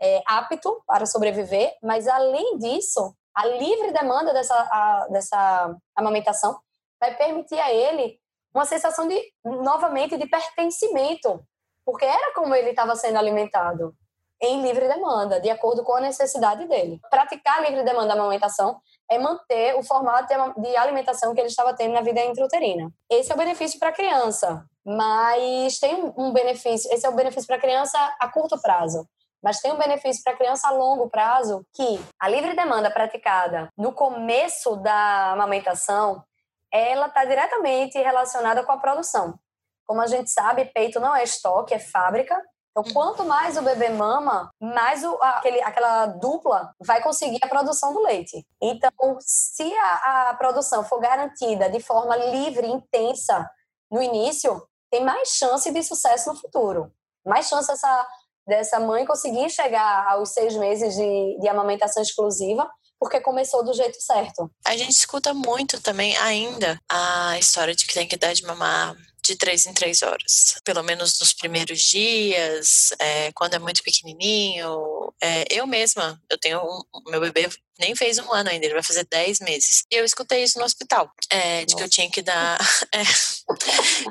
é, 0.00 0.22
apto 0.26 0.82
para 0.86 1.06
sobreviver. 1.06 1.74
Mas, 1.82 2.06
além 2.06 2.58
disso, 2.58 3.16
a 3.34 3.46
livre 3.46 3.90
demanda 3.92 4.34
dessa, 4.34 4.54
a, 4.54 5.08
dessa 5.10 5.74
amamentação 5.96 6.60
vai 7.00 7.16
permitir 7.16 7.58
a 7.58 7.72
ele 7.72 8.20
uma 8.54 8.66
sensação 8.66 9.08
de, 9.08 9.20
novamente, 9.42 10.18
de 10.18 10.28
pertencimento, 10.28 11.42
porque 11.84 12.04
era 12.04 12.34
como 12.34 12.54
ele 12.54 12.70
estava 12.70 12.94
sendo 12.94 13.18
alimentado 13.18 13.94
em 14.40 14.62
livre 14.62 14.86
demanda, 14.88 15.40
de 15.40 15.48
acordo 15.48 15.82
com 15.82 15.94
a 15.94 16.00
necessidade 16.00 16.66
dele. 16.66 17.00
Praticar 17.10 17.62
livre 17.62 17.82
demanda 17.82 18.08
da 18.08 18.14
amamentação 18.14 18.80
é 19.10 19.18
manter 19.18 19.74
o 19.76 19.82
formato 19.82 20.32
de 20.58 20.76
alimentação 20.76 21.34
que 21.34 21.40
ele 21.40 21.48
estava 21.48 21.74
tendo 21.74 21.94
na 21.94 22.00
vida 22.00 22.20
intrauterina. 22.24 22.90
Esse 23.10 23.32
é 23.32 23.34
o 23.34 23.38
benefício 23.38 23.78
para 23.78 23.90
a 23.90 23.92
criança, 23.92 24.64
mas 24.84 25.78
tem 25.78 26.12
um 26.16 26.32
benefício, 26.32 26.92
esse 26.92 27.06
é 27.06 27.08
o 27.08 27.14
benefício 27.14 27.46
para 27.46 27.56
a 27.56 27.60
criança 27.60 27.98
a 28.20 28.28
curto 28.28 28.60
prazo. 28.60 29.06
Mas 29.42 29.60
tem 29.60 29.72
um 29.72 29.78
benefício 29.78 30.22
para 30.24 30.32
a 30.32 30.36
criança 30.36 30.68
a 30.68 30.70
longo 30.70 31.10
prazo 31.10 31.66
que 31.74 32.00
a 32.18 32.28
livre 32.28 32.56
demanda 32.56 32.90
praticada 32.90 33.68
no 33.76 33.92
começo 33.92 34.76
da 34.76 35.32
amamentação, 35.32 36.24
ela 36.72 37.06
está 37.06 37.24
diretamente 37.24 37.98
relacionada 37.98 38.64
com 38.64 38.72
a 38.72 38.78
produção. 38.78 39.38
Como 39.86 40.00
a 40.00 40.06
gente 40.06 40.30
sabe, 40.30 40.64
peito 40.64 40.98
não 40.98 41.14
é 41.14 41.22
estoque, 41.22 41.74
é 41.74 41.78
fábrica. 41.78 42.42
Então, 42.76 42.82
uhum. 42.82 42.92
quanto 42.92 43.24
mais 43.24 43.56
o 43.56 43.62
bebê 43.62 43.88
mama, 43.90 44.50
mais 44.60 45.04
o, 45.04 45.16
aquele, 45.22 45.62
aquela 45.62 46.06
dupla 46.06 46.74
vai 46.80 47.00
conseguir 47.00 47.38
a 47.40 47.48
produção 47.48 47.94
do 47.94 48.02
leite. 48.02 48.44
Então, 48.60 48.90
se 49.20 49.72
a, 49.72 50.30
a 50.30 50.34
produção 50.34 50.82
for 50.84 50.98
garantida 50.98 51.70
de 51.70 51.78
forma 51.78 52.16
livre, 52.16 52.66
intensa 52.66 53.48
no 53.88 54.02
início, 54.02 54.60
tem 54.90 55.04
mais 55.04 55.28
chance 55.28 55.70
de 55.70 55.82
sucesso 55.84 56.32
no 56.32 56.40
futuro. 56.40 56.92
Mais 57.24 57.46
chance 57.46 57.68
dessa, 57.68 58.08
dessa 58.46 58.80
mãe 58.80 59.06
conseguir 59.06 59.48
chegar 59.50 60.08
aos 60.08 60.30
seis 60.30 60.56
meses 60.56 60.96
de, 60.96 61.38
de 61.40 61.48
amamentação 61.48 62.02
exclusiva 62.02 62.68
porque 62.98 63.20
começou 63.20 63.62
do 63.62 63.74
jeito 63.74 64.00
certo. 64.00 64.50
A 64.64 64.76
gente 64.76 64.92
escuta 64.92 65.34
muito 65.34 65.80
também 65.80 66.16
ainda 66.16 66.80
a 66.88 67.38
história 67.38 67.74
de 67.74 67.86
que 67.86 67.92
tem 67.92 68.08
que 68.08 68.16
dar 68.16 68.32
de 68.32 68.42
mamar 68.44 68.96
de 69.24 69.36
três 69.36 69.66
em 69.66 69.72
três 69.72 70.02
horas. 70.02 70.54
Pelo 70.64 70.82
menos 70.82 71.18
nos 71.18 71.32
primeiros 71.32 71.80
dias, 71.80 72.92
é, 72.98 73.32
quando 73.32 73.54
é 73.54 73.58
muito 73.58 73.82
pequenininho. 73.82 75.12
É, 75.22 75.44
eu 75.50 75.66
mesma, 75.66 76.20
eu 76.30 76.38
tenho 76.38 76.60
um, 76.60 77.10
meu 77.10 77.20
bebê 77.20 77.48
nem 77.78 77.94
fez 77.94 78.18
um 78.18 78.32
ano 78.32 78.50
ainda, 78.50 78.64
ele 78.64 78.74
vai 78.74 78.82
fazer 78.82 79.06
dez 79.10 79.40
meses. 79.40 79.84
E 79.90 79.96
eu 79.96 80.04
escutei 80.04 80.42
isso 80.42 80.58
no 80.58 80.64
hospital, 80.64 81.10
é, 81.30 81.64
de 81.64 81.74
que 81.74 81.82
eu 81.82 81.88
tinha 81.88 82.10
que 82.10 82.22
dar, 82.22 82.58
é, 82.92 83.02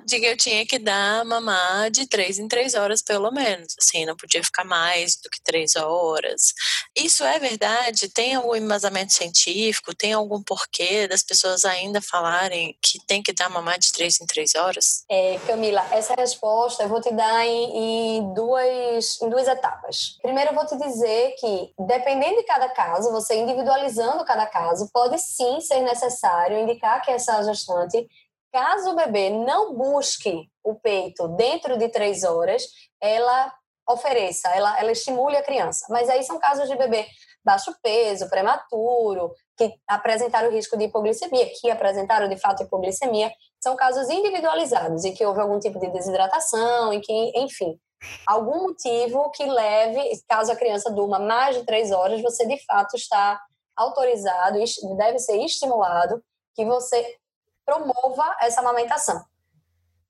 de 0.05 0.19
que 0.19 0.25
eu 0.25 0.37
tinha 0.37 0.65
que 0.65 0.79
dar 0.79 1.23
mamar 1.25 1.89
de 1.89 2.07
três 2.07 2.39
em 2.39 2.47
três 2.47 2.73
horas 2.73 3.01
pelo 3.01 3.31
menos, 3.31 3.75
assim, 3.79 4.05
não 4.05 4.15
podia 4.15 4.43
ficar 4.43 4.63
mais 4.63 5.15
do 5.15 5.29
que 5.29 5.41
três 5.41 5.75
horas. 5.75 6.53
Isso 6.95 7.23
é 7.23 7.39
verdade? 7.39 8.09
Tem 8.09 8.35
algum 8.35 8.55
embasamento 8.55 9.13
científico? 9.13 9.95
Tem 9.95 10.13
algum 10.13 10.41
porquê 10.41 11.07
das 11.07 11.23
pessoas 11.23 11.65
ainda 11.65 12.01
falarem 12.01 12.77
que 12.81 12.99
tem 13.05 13.21
que 13.21 13.33
dar 13.33 13.49
mamar 13.49 13.79
de 13.79 13.91
três 13.91 14.19
em 14.21 14.25
três 14.25 14.55
horas? 14.55 15.03
É, 15.09 15.39
Camila, 15.47 15.85
essa 15.91 16.13
resposta 16.15 16.83
eu 16.83 16.89
vou 16.89 17.01
te 17.01 17.11
dar 17.11 17.45
em, 17.45 18.17
em 18.17 18.33
duas, 18.33 19.21
em 19.21 19.29
duas 19.29 19.47
etapas. 19.47 20.17
Primeiro 20.21 20.51
eu 20.51 20.55
vou 20.55 20.65
te 20.65 20.77
dizer 20.77 21.35
que, 21.39 21.73
dependendo 21.79 22.37
de 22.37 22.43
cada 22.43 22.69
caso, 22.69 23.11
você 23.11 23.35
individualizando 23.53 24.25
cada 24.25 24.45
caso, 24.45 24.89
pode 24.91 25.17
sim 25.19 25.61
ser 25.61 25.81
necessário 25.81 26.57
indicar 26.57 27.01
que 27.01 27.11
essa 27.11 27.41
gestante, 27.43 28.07
caso 28.51 28.91
o 28.91 28.95
bebê 28.95 29.29
não 29.29 29.73
busque 29.75 30.49
o 30.63 30.75
peito 30.75 31.27
dentro 31.29 31.77
de 31.77 31.89
três 31.89 32.23
horas, 32.23 32.63
ela 33.01 33.53
ofereça, 33.89 34.49
ela, 34.49 34.79
ela 34.79 34.91
estimule 34.91 35.35
a 35.37 35.43
criança. 35.43 35.85
Mas 35.89 36.09
aí 36.09 36.23
são 36.23 36.39
casos 36.39 36.67
de 36.69 36.75
bebê 36.75 37.05
baixo 37.43 37.75
peso, 37.81 38.29
prematuro, 38.29 39.33
que 39.57 39.73
apresentaram 39.87 40.49
risco 40.49 40.77
de 40.77 40.85
hipoglicemia, 40.85 41.49
que 41.59 41.69
apresentaram 41.69 42.29
de 42.29 42.37
fato 42.37 42.63
hipoglicemia, 42.63 43.31
são 43.61 43.75
casos 43.75 44.09
individualizados 44.09 45.03
e 45.03 45.11
que 45.11 45.25
houve 45.25 45.41
algum 45.41 45.59
tipo 45.59 45.79
de 45.79 45.89
desidratação 45.89 46.93
e 46.93 47.01
que, 47.01 47.13
enfim, 47.35 47.77
algum 48.25 48.63
motivo 48.63 49.29
que 49.31 49.45
leve, 49.45 50.01
caso 50.27 50.51
a 50.51 50.55
criança 50.55 50.91
durma 50.91 51.19
mais 51.19 51.55
de 51.55 51.65
três 51.65 51.91
horas, 51.91 52.21
você 52.21 52.45
de 52.45 52.63
fato 52.65 52.95
está 52.95 53.39
autorizado, 53.75 54.59
deve 54.97 55.19
ser 55.19 55.37
estimulado 55.37 56.23
que 56.55 56.65
você 56.65 57.17
promova 57.65 58.35
essa 58.41 58.61
amamentação, 58.61 59.23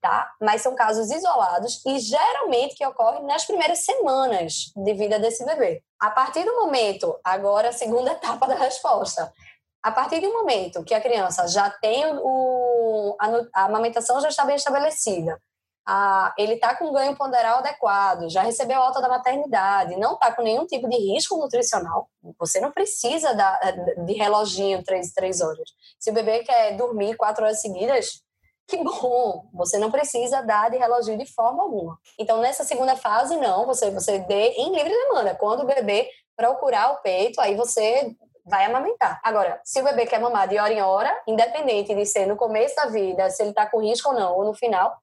tá? 0.00 0.30
Mas 0.40 0.62
são 0.62 0.74
casos 0.74 1.10
isolados 1.10 1.84
e 1.86 1.98
geralmente 1.98 2.74
que 2.74 2.86
ocorrem 2.86 3.24
nas 3.24 3.44
primeiras 3.44 3.84
semanas 3.84 4.72
de 4.76 4.94
vida 4.94 5.18
desse 5.18 5.44
bebê. 5.44 5.82
A 5.98 6.10
partir 6.10 6.44
do 6.44 6.54
momento, 6.54 7.18
agora 7.24 7.70
a 7.70 7.72
segunda 7.72 8.12
etapa 8.12 8.46
da 8.46 8.54
resposta, 8.54 9.32
a 9.82 9.92
partir 9.92 10.20
do 10.20 10.32
momento 10.32 10.84
que 10.84 10.94
a 10.94 11.00
criança 11.00 11.46
já 11.46 11.70
tem 11.70 12.04
o, 12.06 13.16
a, 13.20 13.62
a 13.62 13.64
amamentação 13.66 14.20
já 14.20 14.28
está 14.28 14.44
bem 14.44 14.56
estabelecida, 14.56 15.40
ah, 15.86 16.34
ele 16.38 16.54
está 16.54 16.74
com 16.74 16.92
ganho 16.92 17.16
ponderal 17.16 17.58
adequado, 17.58 18.30
já 18.30 18.42
recebeu 18.42 18.80
alta 18.80 19.00
da 19.00 19.08
maternidade, 19.08 19.96
não 19.96 20.14
está 20.14 20.32
com 20.32 20.42
nenhum 20.42 20.66
tipo 20.66 20.88
de 20.88 20.96
risco 20.96 21.36
nutricional, 21.36 22.08
você 22.38 22.60
não 22.60 22.72
precisa 22.72 23.34
da, 23.34 23.58
de 24.04 24.12
reloginho 24.14 24.82
três, 24.82 25.12
três 25.12 25.40
horas. 25.40 25.70
Se 25.98 26.10
o 26.10 26.14
bebê 26.14 26.40
quer 26.40 26.76
dormir 26.76 27.16
quatro 27.16 27.44
horas 27.44 27.60
seguidas, 27.60 28.22
que 28.66 28.82
bom, 28.82 29.46
você 29.52 29.78
não 29.78 29.90
precisa 29.90 30.40
dar 30.40 30.70
de 30.70 30.78
reloginho 30.78 31.18
de 31.18 31.26
forma 31.26 31.62
alguma. 31.62 31.98
Então, 32.18 32.40
nessa 32.40 32.64
segunda 32.64 32.96
fase, 32.96 33.36
não, 33.36 33.66
você, 33.66 33.90
você 33.90 34.20
dê 34.20 34.52
em 34.52 34.74
livre 34.74 34.88
demanda. 34.88 35.34
Quando 35.34 35.60
o 35.60 35.66
bebê 35.66 36.08
procurar 36.34 36.92
o 36.92 37.02
peito, 37.02 37.40
aí 37.40 37.54
você 37.54 38.16
vai 38.44 38.64
amamentar. 38.64 39.20
Agora, 39.22 39.60
se 39.64 39.80
o 39.80 39.84
bebê 39.84 40.06
quer 40.06 40.20
mamar 40.20 40.48
de 40.48 40.58
hora 40.58 40.72
em 40.72 40.82
hora, 40.82 41.14
independente 41.26 41.94
de 41.94 42.06
ser 42.06 42.26
no 42.26 42.36
começo 42.36 42.74
da 42.76 42.86
vida, 42.86 43.30
se 43.30 43.42
ele 43.42 43.50
está 43.50 43.66
com 43.66 43.80
risco 43.80 44.10
ou 44.10 44.14
não, 44.14 44.36
ou 44.36 44.44
no 44.44 44.54
final, 44.54 44.94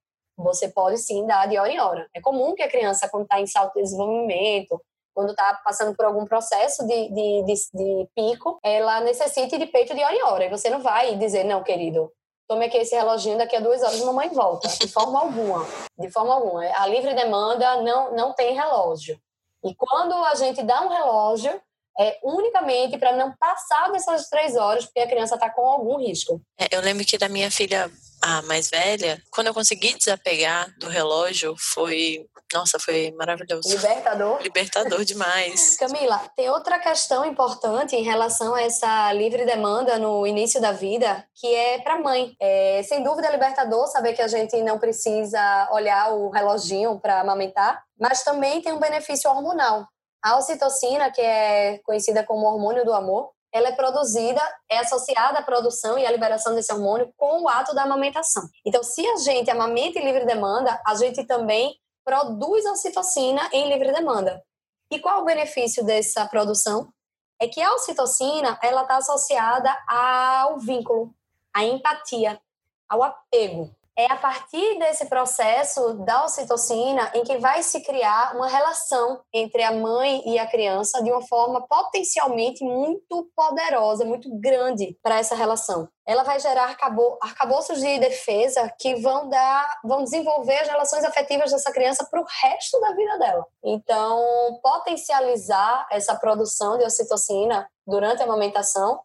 você 0.41 0.67
pode 0.69 0.97
sim 0.97 1.25
dar 1.25 1.47
de 1.47 1.58
hora 1.58 1.71
em 1.71 1.80
hora. 1.80 2.08
É 2.13 2.21
comum 2.21 2.54
que 2.56 2.63
a 2.63 2.69
criança, 2.69 3.08
quando 3.10 3.23
está 3.23 3.39
em 3.39 3.47
salto 3.47 3.75
de 3.75 3.84
desenvolvimento, 3.84 4.82
quando 5.13 5.32
está 5.32 5.60
passando 5.63 5.95
por 5.95 6.06
algum 6.06 6.25
processo 6.25 6.86
de, 6.88 7.10
de, 7.10 7.43
de, 7.43 7.54
de, 7.73 8.08
pico, 8.15 8.60
ela 8.63 9.01
necessite 9.01 9.58
de 9.58 9.65
peito 9.65 9.93
de 9.93 10.04
hora 10.04 10.15
em 10.15 10.23
hora. 10.23 10.45
E 10.45 10.49
você 10.49 10.69
não 10.69 10.82
vai 10.82 11.15
dizer, 11.15 11.43
não, 11.43 11.63
querido, 11.63 12.12
tome 12.47 12.65
aqui 12.65 12.77
esse 12.77 12.95
reloginho, 12.95 13.38
daqui 13.38 13.56
a 13.56 13.60
duas 13.60 13.82
horas 13.82 13.99
mamãe 14.01 14.30
volta. 14.30 14.67
De 14.67 14.88
forma 14.88 15.19
alguma. 15.19 15.65
De 15.97 16.10
forma 16.10 16.34
alguma. 16.34 16.63
A 16.77 16.88
livre 16.88 17.13
demanda 17.13 17.82
não, 17.82 18.15
não 18.15 18.34
tem 18.34 18.56
relógio. 18.56 19.19
E 19.63 19.75
quando 19.75 20.13
a 20.13 20.36
gente 20.36 20.63
dá 20.63 20.82
um 20.82 20.89
relógio, 20.89 21.62
é 21.99 22.19
unicamente 22.23 22.97
para 22.97 23.15
não 23.15 23.36
passar 23.38 23.91
dessas 23.91 24.27
três 24.30 24.56
horas, 24.56 24.86
porque 24.86 25.01
a 25.01 25.08
criança 25.08 25.36
está 25.36 25.49
com 25.49 25.62
algum 25.62 25.97
risco. 25.97 26.41
É, 26.60 26.75
eu 26.75 26.82
lembro 26.82 27.06
que 27.06 27.17
da 27.17 27.30
minha 27.30 27.51
filha 27.51 27.91
a 28.21 28.41
mais 28.43 28.69
velha, 28.69 29.21
quando 29.31 29.47
eu 29.47 29.53
consegui 29.53 29.97
desapegar 29.97 30.71
do 30.77 30.88
relógio, 30.88 31.55
foi. 31.57 32.25
Nossa, 32.53 32.77
foi 32.77 33.12
maravilhoso. 33.12 33.69
Libertador? 33.69 34.41
Libertador 34.41 35.05
demais. 35.05 35.77
Camila, 35.79 36.21
tem 36.36 36.49
outra 36.49 36.77
questão 36.79 37.25
importante 37.25 37.95
em 37.95 38.03
relação 38.03 38.53
a 38.53 38.62
essa 38.62 39.12
livre 39.13 39.45
demanda 39.45 39.97
no 39.97 40.27
início 40.27 40.60
da 40.60 40.73
vida, 40.73 41.25
que 41.34 41.47
é 41.55 41.79
para 41.79 41.95
a 41.95 41.99
mãe. 41.99 42.36
É, 42.39 42.84
sem 42.84 43.01
dúvida, 43.01 43.29
é 43.29 43.31
libertador 43.31 43.88
saber 43.88 44.13
que 44.13 44.21
a 44.21 44.27
gente 44.27 44.62
não 44.62 44.77
precisa 44.77 45.69
olhar 45.71 46.13
o 46.13 46.29
reloginho 46.29 46.99
para 46.99 47.21
amamentar, 47.21 47.81
mas 47.97 48.21
também 48.21 48.62
tem 48.62 48.73
um 48.73 48.79
benefício 48.79 49.29
hormonal. 49.29 49.88
A 50.21 50.38
ocitocina, 50.38 51.10
que 51.10 51.21
é 51.21 51.79
conhecida 51.84 52.23
como 52.23 52.45
hormônio 52.45 52.86
do 52.86 52.93
amor, 52.93 53.31
ela 53.53 53.69
é 53.69 53.71
produzida, 53.71 54.41
é 54.69 54.77
associada 54.77 55.39
à 55.39 55.43
produção 55.43 55.97
e 55.97 56.05
à 56.05 56.11
liberação 56.11 56.55
desse 56.55 56.71
hormônio 56.73 57.13
com 57.17 57.43
o 57.43 57.49
ato 57.49 57.75
da 57.75 57.83
amamentação. 57.83 58.43
Então, 58.65 58.83
se 58.83 59.05
a 59.05 59.17
gente 59.17 59.49
amamenta 59.49 59.99
em 59.99 60.05
livre 60.05 60.25
demanda, 60.25 60.79
a 60.85 60.95
gente 60.95 61.23
também 61.25 61.75
produz 62.03 62.65
ocitocina 62.65 63.49
em 63.51 63.67
livre 63.67 63.91
demanda. 63.91 64.41
E 64.89 64.99
qual 64.99 65.21
o 65.21 65.25
benefício 65.25 65.83
dessa 65.85 66.25
produção? 66.25 66.91
É 67.39 67.47
que 67.47 67.61
a 67.61 67.73
ocitocina, 67.73 68.59
ela 68.61 68.83
está 68.83 68.97
associada 68.97 69.75
ao 69.87 70.59
vínculo, 70.59 71.13
à 71.53 71.63
empatia, 71.63 72.39
ao 72.87 73.01
apego 73.01 73.75
é 73.97 74.06
a 74.12 74.15
partir 74.15 74.80
desse 74.80 75.06
processo 75.08 75.93
da 76.06 76.23
ocitocina 76.23 77.12
em 77.13 77.23
que 77.23 77.38
vai 77.38 77.62
se 77.62 77.82
criar 77.82 78.36
uma 78.36 78.47
relação 78.47 79.21
entre 79.34 79.63
a 79.63 79.71
mãe 79.71 80.21
e 80.25 80.39
a 80.39 80.47
criança 80.47 81.04
de 81.04 81.12
uma 81.12 81.21
forma 81.21 81.65
potencialmente 81.67 82.63
muito 82.63 83.30
poderosa, 83.36 84.06
muito 84.06 84.30
grande 84.39 84.97
para 85.04 85.19
essa 85.19 85.36
relação. 85.36 85.89
Ela 86.08 86.23
vai 86.23 86.39
gerar 86.39 86.75
arcabouços 87.21 87.80
de 87.80 87.99
defesa 87.99 88.73
que 88.80 88.95
vão 88.95 89.30
dar, 89.30 89.80
vão 89.84 90.04
desenvolver 90.04 90.60
as 90.60 90.67
relações 90.67 91.04
afetivas 91.04 91.51
dessa 91.51 91.71
criança 91.71 92.08
para 92.10 92.21
o 92.21 92.25
resto 92.41 92.80
da 92.80 92.93
vida 92.93 93.19
dela. 93.19 93.45
Então, 93.63 94.60
potencializar 94.63 95.88
essa 95.91 96.15
produção 96.15 96.77
de 96.77 96.86
ocitocina 96.86 97.69
durante 97.86 98.21
a 98.21 98.25
amamentação 98.25 99.01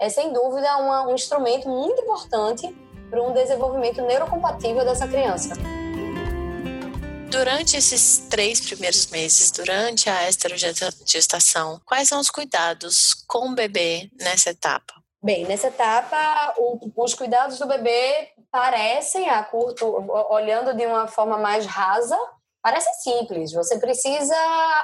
é 0.00 0.08
sem 0.08 0.32
dúvida 0.32 0.78
uma, 0.78 1.08
um 1.08 1.14
instrumento 1.14 1.68
muito 1.68 2.00
importante 2.00 2.74
para 3.10 3.22
um 3.22 3.32
desenvolvimento 3.32 4.00
neurocompatível 4.02 4.84
dessa 4.84 5.06
criança. 5.08 5.54
Durante 7.30 7.76
esses 7.76 8.18
três 8.28 8.60
primeiros 8.60 9.06
meses, 9.08 9.50
durante 9.50 10.08
a 10.08 10.28
esterogestação, 10.28 11.80
quais 11.84 12.08
são 12.08 12.18
os 12.18 12.30
cuidados 12.30 13.14
com 13.26 13.50
o 13.50 13.54
bebê 13.54 14.10
nessa 14.20 14.50
etapa? 14.50 14.94
Bem, 15.22 15.44
nessa 15.44 15.68
etapa, 15.68 16.54
o, 16.56 16.78
os 16.96 17.14
cuidados 17.14 17.58
do 17.58 17.66
bebê 17.66 18.30
parecem, 18.50 19.28
a 19.28 19.44
curto, 19.44 19.86
olhando 20.30 20.74
de 20.74 20.86
uma 20.86 21.06
forma 21.06 21.36
mais 21.36 21.66
rasa, 21.66 22.18
parece 22.62 22.90
simples. 23.02 23.52
Você 23.52 23.78
precisa 23.78 24.34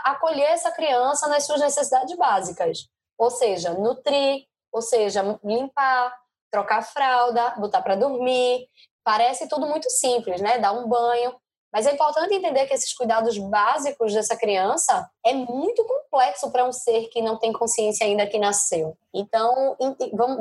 acolher 0.04 0.50
essa 0.50 0.70
criança 0.70 1.26
nas 1.26 1.46
suas 1.46 1.60
necessidades 1.60 2.16
básicas, 2.16 2.86
ou 3.18 3.30
seja, 3.30 3.72
nutrir, 3.72 4.44
ou 4.70 4.82
seja, 4.82 5.38
limpar, 5.42 6.14
trocar 6.50 6.82
fralda, 6.82 7.54
botar 7.58 7.82
para 7.82 7.96
dormir. 7.96 8.68
Parece 9.04 9.48
tudo 9.48 9.66
muito 9.66 9.88
simples, 9.90 10.40
né? 10.40 10.58
Dar 10.58 10.72
um 10.72 10.88
banho. 10.88 11.34
Mas 11.72 11.86
é 11.86 11.92
importante 11.92 12.32
entender 12.32 12.66
que 12.66 12.72
esses 12.72 12.94
cuidados 12.94 13.36
básicos 13.36 14.14
dessa 14.14 14.36
criança 14.36 15.10
é 15.24 15.34
muito 15.34 15.84
complexo 15.84 16.50
para 16.50 16.64
um 16.64 16.72
ser 16.72 17.08
que 17.08 17.20
não 17.20 17.36
tem 17.38 17.52
consciência 17.52 18.06
ainda 18.06 18.26
que 18.26 18.38
nasceu. 18.38 18.96
Então, 19.12 19.76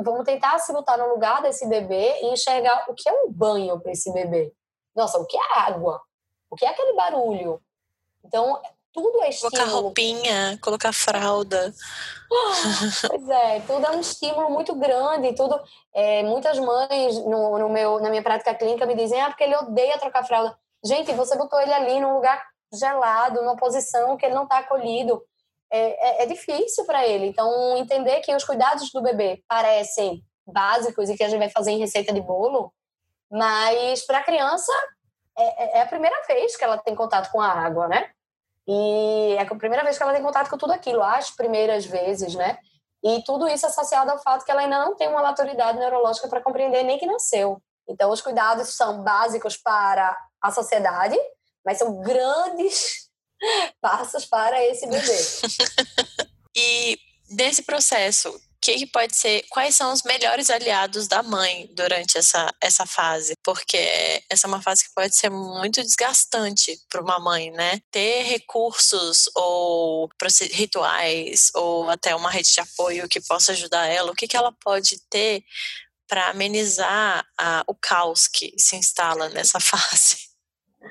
vamos 0.02 0.24
tentar 0.24 0.58
se 0.60 0.72
botar 0.72 0.96
no 0.96 1.08
lugar 1.08 1.42
desse 1.42 1.68
bebê 1.68 2.20
e 2.22 2.32
enxergar 2.32 2.86
o 2.88 2.94
que 2.94 3.08
é 3.08 3.12
um 3.12 3.30
banho 3.30 3.78
para 3.78 3.92
esse 3.92 4.10
bebê. 4.12 4.52
Nossa, 4.94 5.18
o 5.18 5.26
que 5.26 5.36
é 5.36 5.58
água? 5.58 6.00
O 6.48 6.56
que 6.56 6.64
é 6.64 6.68
aquele 6.68 6.94
barulho? 6.94 7.60
Então, 8.24 8.60
tudo 8.96 9.22
é 9.22 9.28
estímulo. 9.28 9.50
Colocar 9.50 9.70
roupinha, 9.70 10.58
colocar 10.62 10.92
fralda. 10.92 11.74
Pois 13.06 13.28
é, 13.28 13.60
tudo 13.60 13.86
é 13.86 13.90
um 13.90 14.00
estímulo 14.00 14.50
muito 14.50 14.74
grande. 14.74 15.34
Tudo, 15.34 15.60
é, 15.94 16.22
muitas 16.22 16.58
mães 16.58 17.18
no, 17.18 17.58
no, 17.58 17.68
meu, 17.68 18.00
na 18.00 18.08
minha 18.08 18.22
prática 18.22 18.54
clínica 18.54 18.86
me 18.86 18.96
dizem, 18.96 19.20
ah, 19.20 19.28
porque 19.28 19.44
ele 19.44 19.54
odeia 19.54 19.98
trocar 19.98 20.24
fralda. 20.24 20.56
Gente, 20.82 21.12
você 21.12 21.36
botou 21.36 21.60
ele 21.60 21.74
ali 21.74 22.00
num 22.00 22.14
lugar 22.14 22.42
gelado, 22.72 23.42
numa 23.42 23.56
posição 23.56 24.16
que 24.16 24.24
ele 24.24 24.34
não 24.34 24.44
está 24.44 24.58
acolhido. 24.58 25.22
É, 25.70 26.22
é, 26.22 26.22
é 26.22 26.26
difícil 26.26 26.84
para 26.86 27.06
ele. 27.06 27.26
Então, 27.26 27.76
entender 27.76 28.20
que 28.20 28.34
os 28.34 28.44
cuidados 28.44 28.90
do 28.92 29.02
bebê 29.02 29.42
parecem 29.46 30.24
básicos 30.46 31.10
e 31.10 31.16
que 31.16 31.22
a 31.22 31.28
gente 31.28 31.38
vai 31.38 31.50
fazer 31.50 31.72
em 31.72 31.78
receita 31.78 32.12
de 32.14 32.20
bolo, 32.20 32.72
mas 33.30 34.06
para 34.06 34.18
a 34.18 34.24
criança 34.24 34.72
é, 35.36 35.64
é, 35.64 35.78
é 35.78 35.82
a 35.82 35.86
primeira 35.86 36.16
vez 36.26 36.56
que 36.56 36.64
ela 36.64 36.78
tem 36.78 36.94
contato 36.94 37.30
com 37.30 37.40
a 37.40 37.50
água, 37.50 37.88
né? 37.88 38.10
E 38.68 39.36
é 39.38 39.42
a 39.42 39.54
primeira 39.54 39.84
vez 39.84 39.96
que 39.96 40.02
ela 40.02 40.12
tem 40.12 40.22
contato 40.22 40.50
com 40.50 40.58
tudo 40.58 40.72
aquilo, 40.72 41.02
as 41.02 41.30
primeiras 41.30 41.86
vezes, 41.86 42.34
né? 42.34 42.58
E 43.04 43.22
tudo 43.24 43.48
isso 43.48 43.66
associado 43.66 44.10
ao 44.10 44.18
fato 44.18 44.44
que 44.44 44.50
ela 44.50 44.62
ainda 44.62 44.84
não 44.84 44.96
tem 44.96 45.08
uma 45.08 45.22
maturidade 45.22 45.78
neurológica 45.78 46.28
para 46.28 46.42
compreender 46.42 46.82
nem 46.82 46.98
que 46.98 47.06
nasceu. 47.06 47.62
Então, 47.88 48.10
os 48.10 48.20
cuidados 48.20 48.70
são 48.70 49.02
básicos 49.02 49.56
para 49.56 50.16
a 50.40 50.50
sociedade, 50.50 51.16
mas 51.64 51.78
são 51.78 52.00
grandes 52.00 53.08
passos 53.80 54.24
para 54.24 54.64
esse 54.64 54.86
bebê. 54.86 55.18
e 56.56 56.98
nesse 57.30 57.62
processo, 57.62 58.34
que, 58.66 58.78
que 58.78 58.86
pode 58.86 59.14
ser, 59.14 59.44
quais 59.48 59.76
são 59.76 59.92
os 59.92 60.02
melhores 60.02 60.50
aliados 60.50 61.06
da 61.06 61.22
mãe 61.22 61.70
durante 61.72 62.18
essa, 62.18 62.52
essa 62.60 62.84
fase? 62.84 63.34
Porque 63.44 63.78
essa 64.28 64.46
é 64.46 64.48
uma 64.48 64.60
fase 64.60 64.84
que 64.84 64.94
pode 64.94 65.14
ser 65.14 65.30
muito 65.30 65.80
desgastante 65.80 66.76
para 66.90 67.00
uma 67.00 67.20
mãe, 67.20 67.52
né? 67.52 67.80
Ter 67.92 68.24
recursos 68.24 69.30
ou 69.36 70.10
rituais 70.50 71.52
ou 71.54 71.88
até 71.88 72.16
uma 72.16 72.28
rede 72.28 72.52
de 72.52 72.60
apoio 72.60 73.08
que 73.08 73.20
possa 73.20 73.52
ajudar 73.52 73.86
ela, 73.86 74.10
o 74.10 74.14
que, 74.16 74.26
que 74.26 74.36
ela 74.36 74.52
pode 74.52 74.98
ter 75.08 75.44
para 76.08 76.30
amenizar 76.30 77.24
a, 77.38 77.62
o 77.68 77.74
caos 77.74 78.26
que 78.26 78.52
se 78.58 78.74
instala 78.74 79.28
nessa 79.28 79.60
fase? 79.60 80.25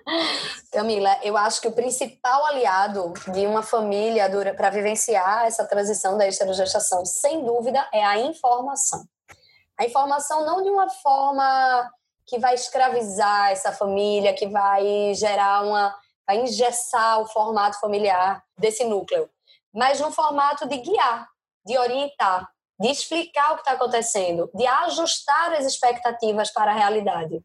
Camila, 0.72 1.18
eu 1.24 1.38
acho 1.38 1.62
que 1.62 1.68
o 1.68 1.72
principal 1.72 2.46
aliado 2.46 3.14
de 3.34 3.46
uma 3.46 3.64
família 3.64 4.30
para 4.56 4.70
vivenciar 4.70 5.46
essa 5.46 5.66
transição 5.66 6.18
da 6.18 6.28
esterogestação, 6.28 7.06
sem 7.06 7.44
dúvida, 7.44 7.88
é 7.94 8.04
a 8.04 8.20
informação. 8.20 9.06
A 9.78 9.86
informação 9.86 10.46
não 10.46 10.64
de 10.64 10.70
uma 10.70 10.90
forma 10.90 11.92
que 12.26 12.40
vai 12.40 12.56
escravizar 12.56 13.52
essa 13.52 13.72
família, 13.72 14.34
que 14.34 14.48
vai 14.48 15.14
gerar 15.14 15.64
uma. 15.64 15.96
vai 16.26 16.38
engessar 16.38 17.20
o 17.22 17.28
formato 17.28 17.80
familiar 17.80 18.44
desse 18.58 18.84
núcleo, 18.84 19.30
mas 19.74 20.00
num 20.00 20.12
formato 20.12 20.68
de 20.68 20.78
guiar, 20.78 21.28
de 21.66 21.78
orientar, 21.78 22.50
de 22.80 22.90
explicar 22.90 23.52
o 23.52 23.56
que 23.56 23.62
está 23.62 23.74
acontecendo, 23.74 24.50
de 24.54 24.66
ajustar 24.66 25.54
as 25.54 25.66
expectativas 25.66 26.52
para 26.52 26.72
a 26.72 26.76
realidade. 26.76 27.44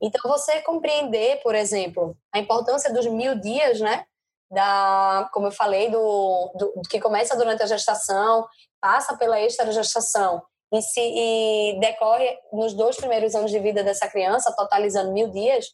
Então, 0.00 0.20
você 0.30 0.60
compreender, 0.62 1.40
por 1.42 1.54
exemplo, 1.54 2.16
a 2.32 2.38
importância 2.38 2.92
dos 2.92 3.06
mil 3.06 3.38
dias, 3.40 3.80
né? 3.80 4.04
Da, 4.50 5.28
como 5.32 5.48
eu 5.48 5.52
falei, 5.52 5.90
do, 5.90 6.52
do, 6.54 6.82
que 6.88 7.00
começa 7.00 7.36
durante 7.36 7.62
a 7.62 7.66
gestação, 7.66 8.46
passa 8.80 9.16
pela 9.16 9.40
extra-gestação 9.40 10.40
e, 10.72 10.80
se, 10.80 11.00
e 11.00 11.80
decorre 11.80 12.38
nos 12.52 12.72
dois 12.74 12.96
primeiros 12.96 13.34
anos 13.34 13.50
de 13.50 13.58
vida 13.58 13.82
dessa 13.82 14.08
criança, 14.08 14.54
totalizando 14.54 15.12
mil 15.12 15.30
dias, 15.30 15.66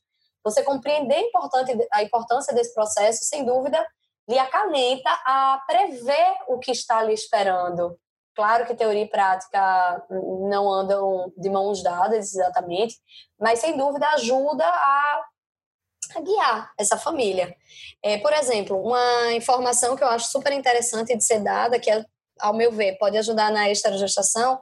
você 0.42 0.62
compreender 0.62 1.30
a 1.92 2.02
importância 2.02 2.54
desse 2.54 2.74
processo, 2.74 3.24
sem 3.24 3.44
dúvida, 3.44 3.84
lhe 4.28 4.38
acalenta 4.38 5.10
a 5.26 5.60
prever 5.66 6.36
o 6.48 6.58
que 6.58 6.70
está 6.72 7.02
lhe 7.02 7.12
esperando, 7.12 7.98
Claro 8.34 8.66
que 8.66 8.74
teoria 8.74 9.02
e 9.02 9.08
prática 9.08 10.06
não 10.48 10.72
andam 10.72 11.32
de 11.36 11.50
mãos 11.50 11.82
dadas 11.82 12.34
exatamente, 12.34 12.96
mas 13.38 13.58
sem 13.58 13.76
dúvida 13.76 14.08
ajuda 14.08 14.64
a, 14.64 15.22
a 16.16 16.20
guiar 16.20 16.72
essa 16.78 16.96
família. 16.96 17.54
É, 18.02 18.16
por 18.18 18.32
exemplo, 18.32 18.80
uma 18.80 19.32
informação 19.34 19.94
que 19.96 20.02
eu 20.02 20.08
acho 20.08 20.30
super 20.30 20.52
interessante 20.52 21.14
de 21.14 21.22
ser 21.22 21.40
dada, 21.40 21.78
que 21.78 21.90
é, 21.90 22.04
ao 22.40 22.54
meu 22.54 22.72
ver 22.72 22.96
pode 22.98 23.18
ajudar 23.18 23.50
na 23.50 23.70
esterogestação, 23.70 24.58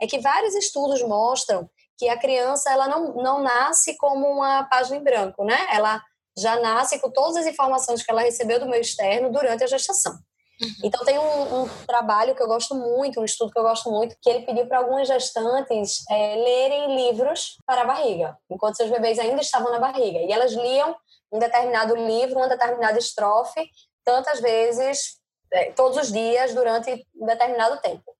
é 0.00 0.06
que 0.06 0.18
vários 0.18 0.54
estudos 0.54 1.02
mostram 1.02 1.68
que 1.96 2.08
a 2.08 2.18
criança 2.18 2.70
ela 2.70 2.88
não, 2.88 3.14
não 3.14 3.42
nasce 3.42 3.96
como 3.96 4.26
uma 4.26 4.64
página 4.64 4.96
em 4.96 5.02
branco, 5.02 5.44
né? 5.44 5.66
Ela 5.72 6.02
já 6.36 6.60
nasce 6.60 6.98
com 6.98 7.10
todas 7.10 7.36
as 7.36 7.46
informações 7.46 8.02
que 8.02 8.10
ela 8.10 8.22
recebeu 8.22 8.58
do 8.58 8.66
meio 8.66 8.80
externo 8.80 9.30
durante 9.30 9.64
a 9.64 9.68
gestação. 9.68 10.18
Uhum. 10.60 10.68
Então, 10.84 11.04
tem 11.04 11.18
um, 11.18 11.62
um, 11.62 11.68
trabalho 11.86 12.34
que 12.34 12.42
eu 12.42 12.46
gosto 12.46 12.74
muito, 12.74 13.20
um 13.20 13.24
estudo 13.24 13.50
que 13.50 13.58
eu 13.58 13.62
gosto 13.62 13.90
muito, 13.90 14.16
que 14.20 14.30
ele 14.30 14.46
pediu 14.46 14.66
para 14.66 14.78
algumas 14.78 15.08
gestantes 15.08 16.04
é, 16.10 16.36
lerem 16.36 16.96
livros 16.96 17.58
para 17.66 17.82
a 17.82 17.84
barriga, 17.84 18.38
enquanto 18.48 18.76
seus 18.76 18.90
bebês 18.90 19.18
ainda 19.18 19.40
estavam 19.40 19.72
na 19.72 19.78
barriga. 19.78 20.20
E 20.20 20.32
elas 20.32 20.52
liam 20.52 20.94
um 21.32 21.38
determinado 21.38 21.96
livro, 21.96 22.38
uma 22.38 22.48
determinada 22.48 22.98
estrofe, 22.98 23.68
tantas 24.04 24.40
vezes, 24.40 25.18
é, 25.52 25.72
todos 25.72 25.98
os 25.98 26.12
dias, 26.12 26.54
durante 26.54 27.04
um 27.16 27.26
determinado 27.26 27.80
tempo. 27.80 28.14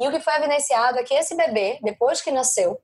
E 0.00 0.08
o 0.08 0.10
que 0.10 0.20
foi 0.20 0.34
evidenciado 0.34 0.98
é 0.98 1.04
que 1.04 1.14
esse 1.14 1.36
bebê, 1.36 1.78
depois 1.82 2.20
que 2.20 2.30
nasceu, 2.30 2.80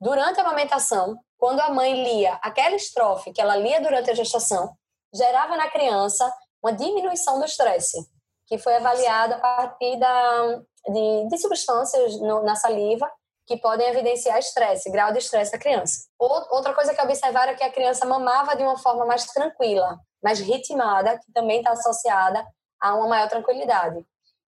durante 0.00 0.38
a 0.38 0.42
amamentação, 0.42 1.16
quando 1.38 1.60
a 1.60 1.70
mãe 1.70 2.04
lia 2.04 2.34
aquela 2.42 2.76
estrofe 2.76 3.32
que 3.32 3.40
ela 3.40 3.56
lia 3.56 3.80
durante 3.80 4.10
a 4.10 4.14
gestação, 4.14 4.74
gerava 5.12 5.56
na 5.56 5.70
criança 5.70 6.30
uma 6.62 6.72
diminuição 6.72 7.38
do 7.38 7.44
estresse, 7.44 7.98
que 8.46 8.58
foi 8.58 8.76
avaliada 8.76 9.36
a 9.36 9.38
partir 9.38 9.98
da, 9.98 10.62
de, 10.88 11.28
de 11.28 11.38
substâncias 11.38 12.20
no, 12.20 12.42
na 12.42 12.54
saliva 12.54 13.10
que 13.46 13.58
podem 13.58 13.88
evidenciar 13.88 14.38
estresse, 14.38 14.90
grau 14.90 15.12
de 15.12 15.18
estresse 15.18 15.52
da 15.52 15.58
criança. 15.58 16.06
Outra 16.18 16.72
coisa 16.72 16.94
que 16.94 17.02
observaram 17.02 17.52
é 17.52 17.54
que 17.54 17.64
a 17.64 17.72
criança 17.72 18.06
mamava 18.06 18.56
de 18.56 18.62
uma 18.62 18.78
forma 18.78 19.04
mais 19.04 19.26
tranquila, 19.26 19.98
mais 20.22 20.40
ritmada, 20.40 21.18
que 21.18 21.30
também 21.32 21.58
está 21.58 21.72
associada 21.72 22.44
a 22.80 22.94
uma 22.94 23.08
maior 23.08 23.28
tranquilidade. 23.28 24.04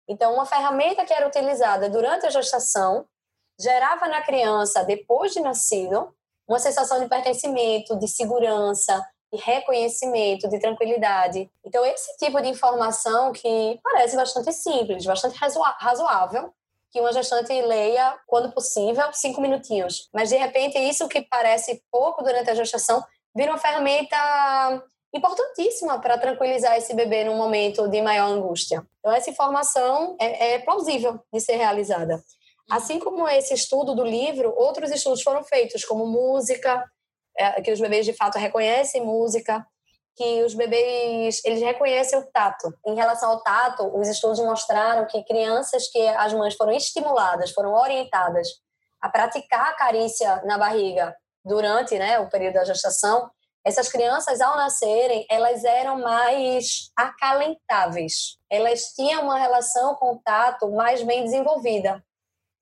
Então, 0.08 0.34
uma 0.34 0.44
ferramenta 0.44 1.04
que 1.04 1.12
era 1.12 1.26
utilizada 1.26 1.88
durante 1.88 2.26
a 2.26 2.30
gestação 2.30 3.06
gerava 3.58 4.08
na 4.08 4.22
criança, 4.22 4.84
depois 4.84 5.32
de 5.32 5.40
nascido, 5.40 6.14
uma 6.48 6.58
sensação 6.58 7.00
de 7.00 7.08
pertencimento, 7.08 7.98
de 7.98 8.08
segurança, 8.08 9.06
reconhecimento, 9.36 10.48
de 10.48 10.58
tranquilidade. 10.58 11.50
Então, 11.64 11.84
esse 11.84 12.16
tipo 12.18 12.40
de 12.40 12.48
informação 12.48 13.32
que 13.32 13.80
parece 13.82 14.16
bastante 14.16 14.52
simples, 14.52 15.04
bastante 15.04 15.36
razoável, 15.78 16.52
que 16.90 17.00
uma 17.00 17.12
gestante 17.12 17.52
leia, 17.62 18.14
quando 18.26 18.52
possível, 18.52 19.10
cinco 19.12 19.40
minutinhos. 19.40 20.10
Mas, 20.12 20.28
de 20.28 20.36
repente, 20.36 20.78
isso 20.78 21.08
que 21.08 21.22
parece 21.22 21.82
pouco 21.90 22.22
durante 22.22 22.50
a 22.50 22.54
gestação 22.54 23.02
vira 23.34 23.50
uma 23.50 23.58
ferramenta 23.58 24.16
importantíssima 25.14 25.98
para 26.00 26.18
tranquilizar 26.18 26.76
esse 26.76 26.94
bebê 26.94 27.24
num 27.24 27.36
momento 27.36 27.88
de 27.88 28.00
maior 28.02 28.30
angústia. 28.30 28.86
Então, 28.98 29.12
essa 29.12 29.30
informação 29.30 30.16
é, 30.20 30.54
é 30.54 30.58
plausível 30.58 31.18
de 31.32 31.40
ser 31.40 31.56
realizada. 31.56 32.22
Assim 32.70 32.98
como 32.98 33.28
esse 33.28 33.52
estudo 33.52 33.94
do 33.94 34.04
livro, 34.04 34.54
outros 34.56 34.90
estudos 34.90 35.22
foram 35.22 35.42
feitos, 35.42 35.84
como 35.84 36.06
música, 36.06 36.84
é, 37.36 37.60
que 37.62 37.72
os 37.72 37.80
bebês 37.80 38.04
de 38.04 38.12
fato 38.12 38.38
reconhecem 38.38 39.04
música, 39.04 39.66
que 40.14 40.42
os 40.44 40.54
bebês 40.54 41.40
eles 41.44 41.62
reconhecem 41.62 42.18
o 42.18 42.26
tato. 42.32 42.72
Em 42.86 42.94
relação 42.94 43.30
ao 43.30 43.42
tato, 43.42 43.90
os 43.98 44.08
estudos 44.08 44.40
mostraram 44.40 45.06
que 45.06 45.24
crianças 45.24 45.88
que 45.88 46.06
as 46.08 46.32
mães 46.32 46.54
foram 46.54 46.72
estimuladas, 46.72 47.50
foram 47.50 47.72
orientadas 47.72 48.48
a 49.00 49.08
praticar 49.08 49.70
a 49.70 49.74
carícia 49.74 50.42
na 50.44 50.58
barriga 50.58 51.14
durante 51.44 51.98
né, 51.98 52.20
o 52.20 52.28
período 52.28 52.54
da 52.54 52.64
gestação, 52.64 53.28
essas 53.64 53.88
crianças, 53.88 54.40
ao 54.40 54.56
nascerem, 54.56 55.24
elas 55.30 55.62
eram 55.62 56.00
mais 56.00 56.90
acalentáveis. 56.96 58.36
Elas 58.50 58.92
tinham 58.94 59.22
uma 59.22 59.38
relação 59.38 59.94
com 59.94 60.14
o 60.14 60.18
tato 60.18 60.70
mais 60.72 61.02
bem 61.02 61.22
desenvolvida. 61.22 62.02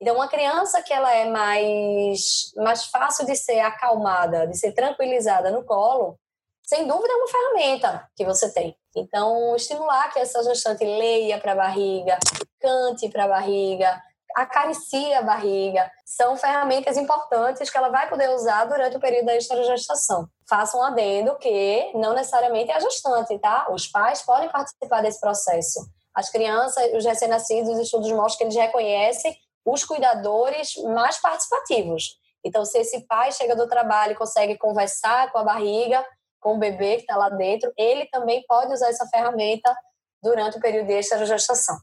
Então, 0.01 0.15
uma 0.15 0.29
criança 0.29 0.81
que 0.83 0.95
ela 0.95 1.15
é 1.15 1.29
mais, 1.29 2.53
mais 2.57 2.87
fácil 2.87 3.27
de 3.27 3.37
ser 3.37 3.61
acalmada, 3.61 4.47
de 4.47 4.57
ser 4.57 4.73
tranquilizada 4.73 5.51
no 5.51 5.63
colo, 5.63 6.19
sem 6.65 6.87
dúvida 6.87 7.13
é 7.13 7.17
uma 7.17 7.29
ferramenta 7.29 8.09
que 8.17 8.25
você 8.25 8.51
tem. 8.51 8.75
Então, 8.97 9.55
estimular 9.57 10.11
que 10.11 10.19
essa 10.19 10.43
gestante 10.43 10.85
leia 10.85 11.39
para 11.39 11.53
a 11.53 11.57
barriga, 11.57 12.19
cante 12.61 13.11
para 13.11 13.25
a 13.25 13.29
barriga, 13.29 14.01
acaricie 14.35 15.13
a 15.15 15.23
barriga, 15.23 15.91
são 16.07 16.37
ferramentas 16.37 16.97
importantes 16.97 17.69
que 17.69 17.77
ela 17.77 17.89
vai 17.89 18.09
poder 18.09 18.31
usar 18.31 18.65
durante 18.65 18.97
o 18.97 19.01
período 19.01 19.27
da 19.27 19.37
esterogestação. 19.37 20.29
Faça 20.49 20.79
um 20.79 20.83
adendo 20.83 21.37
que 21.37 21.93
não 21.95 22.15
necessariamente 22.15 22.71
é 22.71 22.77
a 22.77 22.81
gestante, 22.81 23.39
tá? 23.39 23.67
Os 23.71 23.87
pais 23.87 24.23
podem 24.23 24.49
participar 24.49 25.03
desse 25.03 25.21
processo. 25.21 25.81
As 26.15 26.31
crianças, 26.31 26.93
os 26.95 27.05
recém-nascidos, 27.05 27.71
os 27.71 27.79
estudos 27.81 28.11
mostram 28.13 28.39
que 28.39 28.45
eles 28.45 28.57
reconhecem 28.57 29.37
os 29.73 29.85
cuidadores 29.85 30.75
mais 30.95 31.21
participativos. 31.21 32.19
Então, 32.45 32.65
se 32.65 32.79
esse 32.79 33.07
pai 33.07 33.33
chega 33.33 33.55
do 33.55 33.69
trabalho 33.69 34.13
e 34.13 34.17
consegue 34.17 34.57
conversar 34.57 35.31
com 35.31 35.39
a 35.39 35.45
barriga, 35.45 36.05
com 36.41 36.55
o 36.55 36.59
bebê 36.59 36.97
que 36.97 37.03
está 37.03 37.17
lá 37.17 37.29
dentro, 37.29 37.71
ele 37.77 38.07
também 38.07 38.43
pode 38.49 38.73
usar 38.73 38.89
essa 38.89 39.07
ferramenta 39.07 39.75
durante 40.23 40.59
o 40.59 40.61
período 40.61 40.87
de 40.87 40.95
extra-gestação. 40.95 41.77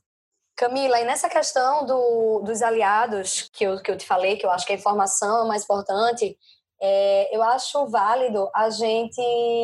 Camila, 0.55 0.99
e 0.99 1.05
nessa 1.05 1.29
questão 1.29 1.85
do, 1.85 2.39
dos 2.39 2.63
aliados 2.63 3.47
que 3.53 3.63
eu, 3.63 3.79
que 3.81 3.91
eu 3.91 3.97
te 3.97 4.07
falei, 4.07 4.37
que 4.37 4.45
eu 4.45 4.49
acho 4.49 4.65
que 4.65 4.73
a 4.73 4.75
informação 4.75 5.45
é 5.45 5.47
mais 5.47 5.63
importante, 5.63 6.35
é, 6.81 7.35
eu 7.35 7.43
acho 7.43 7.85
válido 7.87 8.49
a 8.53 8.69
gente, 8.69 9.21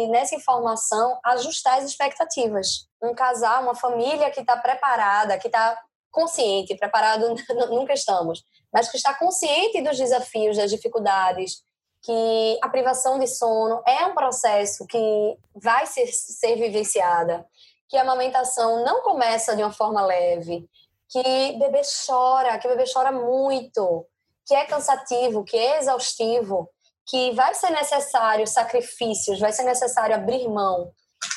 nessa 0.09 0.35
informação, 0.35 1.19
ajustar 1.25 1.79
as 1.79 1.85
expectativas. 1.85 2.87
Um 3.01 3.13
casal, 3.15 3.63
uma 3.63 3.75
família 3.75 4.29
que 4.29 4.41
está 4.41 4.55
preparada, 4.55 5.37
que 5.39 5.47
está 5.47 5.79
consciente, 6.13 6.77
preparado 6.77 7.35
nunca 7.69 7.91
estamos, 7.91 8.45
mas 8.71 8.89
que 8.89 8.95
está 8.95 9.13
consciente 9.15 9.81
dos 9.81 9.97
desafios, 9.97 10.55
das 10.55 10.71
dificuldades, 10.71 11.63
que 12.01 12.59
a 12.61 12.69
privação 12.69 13.17
de 13.17 13.27
sono 13.27 13.81
é 13.85 14.05
um 14.05 14.13
processo 14.13 14.85
que 14.85 15.37
vai 15.55 15.85
ser, 15.87 16.07
ser 16.07 16.55
vivenciada, 16.55 17.45
que 17.89 17.97
a 17.97 18.01
amamentação 18.01 18.85
não 18.85 19.01
começa 19.01 19.55
de 19.55 19.63
uma 19.63 19.71
forma 19.71 20.05
leve, 20.05 20.69
que 21.09 21.53
bebê 21.59 21.81
chora, 22.05 22.57
que 22.59 22.67
bebê 22.67 22.83
chora 22.91 23.11
muito, 23.11 24.05
que 24.45 24.53
é 24.53 24.65
cansativo, 24.65 25.43
que 25.43 25.57
é 25.57 25.79
exaustivo, 25.79 26.69
que 27.05 27.31
vai 27.31 27.53
ser 27.53 27.69
necessário 27.69 28.47
sacrifícios, 28.47 29.39
vai 29.39 29.51
ser 29.51 29.63
necessário 29.63 30.15
abrir 30.15 30.47
mão, 30.47 30.91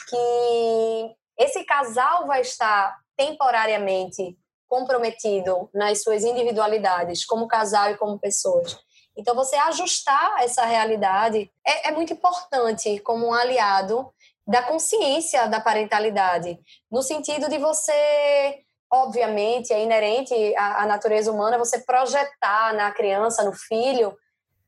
que 0.08 1.16
esse 1.38 1.64
casal 1.64 2.26
vai 2.26 2.40
estar 2.40 2.96
temporariamente 3.16 4.36
comprometido 4.68 5.70
nas 5.72 6.02
suas 6.02 6.24
individualidades, 6.24 7.24
como 7.24 7.48
casal 7.48 7.90
e 7.90 7.96
como 7.96 8.18
pessoas. 8.18 8.79
Então, 9.16 9.35
você 9.35 9.57
ajustar 9.57 10.42
essa 10.42 10.64
realidade 10.64 11.50
é, 11.66 11.88
é 11.88 11.90
muito 11.92 12.12
importante 12.12 12.98
como 13.00 13.26
um 13.26 13.35
aliado 13.35 14.12
da 14.46 14.62
consciência 14.62 15.48
da 15.48 15.61
parentalidade, 15.61 16.59
no 16.90 17.02
sentido 17.02 17.48
de 17.48 17.59
você, 17.59 18.61
obviamente, 18.92 19.72
é 19.72 19.83
inerente 19.83 20.35
à, 20.57 20.83
à 20.83 20.87
natureza 20.87 21.33
humana 21.33 21.59
você 21.59 21.81
projetar 21.81 22.74
na 22.74 22.92
criança, 22.92 23.42
no 23.42 23.52
filho, 23.52 24.16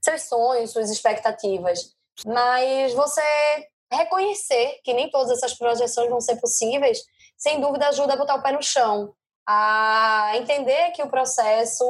seus 0.01 0.23
sonhos, 0.23 0.73
suas 0.73 0.91
expectativas, 0.91 1.95
mas 2.27 2.93
você 2.95 3.23
reconhecer 3.93 4.81
que 4.83 4.93
nem 4.93 5.11
todas 5.11 5.31
essas 5.31 5.55
projeções 5.55 6.11
vão 6.11 6.21
ser 6.21 6.37
possíveis, 6.37 7.01
sem 7.37 7.61
dúvida 7.61 7.89
ajuda 7.89 8.15
a 8.15 8.17
botar 8.17 8.35
o 8.35 8.43
pé 8.43 8.53
no 8.53 8.63
chão 8.63 9.15
a 9.51 10.33
entender 10.35 10.91
que 10.91 11.03
o 11.03 11.09
processo 11.09 11.85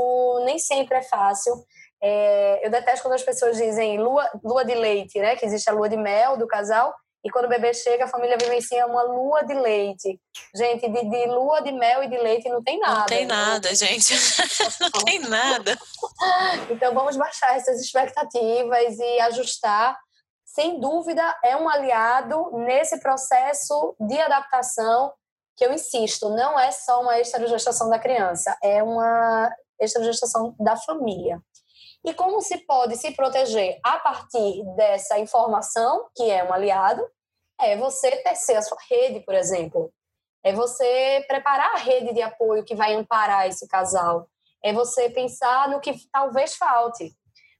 nem 0.45 0.61
sempre 0.61 0.99
é 0.99 1.03
fácil. 1.03 1.53
É, 2.01 2.65
eu 2.65 2.71
detesto 2.71 3.03
quando 3.03 3.15
as 3.15 3.23
pessoas 3.25 3.57
dizem 3.57 3.99
lua, 3.99 4.31
lua 4.45 4.65
de 4.65 4.77
leite, 4.77 5.19
né? 5.19 5.35
Que 5.35 5.45
existe 5.45 5.69
a 5.69 5.73
lua 5.73 5.89
de 5.89 5.97
mel 5.97 6.37
do 6.37 6.47
casal 6.47 6.95
e 7.25 7.31
quando 7.31 7.47
o 7.47 7.49
bebê 7.49 7.75
chega, 7.75 8.05
a 8.05 8.09
família 8.09 8.39
vivencia 8.41 8.87
uma 8.87 9.03
lua 9.03 9.43
de 9.43 9.55
leite. 9.55 10.21
Gente, 10.55 10.89
de, 10.89 11.11
de, 11.11 11.27
lua 11.27 11.61
de 11.61 11.73
mel 11.73 12.05
e 12.05 12.09
de 12.09 12.17
leite 12.17 12.49
não 12.49 12.63
tem 12.63 12.79
nada. 12.79 13.01
Não 13.01 13.07
tem 13.07 13.27
nada, 13.27 13.75
gente. 13.75 14.15
não 14.81 14.91
tem 15.05 15.19
nada. 15.19 15.77
Então 16.71 16.95
vamos 16.95 17.17
baixar 17.17 17.57
essas 17.57 17.81
expectativas 17.81 18.99
e 18.99 19.21
ajustar. 19.21 19.99
Sem 20.45 20.79
dúvida, 20.81 21.23
é 21.45 21.57
um 21.57 21.69
aliado 21.69 22.51
nesse 22.53 23.01
processo 23.01 23.97
de 24.01 24.19
adaptação 24.21 25.13
que 25.59 25.67
eu 25.67 25.73
insisto, 25.73 26.31
não 26.31 26.59
é 26.59 26.71
só 26.71 27.03
uma 27.03 27.19
extragestação 27.19 27.91
da 27.91 27.99
criança, 27.99 28.57
é 28.63 28.81
uma 28.81 29.53
extragestação 29.81 30.55
da 30.57 30.77
família. 30.77 31.43
E 32.05 32.15
como 32.15 32.41
se 32.41 32.59
pode 32.59 32.97
se 32.97 33.11
proteger 33.11 33.81
a 33.85 33.99
partir 33.99 34.63
dessa 34.77 35.19
informação, 35.19 36.09
que 36.15 36.31
é 36.31 36.45
um 36.45 36.53
aliado, 36.53 37.05
é 37.61 37.77
você 37.77 38.13
tecer 38.19 38.57
a 38.57 38.63
sua 38.63 38.79
rede, 38.89 39.19
por 39.25 39.35
exemplo. 39.35 39.93
É 40.45 40.53
você 40.53 41.25
preparar 41.27 41.75
a 41.75 41.79
rede 41.79 42.15
de 42.15 42.23
apoio 42.23 42.65
que 42.65 42.77
vai 42.77 42.95
amparar 42.95 43.49
esse 43.49 43.67
casal. 43.67 44.29
É 44.63 44.73
você 44.73 45.11
pensar 45.11 45.69
no 45.69 45.81
que 45.81 45.93
talvez 46.13 46.55
falte. 46.55 47.13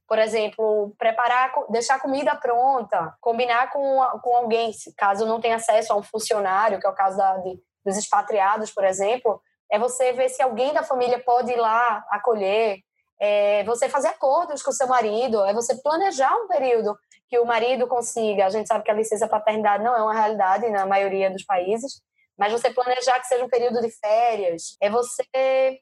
Por 0.07 0.17
exemplo, 0.17 0.95
preparar, 0.97 1.51
deixar 1.69 1.95
a 1.95 1.99
comida 1.99 2.33
pronta, 2.33 3.13
combinar 3.19 3.69
com, 3.71 3.99
com 4.23 4.37
alguém, 4.37 4.71
caso 4.97 5.25
não 5.25 5.41
tenha 5.41 5.57
acesso 5.57 5.91
a 5.91 5.97
um 5.97 6.01
funcionário, 6.01 6.79
que 6.79 6.87
é 6.87 6.89
o 6.89 6.95
caso 6.95 7.17
da, 7.17 7.37
de 7.39 7.61
dos 7.85 7.97
expatriados, 7.97 8.71
por 8.71 8.83
exemplo, 8.83 9.41
é 9.71 9.77
você 9.77 10.13
ver 10.13 10.29
se 10.29 10.41
alguém 10.41 10.73
da 10.73 10.83
família 10.83 11.19
pode 11.19 11.51
ir 11.51 11.57
lá 11.57 12.03
acolher, 12.09 12.79
é 13.19 13.63
você 13.65 13.89
fazer 13.89 14.07
acordos 14.07 14.63
com 14.63 14.71
o 14.71 14.73
seu 14.73 14.87
marido, 14.87 15.43
é 15.45 15.53
você 15.53 15.75
planejar 15.81 16.33
um 16.35 16.47
período 16.47 16.97
que 17.27 17.37
o 17.37 17.45
marido 17.45 17.87
consiga. 17.87 18.45
A 18.45 18.49
gente 18.49 18.67
sabe 18.67 18.83
que 18.83 18.91
a 18.91 18.95
licença 18.95 19.27
paternidade 19.27 19.83
não 19.83 19.95
é 19.95 20.01
uma 20.01 20.13
realidade 20.13 20.69
na 20.69 20.85
maioria 20.85 21.29
dos 21.29 21.43
países, 21.43 22.01
mas 22.37 22.51
você 22.51 22.71
planejar 22.71 23.19
que 23.19 23.27
seja 23.27 23.43
um 23.43 23.49
período 23.49 23.81
de 23.81 23.91
férias, 23.91 24.77
é 24.81 24.89
você, 24.89 25.25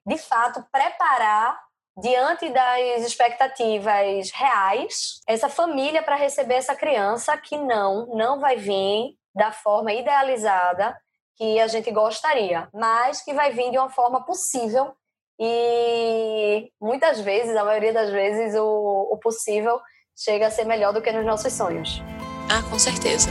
de 0.05 0.17
fato, 0.17 0.65
preparar 0.71 1.57
diante 1.99 2.49
das 2.49 3.05
expectativas 3.05 4.31
reais 4.31 5.21
essa 5.27 5.49
família 5.49 6.03
para 6.03 6.15
receber 6.15 6.55
essa 6.55 6.75
criança 6.75 7.35
que 7.37 7.57
não, 7.57 8.07
não 8.07 8.39
vai 8.39 8.57
vir 8.57 9.15
da 9.33 9.51
forma 9.51 9.93
idealizada 9.93 10.95
que 11.37 11.59
a 11.59 11.67
gente 11.67 11.91
gostaria, 11.91 12.67
mas 12.73 13.21
que 13.21 13.33
vai 13.33 13.51
vir 13.51 13.71
de 13.71 13.77
uma 13.77 13.89
forma 13.89 14.25
possível 14.25 14.93
e 15.39 16.71
muitas 16.81 17.19
vezes, 17.19 17.55
a 17.55 17.63
maioria 17.63 17.93
das 17.93 18.09
vezes, 18.11 18.55
o, 18.55 19.09
o 19.11 19.17
possível 19.19 19.79
chega 20.17 20.47
a 20.47 20.51
ser 20.51 20.65
melhor 20.65 20.91
do 20.91 21.01
que 21.01 21.11
nos 21.11 21.25
nossos 21.25 21.53
sonhos. 21.53 22.01
Ah, 22.49 22.63
com 22.67 22.79
certeza. 22.79 23.29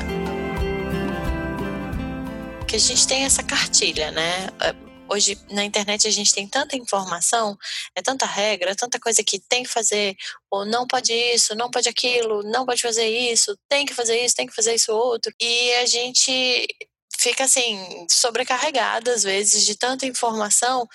Que 2.68 2.76
a 2.76 2.78
gente 2.78 3.08
tem 3.08 3.24
essa 3.24 3.42
cartilha, 3.42 4.12
né? 4.12 4.46
É, 4.60 4.72
hoje 5.12 5.36
na 5.50 5.64
internet 5.64 6.06
a 6.06 6.10
gente 6.10 6.32
tem 6.32 6.46
tanta 6.46 6.76
informação, 6.76 7.56
é 7.94 8.02
tanta 8.02 8.24
regra, 8.24 8.76
tanta 8.76 9.00
coisa 9.00 9.24
que 9.24 9.40
tem 9.40 9.64
que 9.64 9.68
fazer, 9.68 10.14
ou 10.48 10.64
não 10.64 10.86
pode 10.86 11.12
isso, 11.12 11.56
não 11.56 11.70
pode 11.70 11.88
aquilo, 11.88 12.42
não 12.44 12.64
pode 12.64 12.82
fazer 12.82 13.06
isso, 13.06 13.56
tem 13.68 13.84
que 13.84 13.94
fazer 13.94 14.24
isso, 14.24 14.36
tem 14.36 14.46
que 14.46 14.54
fazer 14.54 14.74
isso 14.74 14.92
outro. 14.92 15.32
E 15.40 15.74
a 15.74 15.86
gente 15.86 16.68
fica 17.26 17.42
assim 17.42 18.06
sobrecarregada 18.08 19.12
às 19.12 19.24
vezes 19.24 19.64
de 19.64 19.76
tanta 19.76 20.06
informação 20.06 20.86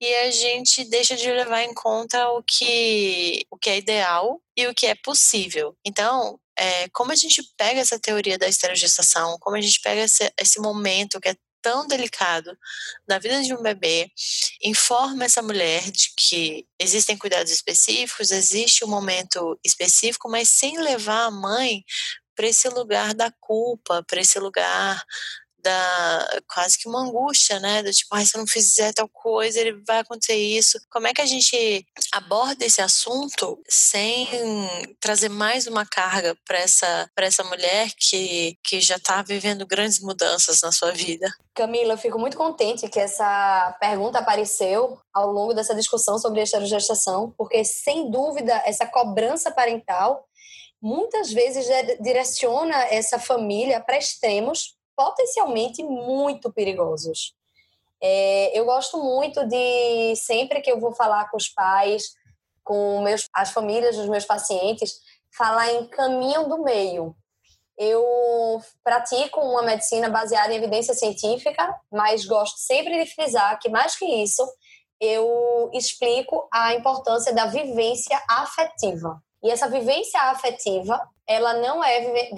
e 0.00 0.14
a 0.14 0.30
gente 0.30 0.84
deixa 0.84 1.16
de 1.16 1.28
levar 1.32 1.62
em 1.62 1.74
conta 1.74 2.28
o 2.30 2.42
que 2.44 3.44
o 3.50 3.56
que 3.58 3.70
é 3.70 3.78
ideal 3.78 4.40
e 4.56 4.68
o 4.68 4.74
que 4.74 4.86
é 4.86 4.94
possível. 4.94 5.76
Então, 5.84 6.38
é, 6.56 6.88
como 6.90 7.10
a 7.10 7.16
gente 7.16 7.42
pega 7.56 7.80
essa 7.80 7.98
teoria 7.98 8.38
da 8.38 8.46
esterogestação, 8.46 9.36
como 9.40 9.56
a 9.56 9.60
gente 9.60 9.80
pega 9.80 10.02
esse, 10.02 10.32
esse 10.38 10.60
momento 10.60 11.20
que 11.20 11.30
é 11.30 11.36
tão 11.60 11.86
delicado 11.88 12.56
na 13.08 13.18
vida 13.18 13.42
de 13.42 13.52
um 13.52 13.62
bebê, 13.62 14.10
informa 14.62 15.24
essa 15.24 15.42
mulher 15.42 15.90
de 15.90 16.10
que 16.16 16.66
existem 16.78 17.18
cuidados 17.18 17.52
específicos, 17.52 18.30
existe 18.30 18.84
um 18.84 18.88
momento 18.88 19.58
específico, 19.64 20.30
mas 20.30 20.48
sem 20.50 20.78
levar 20.78 21.24
a 21.24 21.30
mãe 21.30 21.84
para 22.36 22.46
esse 22.46 22.68
lugar 22.68 23.12
da 23.12 23.30
culpa, 23.40 24.02
para 24.04 24.20
esse 24.20 24.38
lugar 24.38 25.04
da 25.62 26.40
quase 26.52 26.78
que 26.78 26.88
uma 26.88 27.02
angústia, 27.02 27.58
né? 27.60 27.82
Do 27.82 27.90
tipo, 27.90 28.14
ah, 28.14 28.24
se 28.24 28.36
eu 28.36 28.40
não 28.40 28.46
fizer 28.46 28.92
tal 28.92 29.08
coisa, 29.08 29.60
ele 29.60 29.80
vai 29.86 30.00
acontecer 30.00 30.36
isso. 30.36 30.78
Como 30.90 31.06
é 31.06 31.12
que 31.12 31.20
a 31.20 31.26
gente 31.26 31.86
aborda 32.12 32.64
esse 32.64 32.80
assunto 32.80 33.60
sem 33.68 34.28
trazer 35.00 35.28
mais 35.28 35.66
uma 35.66 35.86
carga 35.86 36.36
para 36.46 36.58
essa 36.58 37.10
para 37.14 37.26
essa 37.26 37.44
mulher 37.44 37.90
que 37.98 38.56
que 38.64 38.80
já 38.80 38.96
está 38.96 39.22
vivendo 39.22 39.66
grandes 39.66 40.00
mudanças 40.00 40.60
na 40.62 40.72
sua 40.72 40.92
vida? 40.92 41.28
Camila, 41.54 41.94
eu 41.94 41.98
fico 41.98 42.18
muito 42.18 42.36
contente 42.36 42.88
que 42.88 42.98
essa 42.98 43.76
pergunta 43.80 44.18
apareceu 44.18 44.98
ao 45.12 45.30
longo 45.30 45.52
dessa 45.52 45.74
discussão 45.74 46.18
sobre 46.18 46.40
a 46.40 46.44
esterogestação, 46.44 47.34
porque 47.36 47.64
sem 47.64 48.10
dúvida 48.10 48.62
essa 48.64 48.86
cobrança 48.86 49.50
parental 49.50 50.24
muitas 50.80 51.32
vezes 51.32 51.66
direciona 52.00 52.84
essa 52.86 53.18
família 53.18 53.80
para 53.80 53.98
extremos 53.98 54.76
potencialmente 55.00 55.82
muito 55.82 56.52
perigosos. 56.52 57.34
É, 58.02 58.58
eu 58.58 58.66
gosto 58.66 59.02
muito 59.02 59.46
de, 59.46 60.14
sempre 60.14 60.60
que 60.60 60.70
eu 60.70 60.78
vou 60.78 60.92
falar 60.92 61.30
com 61.30 61.38
os 61.38 61.48
pais, 61.48 62.14
com 62.62 63.00
meus, 63.00 63.26
as 63.32 63.50
famílias 63.50 63.96
dos 63.96 64.10
meus 64.10 64.26
pacientes, 64.26 65.00
falar 65.34 65.72
em 65.72 65.86
caminho 65.86 66.50
do 66.50 66.62
meio. 66.62 67.16
Eu 67.78 68.04
pratico 68.84 69.40
uma 69.40 69.62
medicina 69.62 70.10
baseada 70.10 70.52
em 70.52 70.56
evidência 70.56 70.92
científica, 70.92 71.74
mas 71.90 72.26
gosto 72.26 72.58
sempre 72.58 73.02
de 73.02 73.10
frisar 73.10 73.58
que, 73.58 73.70
mais 73.70 73.96
que 73.96 74.04
isso, 74.04 74.46
eu 75.00 75.70
explico 75.72 76.46
a 76.52 76.74
importância 76.74 77.32
da 77.32 77.46
vivência 77.46 78.22
afetiva. 78.28 79.18
E 79.42 79.50
essa 79.50 79.66
vivência 79.66 80.20
afetiva, 80.24 81.00
ela 81.30 81.54
não 81.54 81.82
é, 81.82 82.30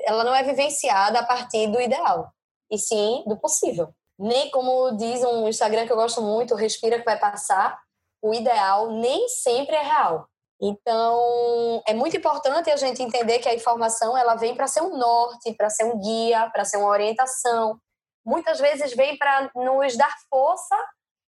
ela 0.00 0.22
não 0.22 0.32
é 0.32 0.44
vivenciada 0.44 1.18
a 1.18 1.26
partir 1.26 1.66
do 1.66 1.80
ideal, 1.80 2.30
e 2.70 2.78
sim 2.78 3.24
do 3.26 3.36
possível. 3.36 3.88
Nem 4.16 4.50
como 4.52 4.96
diz 4.96 5.22
um 5.24 5.48
Instagram 5.48 5.84
que 5.84 5.92
eu 5.92 5.96
gosto 5.96 6.22
muito, 6.22 6.54
respira 6.54 6.98
que 7.00 7.04
vai 7.04 7.18
passar, 7.18 7.76
o 8.22 8.32
ideal 8.32 8.92
nem 8.92 9.28
sempre 9.28 9.74
é 9.74 9.82
real. 9.82 10.28
Então, 10.62 11.82
é 11.86 11.92
muito 11.92 12.16
importante 12.16 12.70
a 12.70 12.76
gente 12.76 13.02
entender 13.02 13.40
que 13.40 13.48
a 13.48 13.54
informação 13.54 14.16
ela 14.16 14.36
vem 14.36 14.54
para 14.54 14.68
ser 14.68 14.80
um 14.80 14.96
norte, 14.96 15.52
para 15.52 15.68
ser 15.68 15.84
um 15.84 15.98
guia, 15.98 16.48
para 16.50 16.64
ser 16.64 16.76
uma 16.76 16.88
orientação. 16.88 17.78
Muitas 18.24 18.60
vezes 18.60 18.94
vem 18.94 19.18
para 19.18 19.50
nos 19.56 19.96
dar 19.96 20.14
força 20.30 20.76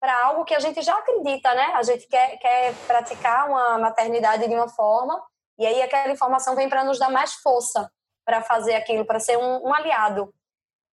para 0.01 0.27
algo 0.27 0.45
que 0.45 0.55
a 0.55 0.59
gente 0.59 0.81
já 0.83 0.97
acredita, 0.97 1.55
né? 1.55 1.73
A 1.75 1.83
gente 1.83 2.09
quer, 2.09 2.39
quer 2.39 2.75
praticar 2.87 3.49
uma 3.49 3.79
maternidade 3.79 4.49
de 4.49 4.55
uma 4.55 4.69
forma 4.69 5.23
e 5.59 5.67
aí 5.67 5.83
aquela 5.83 6.13
informação 6.13 6.55
vem 6.55 6.69
para 6.69 6.85
nos 6.85 6.99
dar 6.99 7.11
mais 7.11 7.35
força 7.35 7.91
para 8.25 8.43
fazer 8.43 8.75
aquilo, 8.75 9.05
para 9.05 9.21
ser 9.21 9.37
um, 9.37 9.67
um, 9.67 9.75
aliado, 9.75 10.33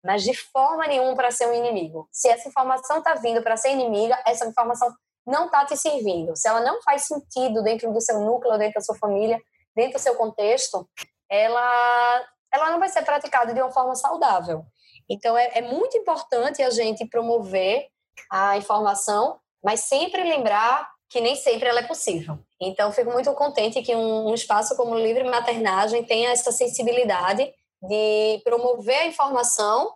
mas 0.03 0.23
de 0.23 0.33
forma 0.33 0.85
nenhuma 0.87 1.15
para 1.15 1.31
ser 1.31 1.47
um 1.47 1.53
inimigo. 1.53 2.07
Se 2.11 2.29
essa 2.29 2.47
informação 2.47 2.99
está 2.99 3.15
vindo 3.15 3.41
para 3.41 3.57
ser 3.57 3.71
inimiga, 3.71 4.21
essa 4.25 4.45
informação 4.45 4.93
não 5.25 5.47
está 5.47 5.65
te 5.65 5.75
servindo. 5.75 6.35
Se 6.35 6.47
ela 6.47 6.61
não 6.61 6.81
faz 6.83 7.07
sentido 7.07 7.63
dentro 7.63 7.91
do 7.91 7.99
seu 7.99 8.19
núcleo, 8.19 8.57
dentro 8.57 8.75
da 8.75 8.81
sua 8.81 8.95
família, 8.95 9.41
dentro 9.75 9.93
do 9.93 10.01
seu 10.01 10.15
contexto, 10.15 10.87
ela, 11.29 12.27
ela 12.53 12.69
não 12.69 12.79
vai 12.79 12.89
ser 12.89 13.03
praticada 13.03 13.53
de 13.53 13.61
uma 13.61 13.71
forma 13.71 13.95
saudável. 13.95 14.63
Então, 15.09 15.37
é, 15.37 15.51
é 15.55 15.61
muito 15.61 15.97
importante 15.97 16.61
a 16.61 16.69
gente 16.69 17.05
promover 17.07 17.87
a 18.31 18.57
informação, 18.57 19.39
mas 19.63 19.81
sempre 19.81 20.23
lembrar 20.23 20.89
que 21.09 21.21
nem 21.21 21.35
sempre 21.35 21.67
ela 21.67 21.79
é 21.79 21.87
possível. 21.87 22.39
Então, 22.61 22.91
fico 22.91 23.11
muito 23.11 23.31
contente 23.33 23.81
que 23.81 23.95
um, 23.95 24.29
um 24.29 24.33
espaço 24.33 24.75
como 24.75 24.97
Livre 24.97 25.23
Maternagem 25.23 26.03
tenha 26.03 26.31
essa 26.31 26.51
sensibilidade 26.51 27.51
de 27.81 28.41
promover 28.43 28.97
a 28.97 29.07
informação, 29.07 29.93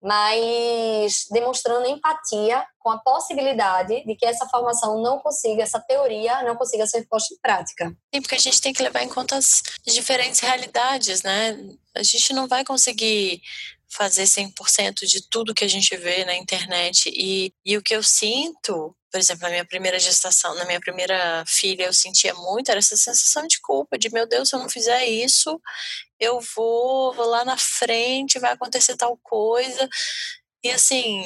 mas 0.00 1.24
demonstrando 1.30 1.88
empatia 1.88 2.64
com 2.78 2.90
a 2.90 2.98
possibilidade 2.98 4.04
de 4.04 4.14
que 4.14 4.24
essa 4.24 4.46
formação 4.46 5.02
não 5.02 5.18
consiga, 5.18 5.62
essa 5.62 5.80
teoria 5.80 6.42
não 6.42 6.54
consiga 6.54 6.86
ser 6.86 7.06
posta 7.08 7.34
em 7.34 7.38
prática. 7.38 7.96
Sim, 8.14 8.22
porque 8.22 8.36
a 8.36 8.40
gente 8.40 8.60
tem 8.60 8.72
que 8.72 8.82
levar 8.82 9.02
em 9.02 9.08
conta 9.08 9.36
as 9.36 9.62
diferentes 9.84 10.40
realidades, 10.40 11.22
né? 11.22 11.58
A 11.94 12.02
gente 12.02 12.32
não 12.32 12.46
vai 12.46 12.64
conseguir 12.64 13.40
fazer 13.88 14.24
100% 14.24 15.06
de 15.06 15.26
tudo 15.28 15.54
que 15.54 15.64
a 15.64 15.68
gente 15.68 15.96
vê 15.96 16.24
na 16.24 16.36
internet. 16.36 17.10
E, 17.14 17.52
e 17.64 17.76
o 17.76 17.82
que 17.82 17.94
eu 17.94 18.02
sinto, 18.02 18.94
por 19.16 19.20
exemplo, 19.20 19.44
na 19.44 19.48
minha 19.48 19.64
primeira 19.64 19.98
gestação, 19.98 20.54
na 20.56 20.66
minha 20.66 20.78
primeira 20.78 21.42
filha, 21.46 21.86
eu 21.86 21.92
sentia 21.94 22.34
muito 22.34 22.68
era 22.68 22.78
essa 22.78 22.98
sensação 22.98 23.46
de 23.46 23.58
culpa, 23.62 23.96
de 23.96 24.12
meu 24.12 24.28
Deus, 24.28 24.50
se 24.50 24.54
eu 24.54 24.60
não 24.60 24.68
fizer 24.68 25.06
isso, 25.06 25.58
eu 26.20 26.38
vou, 26.54 27.14
vou 27.14 27.24
lá 27.24 27.42
na 27.42 27.56
frente, 27.56 28.38
vai 28.38 28.52
acontecer 28.52 28.94
tal 28.94 29.16
coisa. 29.22 29.88
E 30.62 30.70
assim, 30.70 31.24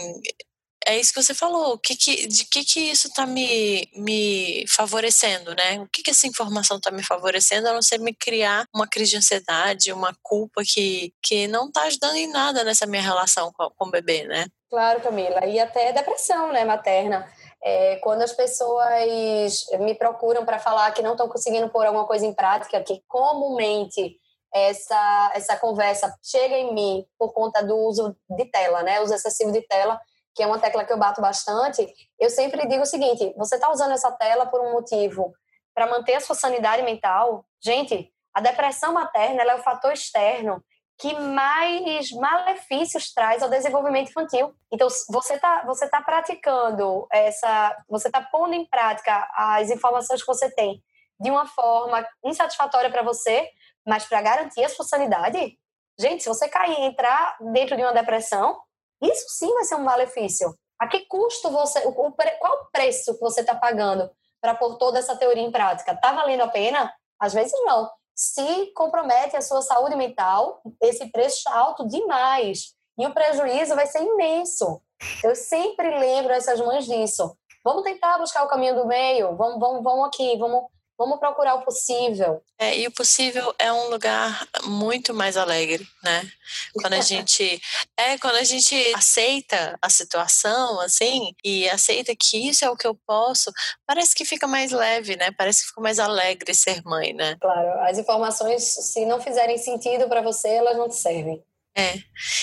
é 0.87 1.01
isso 1.01 1.13
que 1.13 1.21
você 1.21 1.35
falou. 1.35 1.77
Que 1.81 1.97
que, 1.97 2.29
de 2.29 2.45
que 2.45 2.65
que 2.65 2.79
isso 2.79 3.09
está 3.09 3.27
me, 3.27 3.89
me 3.97 4.65
favorecendo, 4.69 5.53
né? 5.57 5.81
O 5.81 5.89
que 5.89 6.05
que 6.05 6.11
essa 6.11 6.29
informação 6.29 6.77
está 6.77 6.93
me 6.93 7.03
favorecendo 7.03 7.69
a 7.69 7.73
não 7.73 7.83
ser 7.83 7.99
me 7.99 8.15
criar 8.15 8.67
uma 8.73 8.87
crise 8.87 9.11
de 9.11 9.17
ansiedade, 9.17 9.93
uma 9.93 10.15
culpa 10.23 10.63
que, 10.65 11.13
que 11.21 11.49
não 11.49 11.67
está 11.67 11.83
ajudando 11.83 12.15
em 12.15 12.31
nada 12.31 12.63
nessa 12.63 12.87
minha 12.87 13.03
relação 13.03 13.51
com, 13.53 13.69
com 13.71 13.89
o 13.89 13.91
bebê, 13.91 14.23
né? 14.29 14.47
Claro, 14.71 15.01
Camila. 15.01 15.45
E 15.45 15.59
até 15.59 15.93
depressão, 15.93 16.53
né, 16.53 16.65
materna. 16.65 17.29
É, 17.63 17.97
quando 17.97 18.23
as 18.23 18.33
pessoas 18.33 19.67
me 19.81 19.95
procuram 19.95 20.45
para 20.47 20.59
falar 20.59 20.91
que 20.93 21.03
não 21.03 21.13
estão 21.13 21.29
conseguindo 21.29 21.69
pôr 21.69 21.87
alguma 21.87 22.07
coisa 22.07 22.25
em 22.25 22.33
prática, 22.33 22.83
que 22.83 23.03
comumente 23.07 24.19
essa, 24.53 25.31
essa 25.35 25.57
conversa 25.57 26.13
chega 26.23 26.57
em 26.57 26.75
mim 26.75 27.07
por 27.19 27.33
conta 27.33 27.63
do 27.63 27.77
uso 27.77 28.17
de 28.31 28.45
tela, 28.47 28.83
né? 28.83 29.01
Uso 29.01 29.15
excessivo 29.15 29.53
de 29.53 29.63
tela, 29.63 30.01
que 30.35 30.43
é 30.43 30.47
uma 30.47 30.59
tecla 30.59 30.85
que 30.85 30.93
eu 30.93 30.99
bato 30.99 31.21
bastante, 31.21 31.87
eu 32.19 32.31
sempre 32.31 32.67
digo 32.67 32.83
o 32.83 32.87
seguinte: 32.87 33.35
você 33.37 33.57
está 33.57 33.71
usando 33.71 33.93
essa 33.93 34.11
tela 34.13 34.47
por 34.47 34.61
um 34.61 34.73
motivo 34.73 35.33
para 35.75 35.87
manter 35.87 36.15
a 36.15 36.21
sua 36.21 36.35
sanidade 36.35 36.83
mental? 36.83 37.45
Gente, 37.63 38.11
a 38.35 38.41
depressão 38.41 38.93
materna 38.93 39.43
é 39.43 39.55
o 39.55 39.63
fator 39.63 39.93
externo 39.93 40.63
que 41.01 41.19
mais 41.19 42.11
malefícios 42.13 43.13
traz 43.13 43.43
ao 43.43 43.49
desenvolvimento 43.49 44.11
infantil. 44.11 44.55
Então, 44.71 44.87
você 45.09 45.35
está 45.35 45.65
você 45.65 45.89
tá 45.89 46.03
praticando 46.03 47.07
essa, 47.11 47.75
você 47.89 48.09
está 48.09 48.21
pondo 48.21 48.55
em 48.55 48.67
prática 48.67 49.27
as 49.35 49.71
informações 49.71 50.21
que 50.21 50.27
você 50.27 50.51
tem 50.55 50.83
de 51.19 51.31
uma 51.31 51.47
forma 51.47 52.07
insatisfatória 52.25 52.91
para 52.91 53.03
você, 53.03 53.49
mas 53.87 54.05
para 54.05 54.21
garantir 54.21 54.63
a 54.63 54.69
sua 54.69 54.85
sanidade. 54.85 55.59
Gente, 55.99 56.23
se 56.23 56.29
você 56.29 56.49
cair 56.49 56.79
e 56.79 56.85
entrar 56.85 57.37
dentro 57.53 57.77
de 57.77 57.83
uma 57.83 57.93
depressão, 57.93 58.61
isso 59.03 59.25
sim 59.31 59.53
vai 59.55 59.65
ser 59.65 59.77
um 59.77 59.85
malefício. 59.85 60.55
A 60.79 60.87
que 60.87 61.07
custo 61.07 61.51
você, 61.51 61.79
o, 61.87 61.93
qual 61.93 62.13
o 62.13 62.71
preço 62.73 63.15
que 63.15 63.21
você 63.21 63.41
está 63.41 63.55
pagando 63.55 64.11
para 64.41 64.55
pôr 64.55 64.77
toda 64.77 64.99
essa 64.99 65.17
teoria 65.17 65.43
em 65.43 65.53
prática? 65.53 65.93
Está 65.93 66.13
valendo 66.13 66.43
a 66.43 66.49
pena? 66.49 66.93
Às 67.19 67.33
vezes 67.33 67.53
não. 67.65 67.91
Se 68.15 68.73
compromete 68.75 69.37
a 69.37 69.41
sua 69.41 69.63
saúde 69.63 69.97
mental, 69.97 70.61
esse 70.83 71.11
preço 71.11 71.39
está 71.39 71.57
alto 71.57 71.87
demais. 71.87 72.75
E 72.99 73.07
o 73.07 73.15
prejuízo 73.15 73.75
vai 73.75 73.87
ser 73.87 74.03
imenso. 74.03 74.83
Eu 75.25 75.35
sempre 75.35 75.99
lembro 75.99 76.33
essas 76.33 76.61
mães 76.61 76.85
disso. 76.85 77.35
Vamos 77.65 77.83
tentar 77.83 78.19
buscar 78.19 78.45
o 78.45 78.49
caminho 78.49 78.75
do 78.75 78.87
meio, 78.87 79.37
vamos, 79.37 79.59
vamos, 79.59 79.83
vamos 79.83 80.09
aqui, 80.09 80.37
vamos 80.39 80.65
Vamos 81.01 81.19
procurar 81.19 81.55
o 81.55 81.63
possível. 81.63 82.43
É, 82.59 82.77
e 82.77 82.87
o 82.87 82.93
possível 82.93 83.55
é 83.59 83.73
um 83.73 83.89
lugar 83.89 84.47
muito 84.65 85.15
mais 85.15 85.35
alegre, 85.35 85.89
né? 86.05 86.31
Quando 86.75 86.93
a 86.93 87.01
gente 87.01 87.59
é 87.97 88.19
quando 88.19 88.37
a 88.37 88.45
gente 88.45 88.77
aceita 88.95 89.79
a 89.81 89.89
situação 89.89 90.79
assim 90.81 91.35
e 91.43 91.67
aceita 91.71 92.15
que 92.15 92.47
isso 92.47 92.67
é 92.67 92.71
o 92.71 92.77
que 92.77 92.87
eu 92.87 92.95
posso, 93.07 93.51
parece 93.87 94.15
que 94.15 94.27
fica 94.27 94.47
mais 94.47 94.73
leve, 94.73 95.17
né? 95.17 95.31
Parece 95.39 95.63
que 95.63 95.69
fica 95.69 95.81
mais 95.81 95.99
alegre 95.99 96.53
ser 96.53 96.83
mãe, 96.85 97.15
né? 97.15 97.35
Claro, 97.41 97.81
as 97.89 97.97
informações 97.97 98.63
se 98.63 99.07
não 99.07 99.23
fizerem 99.23 99.57
sentido 99.57 100.07
para 100.07 100.21
você, 100.21 100.49
elas 100.49 100.77
não 100.77 100.87
te 100.87 100.97
servem. 100.97 101.43
É, 101.75 101.95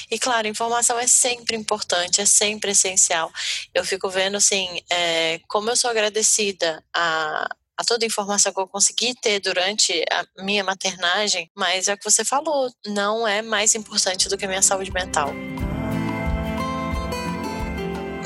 e 0.09 0.17
claro, 0.17 0.47
informação 0.47 0.97
é 0.97 1.05
sempre 1.05 1.55
importante, 1.55 2.21
é 2.21 2.25
sempre 2.25 2.71
essencial. 2.71 3.31
Eu 3.71 3.85
fico 3.85 4.09
vendo 4.09 4.37
assim, 4.37 4.81
é, 4.89 5.39
como 5.47 5.69
eu 5.69 5.75
sou 5.75 5.91
agradecida 5.91 6.83
a, 6.91 7.47
a 7.77 7.83
toda 7.83 8.03
a 8.03 8.07
informação 8.07 8.51
que 8.51 8.59
eu 8.59 8.67
consegui 8.67 9.13
ter 9.21 9.39
durante 9.39 10.03
a 10.11 10.43
minha 10.43 10.63
maternagem, 10.63 11.49
mas 11.55 11.87
é 11.87 11.93
o 11.93 11.97
que 11.97 12.09
você 12.09 12.25
falou, 12.25 12.71
não 12.87 13.27
é 13.27 13.41
mais 13.41 13.75
importante 13.75 14.27
do 14.27 14.37
que 14.37 14.45
a 14.45 14.47
minha 14.47 14.63
saúde 14.63 14.91
mental. 14.91 15.29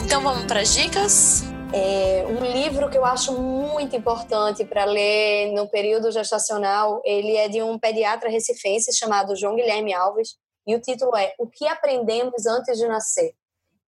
Então 0.04 0.22
vamos 0.22 0.46
para 0.46 0.62
as 0.62 0.74
dicas? 0.74 1.44
É, 1.74 2.26
um 2.28 2.44
livro 2.52 2.90
que 2.90 2.98
eu 2.98 3.06
acho 3.06 3.34
muito 3.34 3.96
importante 3.96 4.66
para 4.66 4.84
ler 4.86 5.52
no 5.54 5.70
período 5.70 6.12
gestacional, 6.12 7.02
ele 7.04 7.36
é 7.36 7.48
de 7.48 7.62
um 7.62 7.78
pediatra 7.78 8.30
recifense 8.30 8.96
chamado 8.96 9.36
João 9.36 9.56
Guilherme 9.56 9.94
Alves, 9.94 10.36
e 10.68 10.76
o 10.76 10.82
título 10.82 11.16
é 11.16 11.34
O 11.40 11.48
que 11.48 11.68
aprendemos 11.68 12.46
antes 12.46 12.78
de 12.78 12.88
nascer. 12.88 13.32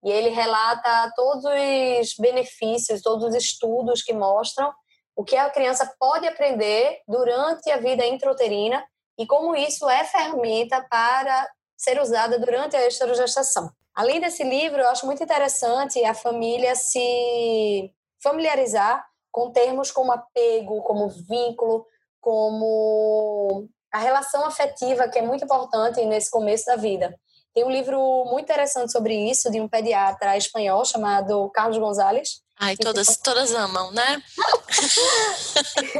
E 0.04 0.12
ele 0.12 0.30
relata 0.30 1.12
todos 1.16 1.46
os 1.46 2.14
benefícios, 2.20 3.02
todos 3.02 3.26
os 3.26 3.36
estudos 3.36 4.02
que 4.02 4.14
mostram 4.14 4.74
o 5.16 5.24
que 5.24 5.36
a 5.36 5.50
criança 5.50 5.94
pode 6.00 6.28
aprender 6.28 7.02
durante 7.08 7.70
a 7.70 7.78
vida 7.78 8.06
intrauterina 8.06 8.84
e 9.18 9.28
como 9.28 9.56
isso 9.56 9.88
é 9.90 10.04
ferramenta 10.04 10.86
para 10.90 11.48
ser 11.78 12.02
usada 12.02 12.40
durante 12.40 12.76
a 12.76 12.88
esterogestação. 12.88 13.70
Além 13.94 14.20
desse 14.20 14.44
livro, 14.44 14.82
eu 14.82 14.90
acho 14.90 15.06
muito 15.06 15.24
interessante 15.24 16.04
a 16.04 16.16
família 16.16 16.76
se 16.76 17.92
familiarizar 18.22 19.06
com 19.32 19.52
termos 19.52 19.92
como 19.92 20.12
apego, 20.12 20.82
como 20.82 21.10
vínculo, 21.10 21.86
como 22.20 23.68
a 23.92 24.00
relação 24.00 24.46
afetiva, 24.46 25.08
que 25.08 25.20
é 25.20 25.22
muito 25.22 25.44
importante 25.44 26.04
nesse 26.06 26.32
começo 26.32 26.66
da 26.66 26.76
vida. 26.76 27.16
Tem 27.54 27.64
um 27.64 27.70
livro 27.70 28.00
muito 28.26 28.46
interessante 28.46 28.92
sobre 28.92 29.14
isso, 29.30 29.52
de 29.52 29.62
um 29.62 29.68
pediatra 29.68 30.36
espanhol 30.36 30.84
chamado 30.84 31.52
Carlos 31.52 31.78
Gonzalez, 31.78 32.42
Ai, 32.64 32.78
todas, 32.78 33.18
todas 33.18 33.54
amam, 33.54 33.92
né? 33.92 34.24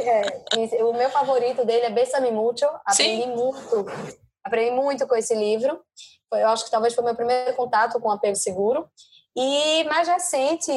é, 0.56 0.82
o 0.82 0.94
meu 0.94 1.10
favorito 1.10 1.62
dele 1.62 1.84
é 1.84 1.90
Bessame 1.90 2.30
Mucho. 2.30 2.64
Aprendi 2.86 3.24
Sim. 3.24 3.36
muito. 3.36 3.84
Aprendi 4.42 4.70
muito 4.70 5.06
com 5.06 5.14
esse 5.14 5.34
livro. 5.34 5.78
Eu 6.32 6.48
acho 6.48 6.64
que 6.64 6.70
talvez 6.70 6.94
foi 6.94 7.04
meu 7.04 7.14
primeiro 7.14 7.54
contato 7.54 8.00
com 8.00 8.10
apego 8.10 8.34
seguro. 8.36 8.88
E 9.36 9.84
mais 9.84 10.08
recente 10.08 10.72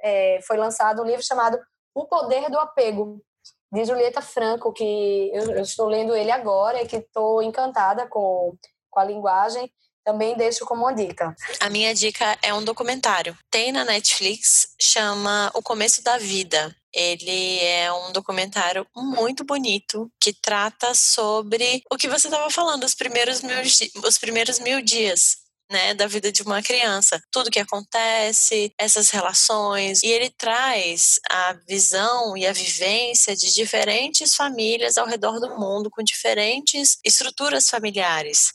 é, 0.00 0.40
foi 0.46 0.56
lançado 0.56 1.02
um 1.02 1.04
livro 1.04 1.22
chamado 1.22 1.58
O 1.94 2.06
Poder 2.06 2.48
do 2.50 2.58
Apego, 2.58 3.22
de 3.70 3.84
Julieta 3.84 4.22
Franco, 4.22 4.72
que 4.72 5.30
eu, 5.34 5.56
eu 5.56 5.62
estou 5.62 5.88
lendo 5.88 6.16
ele 6.16 6.30
agora 6.30 6.82
e 6.82 6.86
que 6.86 6.96
estou 6.96 7.42
encantada 7.42 8.06
com, 8.06 8.56
com 8.90 9.00
a 9.00 9.04
linguagem 9.04 9.70
também 10.06 10.36
deixo 10.36 10.64
como 10.64 10.88
dica. 10.92 11.34
A 11.58 11.68
minha 11.68 11.92
dica 11.92 12.38
é 12.40 12.54
um 12.54 12.62
documentário. 12.62 13.36
Tem 13.50 13.72
na 13.72 13.84
Netflix, 13.84 14.68
chama 14.80 15.50
O 15.52 15.60
Começo 15.60 16.00
da 16.04 16.16
Vida. 16.16 16.74
Ele 16.94 17.58
é 17.58 17.92
um 17.92 18.12
documentário 18.12 18.86
muito 18.96 19.44
bonito 19.44 20.08
que 20.20 20.32
trata 20.32 20.94
sobre 20.94 21.82
o 21.92 21.96
que 21.96 22.08
você 22.08 22.28
estava 22.28 22.48
falando, 22.48 22.84
os 22.84 22.94
primeiros 22.94 23.42
mil, 23.42 23.60
os 24.04 24.16
primeiros 24.16 24.60
mil 24.60 24.80
dias 24.80 25.38
né, 25.68 25.92
da 25.94 26.06
vida 26.06 26.30
de 26.30 26.42
uma 26.42 26.62
criança. 26.62 27.20
Tudo 27.32 27.50
que 27.50 27.58
acontece, 27.58 28.72
essas 28.78 29.10
relações. 29.10 30.04
E 30.04 30.06
ele 30.06 30.30
traz 30.30 31.18
a 31.28 31.54
visão 31.68 32.36
e 32.36 32.46
a 32.46 32.52
vivência 32.52 33.34
de 33.34 33.52
diferentes 33.52 34.36
famílias 34.36 34.96
ao 34.96 35.06
redor 35.06 35.40
do 35.40 35.58
mundo, 35.58 35.90
com 35.90 36.04
diferentes 36.04 36.98
estruturas 37.04 37.68
familiares 37.68 38.52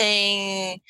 tem 0.00 0.82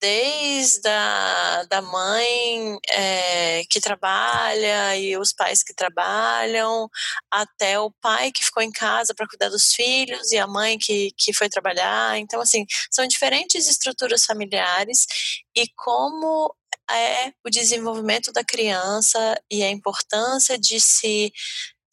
desde 0.00 0.88
a 0.88 1.64
da 1.68 1.82
mãe 1.82 2.78
é, 2.90 3.62
que 3.68 3.80
trabalha 3.80 4.96
e 4.96 5.16
os 5.16 5.32
pais 5.32 5.62
que 5.62 5.74
trabalham, 5.74 6.88
até 7.30 7.78
o 7.78 7.90
pai 8.00 8.30
que 8.32 8.44
ficou 8.44 8.62
em 8.62 8.70
casa 8.70 9.14
para 9.14 9.26
cuidar 9.26 9.48
dos 9.48 9.72
filhos 9.72 10.30
e 10.32 10.38
a 10.38 10.46
mãe 10.46 10.78
que, 10.78 11.10
que 11.16 11.32
foi 11.32 11.48
trabalhar. 11.48 12.18
Então, 12.18 12.40
assim, 12.40 12.64
são 12.90 13.06
diferentes 13.06 13.68
estruturas 13.68 14.24
familiares 14.24 15.06
e 15.56 15.66
como 15.76 16.54
é 16.90 17.32
o 17.44 17.50
desenvolvimento 17.50 18.32
da 18.32 18.44
criança 18.44 19.40
e 19.50 19.62
a 19.62 19.70
importância 19.70 20.58
de 20.58 20.80
se 20.80 21.32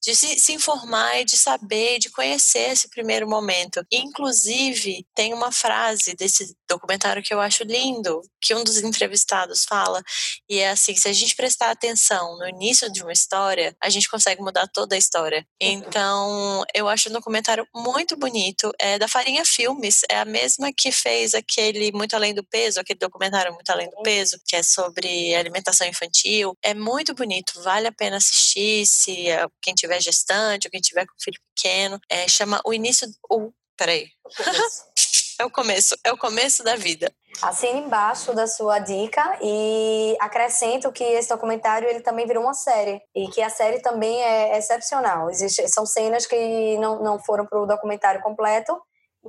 de 0.02 0.16
se, 0.16 0.40
se, 0.40 0.54
informar 0.54 1.22
e 1.22 1.26
de 1.26 1.38
saber, 1.38 2.00
de 2.00 2.10
conhecer 2.10 2.72
esse 2.72 2.90
primeiro 2.90 3.28
momento. 3.28 3.84
Inclusive, 3.92 5.06
tem 5.14 5.34
uma 5.34 5.52
frase 5.52 6.16
desse 6.16 6.56
documentário 6.68 7.24
que 7.24 7.34
eu 7.34 7.40
acho 7.40 7.64
lindo, 7.64 8.22
que 8.42 8.56
um 8.56 8.64
dos 8.64 8.78
entrevistados 8.78 9.66
fala, 9.66 10.02
e 10.50 10.60
é 10.60 10.70
assim: 10.70 10.96
se 10.96 11.08
a 11.08 11.14
gente 11.14 11.36
prestar 11.36 11.72
atenção 11.72 12.38
no 12.38 12.48
início 12.48 12.92
de 12.92 13.02
uma 13.02 13.12
história, 13.12 13.76
a 13.82 13.90
gente 13.90 14.10
consegue 14.10 14.42
mudar 14.42 14.68
toda 14.68 14.96
a 14.96 14.98
história. 14.98 15.46
Então, 15.60 16.64
eu 16.74 16.88
acho 16.88 17.10
um 17.10 17.14
documentário 17.14 17.68
muito 17.76 18.16
bonito. 18.16 18.72
É 18.80 18.98
da 18.98 19.08
Farinha 19.08 19.44
Filmes, 19.44 20.02
é 20.10 20.20
a 20.20 20.26
mesma 20.26 20.72
que 20.76 20.92
fez 20.92 21.34
aquele 21.34 21.92
Muito 21.92 22.16
Além 22.16 22.34
do 22.34 22.44
Peso, 22.44 22.80
aquele 22.80 23.00
documentário 23.00 23.54
Muito 23.54 23.70
Além 23.70 23.90
do 23.90 24.02
Peso, 24.02 24.40
que 24.46 24.56
é 24.56 24.64
sobre 24.64 25.36
alimentação 25.36 25.88
infantil. 25.88 26.58
É 26.64 26.74
muito 26.74 27.14
bonito, 27.14 27.62
vale 27.62 27.88
a 27.88 27.92
pena 27.92 28.18
assistir 28.18 28.86
se 28.86 29.28
quem 29.62 29.74
tiver 29.74 29.89
tiver 29.90 30.02
gestante 30.02 30.68
ou 30.68 30.72
quem 30.72 30.80
tiver 30.80 31.06
com 31.06 31.14
filho 31.20 31.40
pequeno, 31.56 32.00
é, 32.10 32.28
chama 32.28 32.62
o 32.66 32.74
início. 32.74 33.08
O, 33.30 33.52
peraí. 33.76 34.08
é 35.40 35.46
o 35.46 35.50
começo, 35.50 35.98
é 36.04 36.12
o 36.12 36.18
começo 36.18 36.64
da 36.64 36.76
vida. 36.76 37.12
Assine 37.42 37.80
embaixo 37.80 38.34
da 38.34 38.46
sua 38.48 38.80
dica 38.80 39.40
e 39.42 40.16
acrescento 40.20 40.92
que 40.92 41.04
esse 41.04 41.30
documentário 41.30 41.88
ele 41.88 42.02
também 42.02 42.28
virou 42.28 42.44
uma 42.44 42.54
série 42.54 43.02
e 43.16 43.30
que 43.30 43.42
a 43.42 43.50
série 43.50 43.82
também 43.82 44.22
é 44.22 44.58
excepcional. 44.58 45.30
Existe, 45.30 45.68
são 45.70 45.86
cenas 45.86 46.26
que 46.26 46.78
não, 46.78 47.02
não 47.02 47.20
foram 47.20 47.46
para 47.46 47.62
o 47.62 47.66
documentário 47.66 48.22
completo 48.22 48.80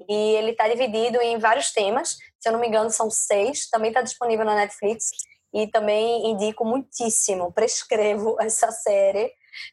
e 0.09 0.35
ele 0.35 0.51
está 0.51 0.69
dividido 0.69 1.21
em 1.21 1.39
vários 1.39 1.73
temas. 1.73 2.17
Se 2.41 2.49
eu 2.49 2.53
não 2.53 2.61
me 2.61 2.67
engano, 2.67 2.91
são 2.91 3.11
seis. 3.11 3.69
Também 3.69 3.91
está 3.91 4.03
disponível 4.03 4.45
na 4.45 4.57
Netflix 4.57 5.11
e 5.53 5.69
também 5.69 6.31
indico 6.31 6.65
muitíssimo, 6.65 7.53
prescrevo 7.53 8.37
essa 8.41 8.71
série 8.73 9.33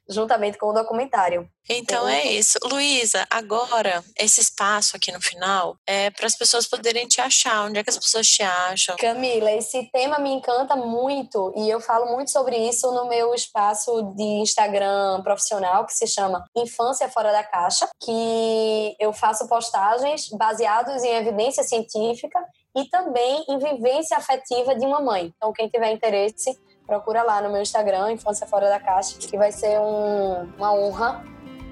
juntamente 0.10 0.58
com 0.58 0.68
o 0.68 0.74
documentário. 0.74 1.50
Então 1.70 2.08
é 2.08 2.26
isso. 2.26 2.58
Luísa, 2.64 3.28
agora, 3.30 4.04
esse 4.18 4.40
espaço 4.40 4.96
aqui 4.96 5.12
no 5.12 5.22
final 5.22 5.76
é 5.86 6.10
para 6.10 6.26
as 6.26 6.36
pessoas 6.36 6.66
poderem 6.66 7.08
te 7.08 7.20
achar. 7.20 7.66
Onde 7.66 7.80
é 7.80 7.84
que 7.84 7.90
as 7.90 7.98
pessoas 7.98 8.26
te 8.26 8.42
acham? 8.42 8.96
Camila, 8.96 9.52
esse 9.52 9.90
tema 9.92 10.18
me 10.18 10.30
encanta 10.32 10.76
muito 10.76 11.54
e 11.58 11.70
eu 11.70 11.82
falo 11.82 12.06
muito 12.14 12.32
sobre 12.32 12.58
isso 12.58 12.90
no 12.92 13.10
meu 13.10 13.34
espaço 13.34 14.14
de 14.16 14.24
Instagram 14.24 15.22
profissional 15.24 15.86
que 15.86 15.94
se 15.94 16.08
chama 16.08 16.46
Infância 16.56 17.10
Fora 17.10 17.32
da 17.32 17.44
Caixa, 17.44 17.88
que 18.02 18.96
eu 19.00 19.12
faço 19.12 19.48
postagens 19.48 20.30
baseadas 20.30 21.04
em 21.04 21.16
evidência 21.16 21.64
científica 21.64 22.40
e 22.78 22.86
também 22.90 23.44
em 23.50 23.58
vivência 23.58 24.16
afetiva 24.16 24.76
de 24.76 24.86
uma 24.86 25.02
mãe. 25.02 25.34
Então, 25.36 25.52
quem 25.52 25.68
tiver 25.68 25.92
interesse, 25.92 26.58
procura 26.88 27.22
lá 27.22 27.42
no 27.42 27.52
meu 27.52 27.62
Instagram, 27.62 28.14
Infância 28.14 28.48
Fora 28.48 28.70
da 28.70 28.80
Caixa, 28.80 29.18
que 29.20 29.38
vai 29.38 29.52
ser 29.52 29.78
um, 29.80 30.48
uma 30.58 30.74
honra 30.74 31.24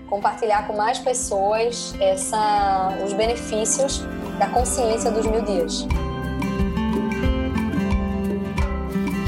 compartilhar 0.10 0.68
com 0.68 0.76
mais 0.76 1.00
pessoas 1.00 1.96
essa, 2.00 2.90
os 3.04 3.14
benefícios 3.14 4.02
da 4.38 4.48
consciência 4.50 5.10
dos 5.10 5.26
mil 5.26 5.42
dias. 5.42 5.88